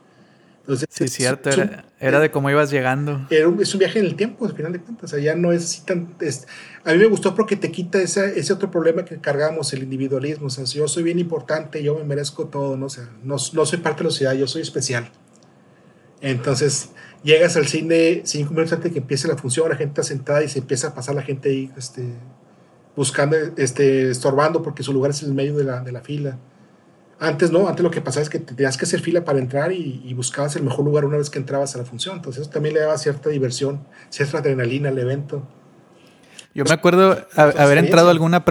Entonces, 0.66 0.88
sí, 0.90 1.06
cierto, 1.06 1.48
era, 2.00 2.18
de 2.18 2.30
cómo 2.32 2.50
ibas 2.50 2.72
llegando. 2.72 3.24
es 3.30 3.72
un 3.72 3.78
viaje 3.78 4.00
en 4.00 4.04
el 4.04 4.16
tiempo, 4.16 4.46
al 4.46 4.52
final 4.56 4.72
de 4.72 4.80
cuentas. 4.80 5.04
O 5.04 5.14
sea, 5.14 5.22
ya 5.22 5.36
no 5.36 5.52
es 5.52 5.62
así 5.62 5.82
tan. 5.82 6.16
a 6.84 6.92
mí 6.92 6.98
me 6.98 7.06
gustó 7.06 7.36
porque 7.36 7.54
te 7.54 7.70
quita 7.70 8.02
ese, 8.02 8.36
ese 8.36 8.52
otro 8.52 8.68
problema 8.68 9.04
que 9.04 9.18
cargamos, 9.18 9.72
el 9.72 9.84
individualismo. 9.84 10.48
O 10.48 10.50
sea, 10.50 10.66
si 10.66 10.78
yo 10.78 10.88
soy 10.88 11.04
bien 11.04 11.20
importante, 11.20 11.84
yo 11.84 11.96
me 11.96 12.02
merezco 12.02 12.46
todo, 12.46 12.76
¿no? 12.76 12.86
O 12.86 12.90
sea, 12.90 13.08
no, 13.22 13.36
no 13.52 13.66
soy 13.66 13.78
parte 13.78 13.98
de 13.98 14.04
la 14.04 14.10
sociedad, 14.10 14.34
yo 14.34 14.48
soy 14.48 14.62
especial. 14.62 15.08
Entonces, 16.20 16.90
llegas 17.22 17.56
al 17.56 17.68
cine 17.68 18.22
cinco 18.24 18.50
minutos 18.50 18.72
antes 18.72 18.90
de 18.90 18.94
que 18.94 18.98
empiece 18.98 19.28
la 19.28 19.36
función, 19.36 19.68
la 19.68 19.76
gente 19.76 20.00
está 20.00 20.02
sentada 20.02 20.42
y 20.42 20.48
se 20.48 20.58
empieza 20.58 20.88
a 20.88 20.94
pasar 20.94 21.14
la 21.14 21.22
gente 21.22 21.48
ahí 21.50 21.70
este, 21.76 22.02
buscando, 22.96 23.36
este, 23.56 24.10
estorbando 24.10 24.62
porque 24.62 24.82
su 24.82 24.92
lugar 24.92 25.12
es 25.12 25.22
en 25.22 25.28
el 25.28 25.34
medio 25.34 25.56
de 25.56 25.62
la, 25.62 25.80
de 25.80 25.92
la 25.92 26.00
fila. 26.00 26.38
Antes 27.18 27.50
no, 27.50 27.66
antes 27.66 27.82
lo 27.82 27.90
que 27.90 28.02
pasaba 28.02 28.22
es 28.22 28.28
que 28.28 28.38
tenías 28.38 28.76
que 28.76 28.84
hacer 28.84 29.00
fila 29.00 29.24
para 29.24 29.38
entrar 29.38 29.72
y, 29.72 30.12
buscabas 30.14 30.54
el 30.56 30.62
mejor 30.62 30.84
lugar 30.84 31.04
una 31.04 31.16
vez 31.16 31.30
que 31.30 31.38
entrabas 31.38 31.74
a 31.74 31.78
la 31.78 31.84
función. 31.84 32.16
Entonces 32.16 32.42
eso 32.42 32.50
también 32.50 32.74
le 32.74 32.80
daba 32.80 32.98
cierta 32.98 33.30
diversión, 33.30 33.86
cierta 34.10 34.38
adrenalina 34.38 34.90
al 34.90 34.98
evento. 34.98 35.46
Yo 36.54 36.64
me 36.64 36.72
acuerdo 36.72 37.26
haber 37.34 37.78
entrado 37.78 38.08
a 38.08 38.10
alguna, 38.10 38.44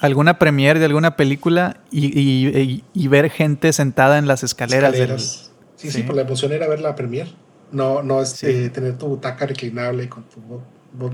alguna 0.00 0.38
premiere 0.38 0.78
de 0.78 0.86
alguna 0.86 1.16
película 1.16 1.78
y, 1.90 3.08
ver 3.08 3.30
gente 3.30 3.72
sentada 3.72 4.18
en 4.18 4.26
las 4.26 4.42
escaleras. 4.42 5.50
Sí, 5.76 5.90
sí, 5.90 6.02
por 6.02 6.16
la 6.16 6.22
emoción 6.22 6.52
era 6.52 6.66
ver 6.68 6.80
la 6.80 6.94
premiere. 6.94 7.30
No, 7.70 8.02
no 8.02 8.22
es 8.22 8.32
este, 8.32 8.70
tener 8.70 8.96
tu 8.96 9.08
butaca 9.08 9.44
reclinable 9.44 10.08
con 10.08 10.24
tu 10.24 10.40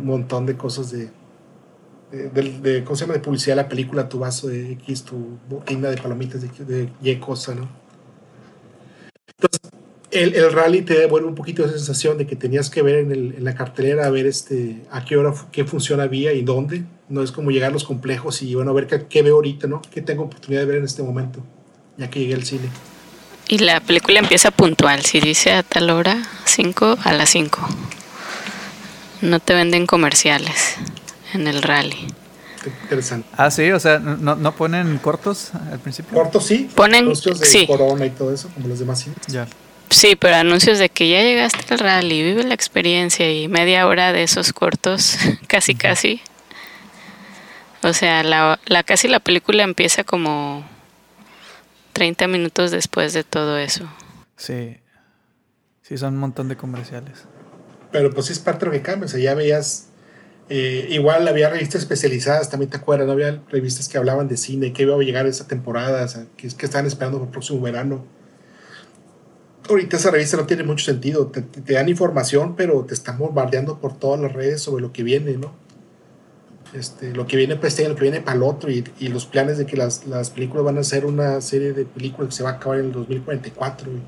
montón 0.02 0.46
de 0.46 0.56
cosas 0.56 0.92
de, 0.92 1.10
de, 2.12 2.84
¿cómo 2.84 2.94
se 2.94 3.02
llama? 3.02 3.14
de 3.14 3.20
publicidad 3.20 3.56
de 3.56 3.62
la 3.62 3.68
película, 3.68 4.08
tu 4.08 4.18
vaso 4.18 4.48
de 4.48 4.72
X, 4.72 5.04
tu 5.04 5.38
boquina 5.48 5.88
de 5.88 5.96
palomitas 5.96 6.42
de, 6.42 6.64
de 6.64 6.88
Y 7.02 7.16
cosa, 7.16 7.54
¿no? 7.54 7.68
Entonces, 9.28 9.60
el, 10.10 10.34
el, 10.34 10.52
rally 10.52 10.82
te 10.82 10.92
devuelve 10.94 11.26
un 11.26 11.34
poquito 11.34 11.64
esa 11.64 11.72
sensación 11.72 12.18
de 12.18 12.26
que 12.26 12.36
tenías 12.36 12.68
que 12.68 12.82
ver 12.82 12.96
en, 12.96 13.12
el, 13.12 13.34
en, 13.38 13.44
la 13.44 13.54
cartelera 13.54 14.06
a 14.06 14.10
ver 14.10 14.26
este, 14.26 14.82
a 14.90 15.04
qué 15.06 15.16
hora, 15.16 15.32
qué 15.50 15.64
función 15.64 16.00
había 16.00 16.34
y 16.34 16.42
dónde. 16.42 16.84
No 17.08 17.22
es 17.22 17.32
como 17.32 17.50
llegar 17.50 17.70
a 17.70 17.72
los 17.72 17.84
complejos 17.84 18.42
y, 18.42 18.54
bueno, 18.54 18.72
a 18.72 18.74
ver 18.74 18.86
qué, 18.86 19.06
qué 19.08 19.22
veo 19.22 19.36
ahorita, 19.36 19.66
¿no? 19.66 19.80
¿Qué 19.90 20.02
tengo 20.02 20.24
oportunidad 20.24 20.60
de 20.60 20.66
ver 20.66 20.76
en 20.76 20.84
este 20.84 21.02
momento? 21.02 21.42
Ya 21.96 22.10
que 22.10 22.20
llegué 22.20 22.34
al 22.34 22.44
cine. 22.44 22.68
Y 23.48 23.58
la 23.58 23.80
película 23.80 24.18
empieza 24.18 24.50
puntual. 24.50 25.02
Si 25.02 25.18
dice 25.20 25.52
a 25.52 25.62
tal 25.62 25.88
hora, 25.90 26.22
5 26.44 26.98
a 27.02 27.12
las 27.14 27.30
5. 27.30 27.66
No 29.22 29.40
te 29.40 29.54
venden 29.54 29.86
comerciales 29.86 30.76
en 31.34 31.46
el 31.46 31.62
rally. 31.62 32.06
Interesante. 32.82 33.28
Ah, 33.36 33.50
sí, 33.50 33.70
o 33.72 33.80
sea, 33.80 33.98
¿no, 33.98 34.36
no 34.36 34.54
ponen 34.54 34.98
cortos 34.98 35.52
al 35.54 35.80
principio? 35.80 36.16
Cortos 36.16 36.46
sí. 36.46 36.70
Ponen 36.74 37.04
anuncios 37.04 37.40
de 37.40 37.46
sí. 37.46 37.66
corona 37.66 38.06
y 38.06 38.10
todo 38.10 38.32
eso, 38.32 38.48
como 38.54 38.68
los 38.68 38.78
demás 38.78 39.00
cines. 39.00 39.18
Ya. 39.26 39.48
Sí, 39.90 40.16
pero 40.16 40.36
anuncios 40.36 40.78
de 40.78 40.88
que 40.88 41.08
ya 41.08 41.22
llegaste 41.22 41.74
al 41.74 41.80
rally, 41.80 42.22
vive 42.22 42.44
la 42.44 42.54
experiencia 42.54 43.30
y 43.30 43.48
media 43.48 43.86
hora 43.86 44.12
de 44.12 44.22
esos 44.22 44.52
cortos, 44.52 45.18
casi 45.48 45.74
casi. 45.74 46.22
O 47.82 47.92
sea, 47.92 48.22
la, 48.22 48.60
la 48.66 48.84
casi 48.84 49.08
la 49.08 49.18
película 49.18 49.64
empieza 49.64 50.04
como 50.04 50.64
30 51.94 52.28
minutos 52.28 52.70
después 52.70 53.12
de 53.12 53.24
todo 53.24 53.58
eso. 53.58 53.88
Sí. 54.36 54.78
Sí, 55.82 55.98
son 55.98 56.14
un 56.14 56.20
montón 56.20 56.48
de 56.48 56.56
comerciales. 56.56 57.24
Pero 57.90 58.12
pues 58.12 58.30
es 58.30 58.38
parte 58.38 58.60
de 58.60 58.66
lo 58.66 58.72
que 58.72 58.82
cambia. 58.82 59.06
O 59.06 59.08
sea, 59.08 59.20
ya 59.20 59.34
veías. 59.34 59.88
Eh, 60.48 60.88
igual 60.90 61.26
había 61.28 61.48
revistas 61.48 61.82
especializadas, 61.82 62.50
también 62.50 62.70
te 62.70 62.76
acuerdas, 62.76 63.06
¿no? 63.06 63.12
Había 63.12 63.42
revistas 63.48 63.88
que 63.88 63.96
hablaban 63.96 64.28
de 64.28 64.36
cine, 64.36 64.72
que 64.72 64.82
iba 64.82 64.94
a 64.94 64.98
llegar 64.98 65.26
esa 65.26 65.46
temporada, 65.46 66.04
o 66.04 66.08
sea, 66.08 66.26
que, 66.36 66.46
estaban 66.46 66.86
esperando 66.86 67.18
por 67.18 67.28
el 67.28 67.32
próximo 67.32 67.60
verano. 67.60 68.04
Ahorita 69.68 69.96
esa 69.96 70.10
revista 70.10 70.36
no 70.36 70.46
tiene 70.46 70.64
mucho 70.64 70.84
sentido. 70.84 71.28
Te, 71.28 71.72
dan 71.72 71.88
información, 71.88 72.56
pero 72.56 72.84
te 72.84 72.94
están 72.94 73.18
bombardeando 73.18 73.78
por 73.78 73.96
todas 73.96 74.20
las 74.20 74.32
redes 74.32 74.60
sobre 74.60 74.82
lo 74.82 74.92
que 74.92 75.02
viene, 75.04 75.36
¿no? 75.36 75.54
Este, 76.74 77.12
lo 77.12 77.26
que 77.26 77.36
viene 77.36 77.56
para 77.56 77.68
este 77.68 77.86
lo 77.88 77.94
que 77.94 78.02
viene 78.02 78.20
para 78.20 78.36
el 78.36 78.42
otro, 78.42 78.70
y, 78.70 78.82
y 78.98 79.08
los 79.08 79.26
planes 79.26 79.58
de 79.58 79.66
que 79.66 79.76
las, 79.76 80.06
las, 80.06 80.30
películas 80.30 80.64
van 80.64 80.78
a 80.78 80.82
ser 80.82 81.04
una 81.04 81.40
serie 81.42 81.72
de 81.74 81.84
películas 81.84 82.30
que 82.30 82.36
se 82.36 82.42
va 82.42 82.50
a 82.50 82.52
acabar 82.54 82.78
en 82.78 82.86
el 82.86 82.92
2044. 82.92 83.90
Y, 83.90 84.02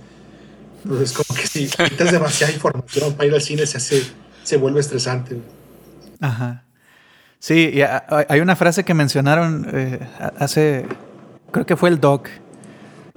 entonces, 0.84 1.12
como 1.12 1.38
que 1.38 1.46
si 1.46 1.66
quitas 1.68 2.12
demasiada 2.12 2.52
información 2.54 3.14
para 3.14 3.26
ir 3.26 3.34
al 3.34 3.40
cine, 3.40 3.66
se, 3.66 3.78
hace, 3.78 4.02
se 4.42 4.56
vuelve 4.56 4.80
estresante. 4.80 5.38
Ajá. 6.24 6.64
Sí, 7.38 7.70
y 7.74 7.82
hay 7.82 8.40
una 8.40 8.56
frase 8.56 8.84
que 8.84 8.94
mencionaron 8.94 9.70
eh, 9.74 10.00
hace, 10.38 10.86
creo 11.52 11.66
que 11.66 11.76
fue 11.76 11.90
el 11.90 12.00
Doc, 12.00 12.30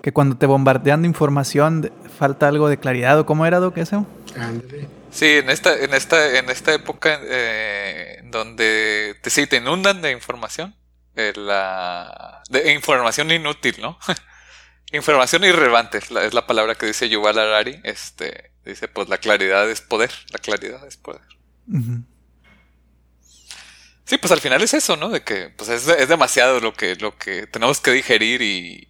que 0.02 0.12
cuando 0.12 0.36
te 0.36 0.46
bombardean 0.46 1.04
de 1.04 1.08
información 1.08 1.90
falta 2.20 2.50
algo 2.50 2.68
de 2.68 2.78
claridad, 2.78 3.18
¿o 3.20 3.26
cómo 3.26 3.46
era 3.46 3.60
Doc 3.60 3.78
eso? 3.78 4.06
André. 4.38 4.90
Sí, 5.10 5.26
en 5.26 5.50
esta, 5.50 5.78
en 5.78 5.94
esta, 5.94 6.38
en 6.38 6.50
esta 6.50 6.74
época 6.74 7.18
eh, 7.24 8.22
donde 8.26 9.16
te, 9.22 9.30
sí, 9.30 9.48
te 9.48 9.56
inundan 9.58 10.02
de 10.02 10.12
información, 10.12 10.76
eh, 11.16 11.32
la, 11.38 12.44
de 12.50 12.74
información 12.74 13.32
inútil, 13.32 13.78
¿no? 13.82 13.98
información 14.92 15.46
irrelevante 15.46 16.00
es 16.00 16.12
la, 16.12 16.26
es 16.26 16.34
la, 16.34 16.46
palabra 16.46 16.76
que 16.76 16.88
dice 16.88 17.08
Yuval 17.08 17.40
Harari. 17.40 17.80
Este, 17.86 18.52
dice, 18.66 18.90
pues 18.90 19.08
la 19.08 19.20
claridad 19.20 19.70
es 19.70 19.80
poder, 19.80 20.12
la 20.34 20.40
claridad 20.40 20.86
es 20.86 20.98
poder. 20.98 21.22
Uh 21.70 21.78
-huh. 21.78 22.04
Sí, 24.08 24.18
pues 24.18 24.32
al 24.32 24.40
final 24.40 24.62
es 24.62 24.74
eso, 24.74 24.96
¿no? 24.96 25.10
De 25.10 25.22
que 25.22 25.50
pues 25.50 25.70
es, 25.70 25.86
es 25.86 26.08
demasiado 26.08 26.62
lo 26.62 26.74
que, 26.74 26.96
lo 26.96 27.18
que 27.18 27.46
tenemos 27.46 27.82
que 27.82 27.92
digerir 27.92 28.42
y, 28.42 28.88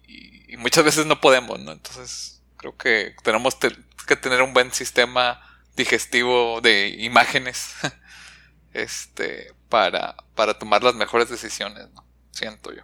muchas 0.58 0.84
veces 0.84 1.06
no 1.06 1.20
podemos, 1.20 1.58
¿no? 1.58 1.72
Entonces 1.72 2.40
creo 2.56 2.76
que 2.76 3.16
tenemos 3.24 3.58
te, 3.58 3.72
que 4.06 4.14
tener 4.16 4.42
un 4.42 4.54
buen 4.54 4.72
sistema 4.72 5.40
digestivo 5.76 6.60
de 6.60 6.88
imágenes 7.00 7.74
este 8.72 9.52
para, 9.68 10.14
para 10.36 10.56
tomar 10.56 10.84
las 10.84 10.94
mejores 10.94 11.28
decisiones, 11.28 11.88
¿no? 11.94 12.04
siento 12.30 12.72
yo. 12.72 12.82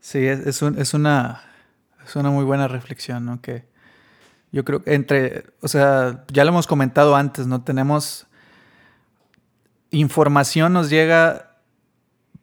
Sí, 0.00 0.24
es, 0.24 0.46
es, 0.46 0.62
un, 0.62 0.78
es, 0.78 0.94
una, 0.94 1.42
es 2.06 2.14
una 2.14 2.30
muy 2.30 2.44
buena 2.44 2.68
reflexión, 2.68 3.24
¿no? 3.24 3.40
Que 3.40 3.64
yo 4.52 4.64
creo 4.64 4.84
que 4.84 4.94
entre, 4.94 5.46
o 5.60 5.68
sea, 5.68 6.24
ya 6.28 6.44
lo 6.44 6.50
hemos 6.50 6.68
comentado 6.68 7.16
antes, 7.16 7.48
¿no? 7.48 7.64
Tenemos 7.64 8.26
información 9.92 10.72
nos 10.72 10.90
llega 10.90 11.56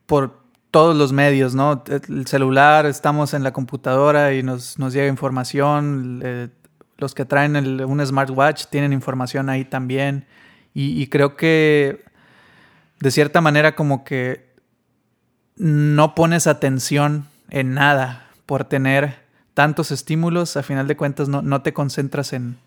por 0.05 0.39
todos 0.71 0.95
los 0.95 1.11
medios, 1.11 1.55
¿no? 1.55 1.83
El 2.07 2.27
celular, 2.27 2.85
estamos 2.85 3.33
en 3.33 3.43
la 3.43 3.51
computadora 3.51 4.33
y 4.33 4.43
nos, 4.43 4.79
nos 4.79 4.93
llega 4.93 5.07
información, 5.07 6.51
los 6.97 7.15
que 7.15 7.25
traen 7.25 7.55
el, 7.55 7.83
un 7.85 8.05
smartwatch 8.05 8.65
tienen 8.67 8.93
información 8.93 9.49
ahí 9.49 9.65
también. 9.65 10.25
Y, 10.73 11.07
creo 11.07 11.35
que 11.35 12.05
de 12.99 13.11
cierta 13.11 13.41
manera 13.41 13.75
como 13.75 14.05
que 14.05 14.53
no 15.57 16.15
pones 16.15 16.47
atención 16.47 17.25
en 17.49 17.73
nada 17.73 18.29
por 18.45 18.63
tener 18.63 19.25
tantos 19.53 19.91
estímulos, 19.91 20.55
a 20.55 20.63
final 20.63 20.87
de 20.87 20.95
cuentas 20.95 21.27
no, 21.27 21.41
no 21.41 21.63
te 21.63 21.73
concentras 21.73 22.31
en, 22.31 22.57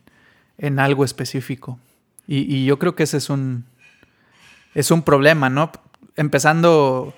en 0.58 0.78
algo 0.78 1.04
específico. 1.04 1.78
Y, 2.26 2.64
yo 2.64 2.78
creo 2.78 2.94
que 2.94 3.04
ese 3.04 3.16
es 3.16 3.30
un, 3.30 3.64
es 4.74 4.90
un 4.90 5.02
problema, 5.02 5.50
¿no? 5.50 5.70
Empezando 6.16 7.14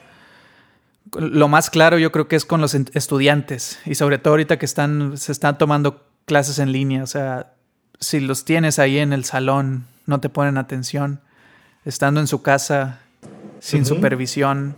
lo 1.12 1.48
más 1.48 1.70
claro 1.70 1.98
yo 1.98 2.10
creo 2.12 2.28
que 2.28 2.36
es 2.36 2.44
con 2.44 2.60
los 2.60 2.74
estudiantes 2.74 3.78
y 3.84 3.94
sobre 3.94 4.18
todo 4.18 4.32
ahorita 4.34 4.58
que 4.58 4.66
están 4.66 5.16
se 5.16 5.32
están 5.32 5.58
tomando 5.58 6.04
clases 6.24 6.58
en 6.58 6.72
línea, 6.72 7.02
o 7.02 7.06
sea, 7.06 7.52
si 8.00 8.20
los 8.20 8.44
tienes 8.44 8.78
ahí 8.78 8.98
en 8.98 9.12
el 9.12 9.24
salón, 9.24 9.86
no 10.06 10.20
te 10.20 10.28
ponen 10.28 10.58
atención, 10.58 11.20
estando 11.84 12.20
en 12.20 12.26
su 12.26 12.42
casa 12.42 13.00
sin 13.60 13.82
uh 13.82 13.84
-huh. 13.84 13.88
supervisión, 13.88 14.76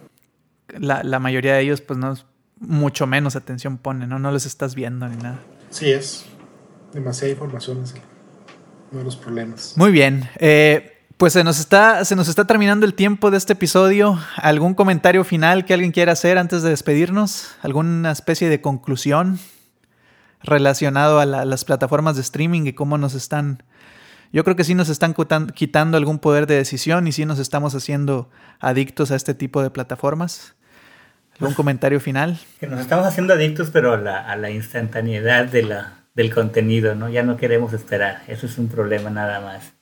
la, 0.68 1.02
la, 1.04 1.18
mayoría 1.18 1.54
de 1.54 1.60
ellos 1.60 1.80
pues 1.80 1.98
no 1.98 2.16
mucho 2.58 3.06
menos 3.06 3.36
atención 3.36 3.78
ponen, 3.78 4.08
¿no? 4.08 4.18
No 4.18 4.32
les 4.32 4.46
estás 4.46 4.74
viendo 4.74 5.06
ni 5.08 5.16
nada. 5.16 5.38
Sí 5.70 5.90
es. 5.90 6.26
Demasiada 6.92 7.32
información 7.32 7.82
es 7.82 7.94
uno 8.90 9.00
de 9.00 9.04
los 9.04 9.16
problemas. 9.16 9.74
Muy 9.76 9.90
bien. 9.90 10.28
Eh, 10.36 10.95
pues 11.16 11.32
se 11.32 11.44
nos, 11.44 11.58
está, 11.58 12.04
se 12.04 12.14
nos 12.14 12.28
está 12.28 12.44
terminando 12.44 12.84
el 12.84 12.92
tiempo 12.92 13.30
de 13.30 13.38
este 13.38 13.54
episodio. 13.54 14.18
¿Algún 14.36 14.74
comentario 14.74 15.24
final 15.24 15.64
que 15.64 15.72
alguien 15.72 15.92
quiera 15.92 16.12
hacer 16.12 16.36
antes 16.36 16.62
de 16.62 16.70
despedirnos? 16.70 17.54
¿Alguna 17.62 18.10
especie 18.10 18.50
de 18.50 18.60
conclusión 18.60 19.38
relacionado 20.42 21.18
a 21.18 21.24
la, 21.24 21.46
las 21.46 21.64
plataformas 21.64 22.16
de 22.16 22.22
streaming 22.22 22.66
y 22.66 22.74
cómo 22.74 22.98
nos 22.98 23.14
están... 23.14 23.62
Yo 24.32 24.44
creo 24.44 24.56
que 24.56 24.64
sí 24.64 24.74
nos 24.74 24.90
están 24.90 25.14
quitando 25.54 25.96
algún 25.96 26.18
poder 26.18 26.46
de 26.46 26.56
decisión 26.56 27.06
y 27.06 27.12
sí 27.12 27.24
nos 27.24 27.38
estamos 27.38 27.74
haciendo 27.74 28.28
adictos 28.60 29.10
a 29.10 29.16
este 29.16 29.32
tipo 29.32 29.62
de 29.62 29.70
plataformas. 29.70 30.54
¿Algún 31.38 31.54
comentario 31.54 32.00
final? 32.00 32.38
Que 32.60 32.66
nos 32.66 32.80
estamos 32.80 33.06
haciendo 33.06 33.32
adictos, 33.32 33.70
pero 33.72 33.94
a 33.94 33.96
la, 33.96 34.20
a 34.20 34.36
la 34.36 34.50
instantaneidad 34.50 35.46
de 35.46 35.62
la, 35.62 36.04
del 36.14 36.34
contenido, 36.34 36.94
¿no? 36.94 37.08
Ya 37.08 37.22
no 37.22 37.38
queremos 37.38 37.72
esperar. 37.72 38.22
Eso 38.26 38.46
es 38.46 38.58
un 38.58 38.68
problema 38.68 39.08
nada 39.08 39.40
más. 39.40 39.75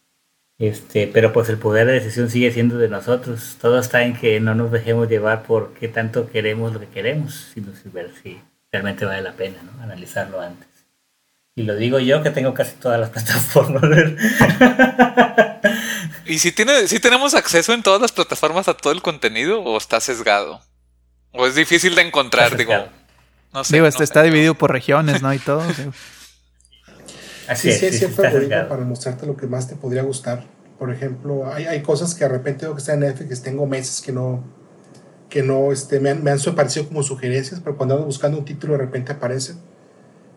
Este, 0.58 1.08
pero 1.12 1.32
pues 1.32 1.48
el 1.48 1.58
poder 1.58 1.86
de 1.86 1.94
decisión 1.94 2.30
sigue 2.30 2.52
siendo 2.52 2.78
de 2.78 2.88
nosotros. 2.88 3.56
Todo 3.60 3.78
está 3.78 4.04
en 4.04 4.16
que 4.16 4.38
no 4.40 4.54
nos 4.54 4.70
dejemos 4.70 5.08
llevar 5.08 5.42
por 5.42 5.74
qué 5.74 5.88
tanto 5.88 6.30
queremos 6.30 6.72
lo 6.72 6.80
que 6.80 6.88
queremos, 6.88 7.50
sino 7.52 7.72
ver 7.92 8.12
si 8.22 8.40
realmente 8.70 9.04
vale 9.04 9.22
la 9.22 9.32
pena, 9.32 9.58
¿no? 9.62 9.82
Analizarlo 9.82 10.40
antes. 10.40 10.68
Y 11.56 11.62
lo 11.62 11.76
digo 11.76 12.00
yo 12.00 12.22
que 12.22 12.30
tengo 12.30 12.54
casi 12.54 12.76
todas 12.76 13.00
las 13.00 13.10
plataformas. 13.14 13.82
¿Y 16.26 16.38
si, 16.38 16.52
tiene, 16.52 16.88
si 16.88 17.00
tenemos 17.00 17.34
acceso 17.34 17.72
en 17.72 17.82
todas 17.82 18.00
las 18.00 18.12
plataformas 18.12 18.68
a 18.68 18.74
todo 18.74 18.92
el 18.92 19.02
contenido 19.02 19.60
o 19.62 19.76
está 19.76 20.00
sesgado? 20.00 20.60
¿O 21.32 21.46
es 21.46 21.54
difícil 21.54 21.94
de 21.94 22.02
encontrar? 22.02 22.56
Digo, 22.56 22.72
no 23.52 23.64
sé. 23.64 23.76
Digo, 23.76 23.86
este 23.86 24.00
no 24.00 24.04
está 24.04 24.20
sé, 24.20 24.26
dividido 24.26 24.54
no. 24.54 24.58
por 24.58 24.72
regiones, 24.72 25.20
¿no? 25.20 25.34
Y 25.34 25.38
todo. 25.38 25.62
sí, 27.54 27.72
sí, 27.72 27.86
es 27.86 27.98
cierto 27.98 28.22
algoritmo 28.22 28.68
para 28.68 28.84
mostrarte 28.84 29.26
lo 29.26 29.36
que 29.36 29.46
más 29.46 29.68
te 29.68 29.76
podría 29.76 30.02
gustar. 30.02 30.44
Por 30.78 30.92
ejemplo, 30.92 31.52
hay, 31.52 31.66
hay 31.66 31.82
cosas 31.82 32.14
que 32.14 32.24
de 32.24 32.30
repente 32.30 32.66
veo 32.66 32.74
que 32.74 32.80
están 32.80 33.02
en 33.02 33.08
Netflix, 33.08 33.42
tengo 33.42 33.66
meses 33.66 34.00
que 34.00 34.12
no, 34.12 34.42
que 35.28 35.42
no 35.42 35.72
este, 35.72 36.00
me, 36.00 36.10
han, 36.10 36.22
me 36.22 36.30
han 36.30 36.38
aparecido 36.48 36.86
como 36.88 37.02
sugerencias, 37.02 37.60
pero 37.60 37.76
cuando 37.76 37.94
ando 37.94 38.06
buscando 38.06 38.38
un 38.38 38.44
título 38.44 38.74
de 38.74 38.80
repente 38.80 39.12
aparecen. 39.12 39.56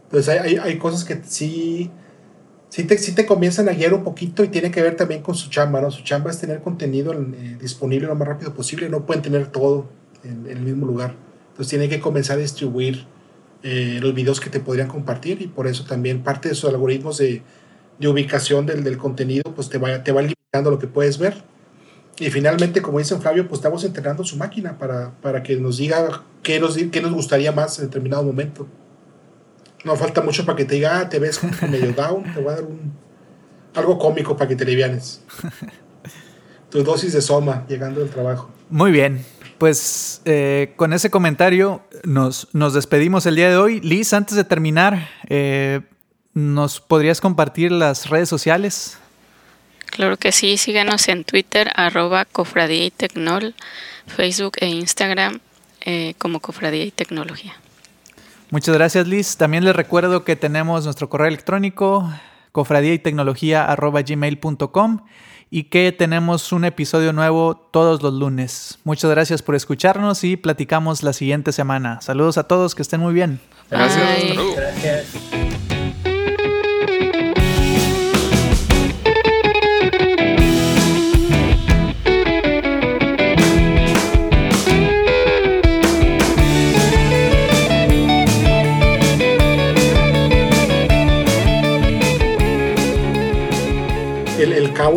Entonces 0.03 0.29
hay, 0.29 0.39
hay, 0.39 0.57
hay 0.57 0.77
cosas 0.77 1.03
que 1.03 1.19
sí, 1.25 1.91
sí, 2.69 2.83
te, 2.83 2.97
sí 2.97 3.13
te 3.13 3.25
comienzan 3.25 3.67
a 3.67 3.73
guiar 3.73 3.93
un 3.93 4.03
poquito 4.03 4.43
y 4.43 4.47
tiene 4.47 4.71
que 4.71 4.81
ver 4.81 4.95
también 4.95 5.21
con 5.21 5.35
su 5.35 5.49
chamba, 5.49 5.81
¿no? 5.81 5.91
Su 5.91 6.03
chamba 6.03 6.31
es 6.31 6.39
tener 6.39 6.61
contenido 6.61 7.13
eh, 7.13 7.57
disponible 7.59 8.07
lo 8.07 8.15
más 8.15 8.27
rápido 8.27 8.53
posible, 8.53 8.89
no 8.89 9.05
pueden 9.05 9.21
tener 9.21 9.47
todo 9.47 9.89
en, 10.23 10.45
en 10.45 10.57
el 10.57 10.63
mismo 10.63 10.85
lugar. 10.85 11.15
Entonces 11.49 11.69
tienen 11.69 11.89
que 11.89 11.99
comenzar 11.99 12.37
a 12.37 12.41
distribuir 12.41 13.05
eh, 13.63 13.99
los 14.01 14.13
videos 14.13 14.39
que 14.39 14.49
te 14.49 14.59
podrían 14.59 14.87
compartir 14.87 15.41
y 15.41 15.47
por 15.47 15.67
eso 15.67 15.83
también 15.85 16.23
parte 16.23 16.49
de 16.49 16.55
sus 16.55 16.69
algoritmos 16.69 17.17
de, 17.17 17.41
de 17.99 18.07
ubicación 18.07 18.65
del, 18.65 18.83
del, 18.83 18.97
contenido 18.97 19.43
pues 19.55 19.69
te 19.69 19.77
va, 19.77 20.03
te 20.03 20.11
va 20.11 20.21
limitando 20.21 20.71
lo 20.71 20.79
que 20.79 20.87
puedes 20.87 21.17
ver. 21.17 21.35
Y 22.19 22.31
finalmente, 22.31 22.81
como 22.81 22.97
dice 22.99 23.15
Flavio, 23.17 23.47
pues 23.47 23.59
estamos 23.59 23.83
entrenando 23.83 24.23
su 24.23 24.37
máquina 24.37 24.77
para, 24.77 25.11
para 25.21 25.43
que 25.43 25.55
nos 25.57 25.77
diga 25.77 26.23
qué 26.41 26.59
nos, 26.59 26.75
qué 26.75 27.01
nos 27.01 27.13
gustaría 27.13 27.51
más 27.51 27.77
en 27.77 27.85
determinado 27.85 28.23
momento. 28.23 28.67
No 29.85 29.95
falta 29.95 30.21
mucho 30.21 30.43
para 30.45 30.55
que 30.55 30.65
te 30.65 30.75
diga, 30.75 30.99
ah, 30.99 31.09
te 31.09 31.19
ves 31.19 31.39
medio 31.69 31.93
down, 31.93 32.23
te 32.33 32.41
voy 32.41 32.53
a 32.53 32.55
dar 32.55 32.63
un, 32.63 32.91
algo 33.75 33.97
cómico 33.97 34.35
para 34.35 34.47
que 34.47 34.55
te 34.55 34.65
livianes. 34.65 35.21
Tu 36.69 36.83
dosis 36.83 37.13
de 37.13 37.21
soma 37.21 37.65
llegando 37.69 38.01
del 38.01 38.09
trabajo. 38.09 38.51
Muy 38.69 38.91
bien, 38.91 39.23
pues 39.57 40.21
eh, 40.25 40.73
con 40.75 40.93
ese 40.93 41.09
comentario 41.09 41.81
nos, 42.03 42.47
nos, 42.53 42.73
despedimos 42.73 43.25
el 43.25 43.35
día 43.35 43.49
de 43.49 43.57
hoy. 43.57 43.81
Liz, 43.81 44.13
antes 44.13 44.35
de 44.35 44.43
terminar, 44.43 45.09
eh, 45.29 45.81
¿nos 46.33 46.79
podrías 46.79 47.21
compartir 47.21 47.71
las 47.71 48.09
redes 48.09 48.29
sociales? 48.29 48.97
Claro 49.85 50.17
que 50.17 50.31
sí, 50.31 50.57
síganos 50.57 51.07
en 51.07 51.23
Twitter, 51.23 51.71
arroba 51.75 52.25
Cofradía 52.25 52.85
y 52.85 52.91
Tecnol, 52.91 53.55
Facebook 54.05 54.53
e 54.59 54.67
Instagram 54.67 55.39
eh, 55.81 56.13
como 56.17 56.39
Cofradía 56.39 56.83
y 56.83 56.91
Tecnología. 56.91 57.55
Muchas 58.49 58.75
gracias 58.75 59.07
Liz. 59.07 59.37
También 59.37 59.65
les 59.65 59.75
recuerdo 59.75 60.23
que 60.23 60.35
tenemos 60.35 60.85
nuestro 60.85 61.09
correo 61.09 61.27
electrónico, 61.27 62.09
cofradía 62.51 62.93
y 62.93 62.99
tecnología 62.99 63.65
arroba 63.65 64.01
gmail.com 64.01 65.01
y 65.49 65.65
que 65.65 65.91
tenemos 65.91 66.51
un 66.51 66.65
episodio 66.65 67.13
nuevo 67.13 67.55
todos 67.55 68.01
los 68.01 68.13
lunes. 68.13 68.79
Muchas 68.83 69.09
gracias 69.11 69.41
por 69.41 69.55
escucharnos 69.55 70.23
y 70.23 70.37
platicamos 70.37 71.03
la 71.03 71.13
siguiente 71.13 71.51
semana. 71.51 72.01
Saludos 72.01 72.37
a 72.37 72.43
todos, 72.43 72.75
que 72.75 72.81
estén 72.81 72.99
muy 72.99 73.13
bien. 73.13 73.39
Gracias. 73.69 74.35
Gracias. 74.55 75.56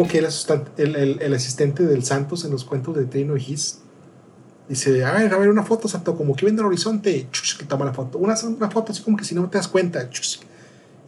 Que 0.09 0.19
el, 0.19 1.19
el, 1.21 1.35
asistente 1.35 1.85
del 1.85 2.05
Santos 2.05 2.45
en 2.45 2.51
los 2.51 2.65
cuentos 2.65 2.97
de 2.97 3.07
Trino 3.07 3.37
y 3.37 3.41
Gis. 3.41 3.81
Dice, 4.69 5.05
a 5.05 5.13
ver, 5.13 5.35
a 5.35 5.39
ver, 5.39 5.49
una 5.49 5.65
foto, 5.65 5.89
Santo, 5.89 6.17
como 6.17 6.37
que 6.37 6.47
viendo 6.47 6.63
el 6.63 6.69
horizonte. 6.69 7.27
Chus, 7.33 7.57
que 7.57 7.65
toma 7.65 7.85
la 7.85 7.93
foto. 7.93 8.19
Una, 8.19 8.35
una 8.45 8.71
foto 8.71 8.93
así 8.93 9.03
como 9.03 9.17
que 9.17 9.25
si 9.25 9.35
no 9.35 9.49
te 9.49 9.59
das 9.59 9.69
cuenta. 9.69 10.09
Chus. 10.11 10.41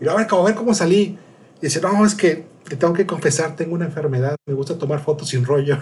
Y 0.01 0.09
a 0.09 0.15
ver, 0.15 0.27
a 0.29 0.43
ver 0.43 0.55
cómo 0.55 0.75
salí. 0.75 1.17
Y 1.61 1.61
dice, 1.61 1.81
no, 1.81 2.05
es 2.05 2.15
que 2.15 2.47
te 2.69 2.77
tengo 2.77 2.93
que 2.93 3.07
confesar, 3.07 3.55
tengo 3.55 3.75
una 3.75 3.85
enfermedad. 3.85 4.35
Me 4.47 4.55
gusta 4.55 4.77
tomar 4.77 5.01
fotos 5.01 5.29
sin 5.29 5.45
rollo. 5.45 5.79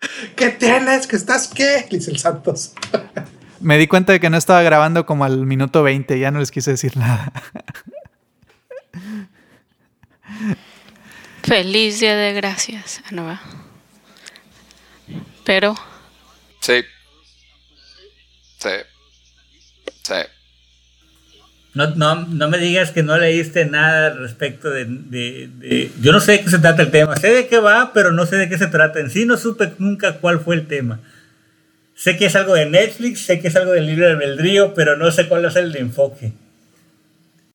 ¿Qué 0.36 0.50
tienes? 0.50 1.06
¿Que 1.06 1.16
estás 1.16 1.48
qué? 1.48 1.86
Dice 1.90 2.10
el 2.10 2.18
Santos. 2.18 2.74
Me 3.60 3.76
di 3.76 3.88
cuenta 3.88 4.12
de 4.12 4.20
que 4.20 4.30
no 4.30 4.38
estaba 4.38 4.62
grabando 4.62 5.04
como 5.04 5.24
al 5.24 5.44
minuto 5.44 5.82
20, 5.82 6.18
ya 6.18 6.30
no 6.30 6.38
les 6.38 6.50
quise 6.50 6.70
decir 6.70 6.96
nada. 6.96 7.30
Feliz 11.50 11.98
Día 11.98 12.14
de 12.14 12.32
Gracias, 12.32 13.02
Anova. 13.10 13.40
Pero. 15.44 15.74
Sí. 16.60 16.84
Sí. 18.58 18.68
Sí. 20.04 20.14
No, 21.74 21.88
no, 21.96 22.14
no, 22.14 22.48
me 22.48 22.58
digas 22.58 22.92
que 22.92 23.02
no 23.02 23.18
leíste 23.18 23.64
nada 23.64 24.10
respecto 24.10 24.70
de, 24.70 24.84
de, 24.84 25.50
de, 25.52 25.90
Yo 26.00 26.12
no 26.12 26.20
sé 26.20 26.32
de 26.32 26.42
qué 26.42 26.50
se 26.50 26.60
trata 26.60 26.82
el 26.82 26.92
tema. 26.92 27.16
Sé 27.16 27.32
de 27.32 27.48
qué 27.48 27.58
va, 27.58 27.92
pero 27.92 28.12
no 28.12 28.26
sé 28.26 28.36
de 28.36 28.48
qué 28.48 28.56
se 28.56 28.68
trata. 28.68 29.00
En 29.00 29.10
sí 29.10 29.26
no 29.26 29.36
supe 29.36 29.72
nunca 29.78 30.18
cuál 30.18 30.38
fue 30.38 30.54
el 30.54 30.68
tema. 30.68 31.00
Sé 31.96 32.16
que 32.16 32.26
es 32.26 32.36
algo 32.36 32.54
de 32.54 32.66
Netflix, 32.66 33.26
sé 33.26 33.40
que 33.40 33.48
es 33.48 33.56
algo 33.56 33.72
del 33.72 33.86
libre 33.86 34.06
albedrío, 34.06 34.72
pero 34.72 34.96
no 34.96 35.10
sé 35.10 35.26
cuál 35.26 35.44
es 35.46 35.56
el 35.56 35.72
de 35.72 35.80
enfoque. 35.80 36.32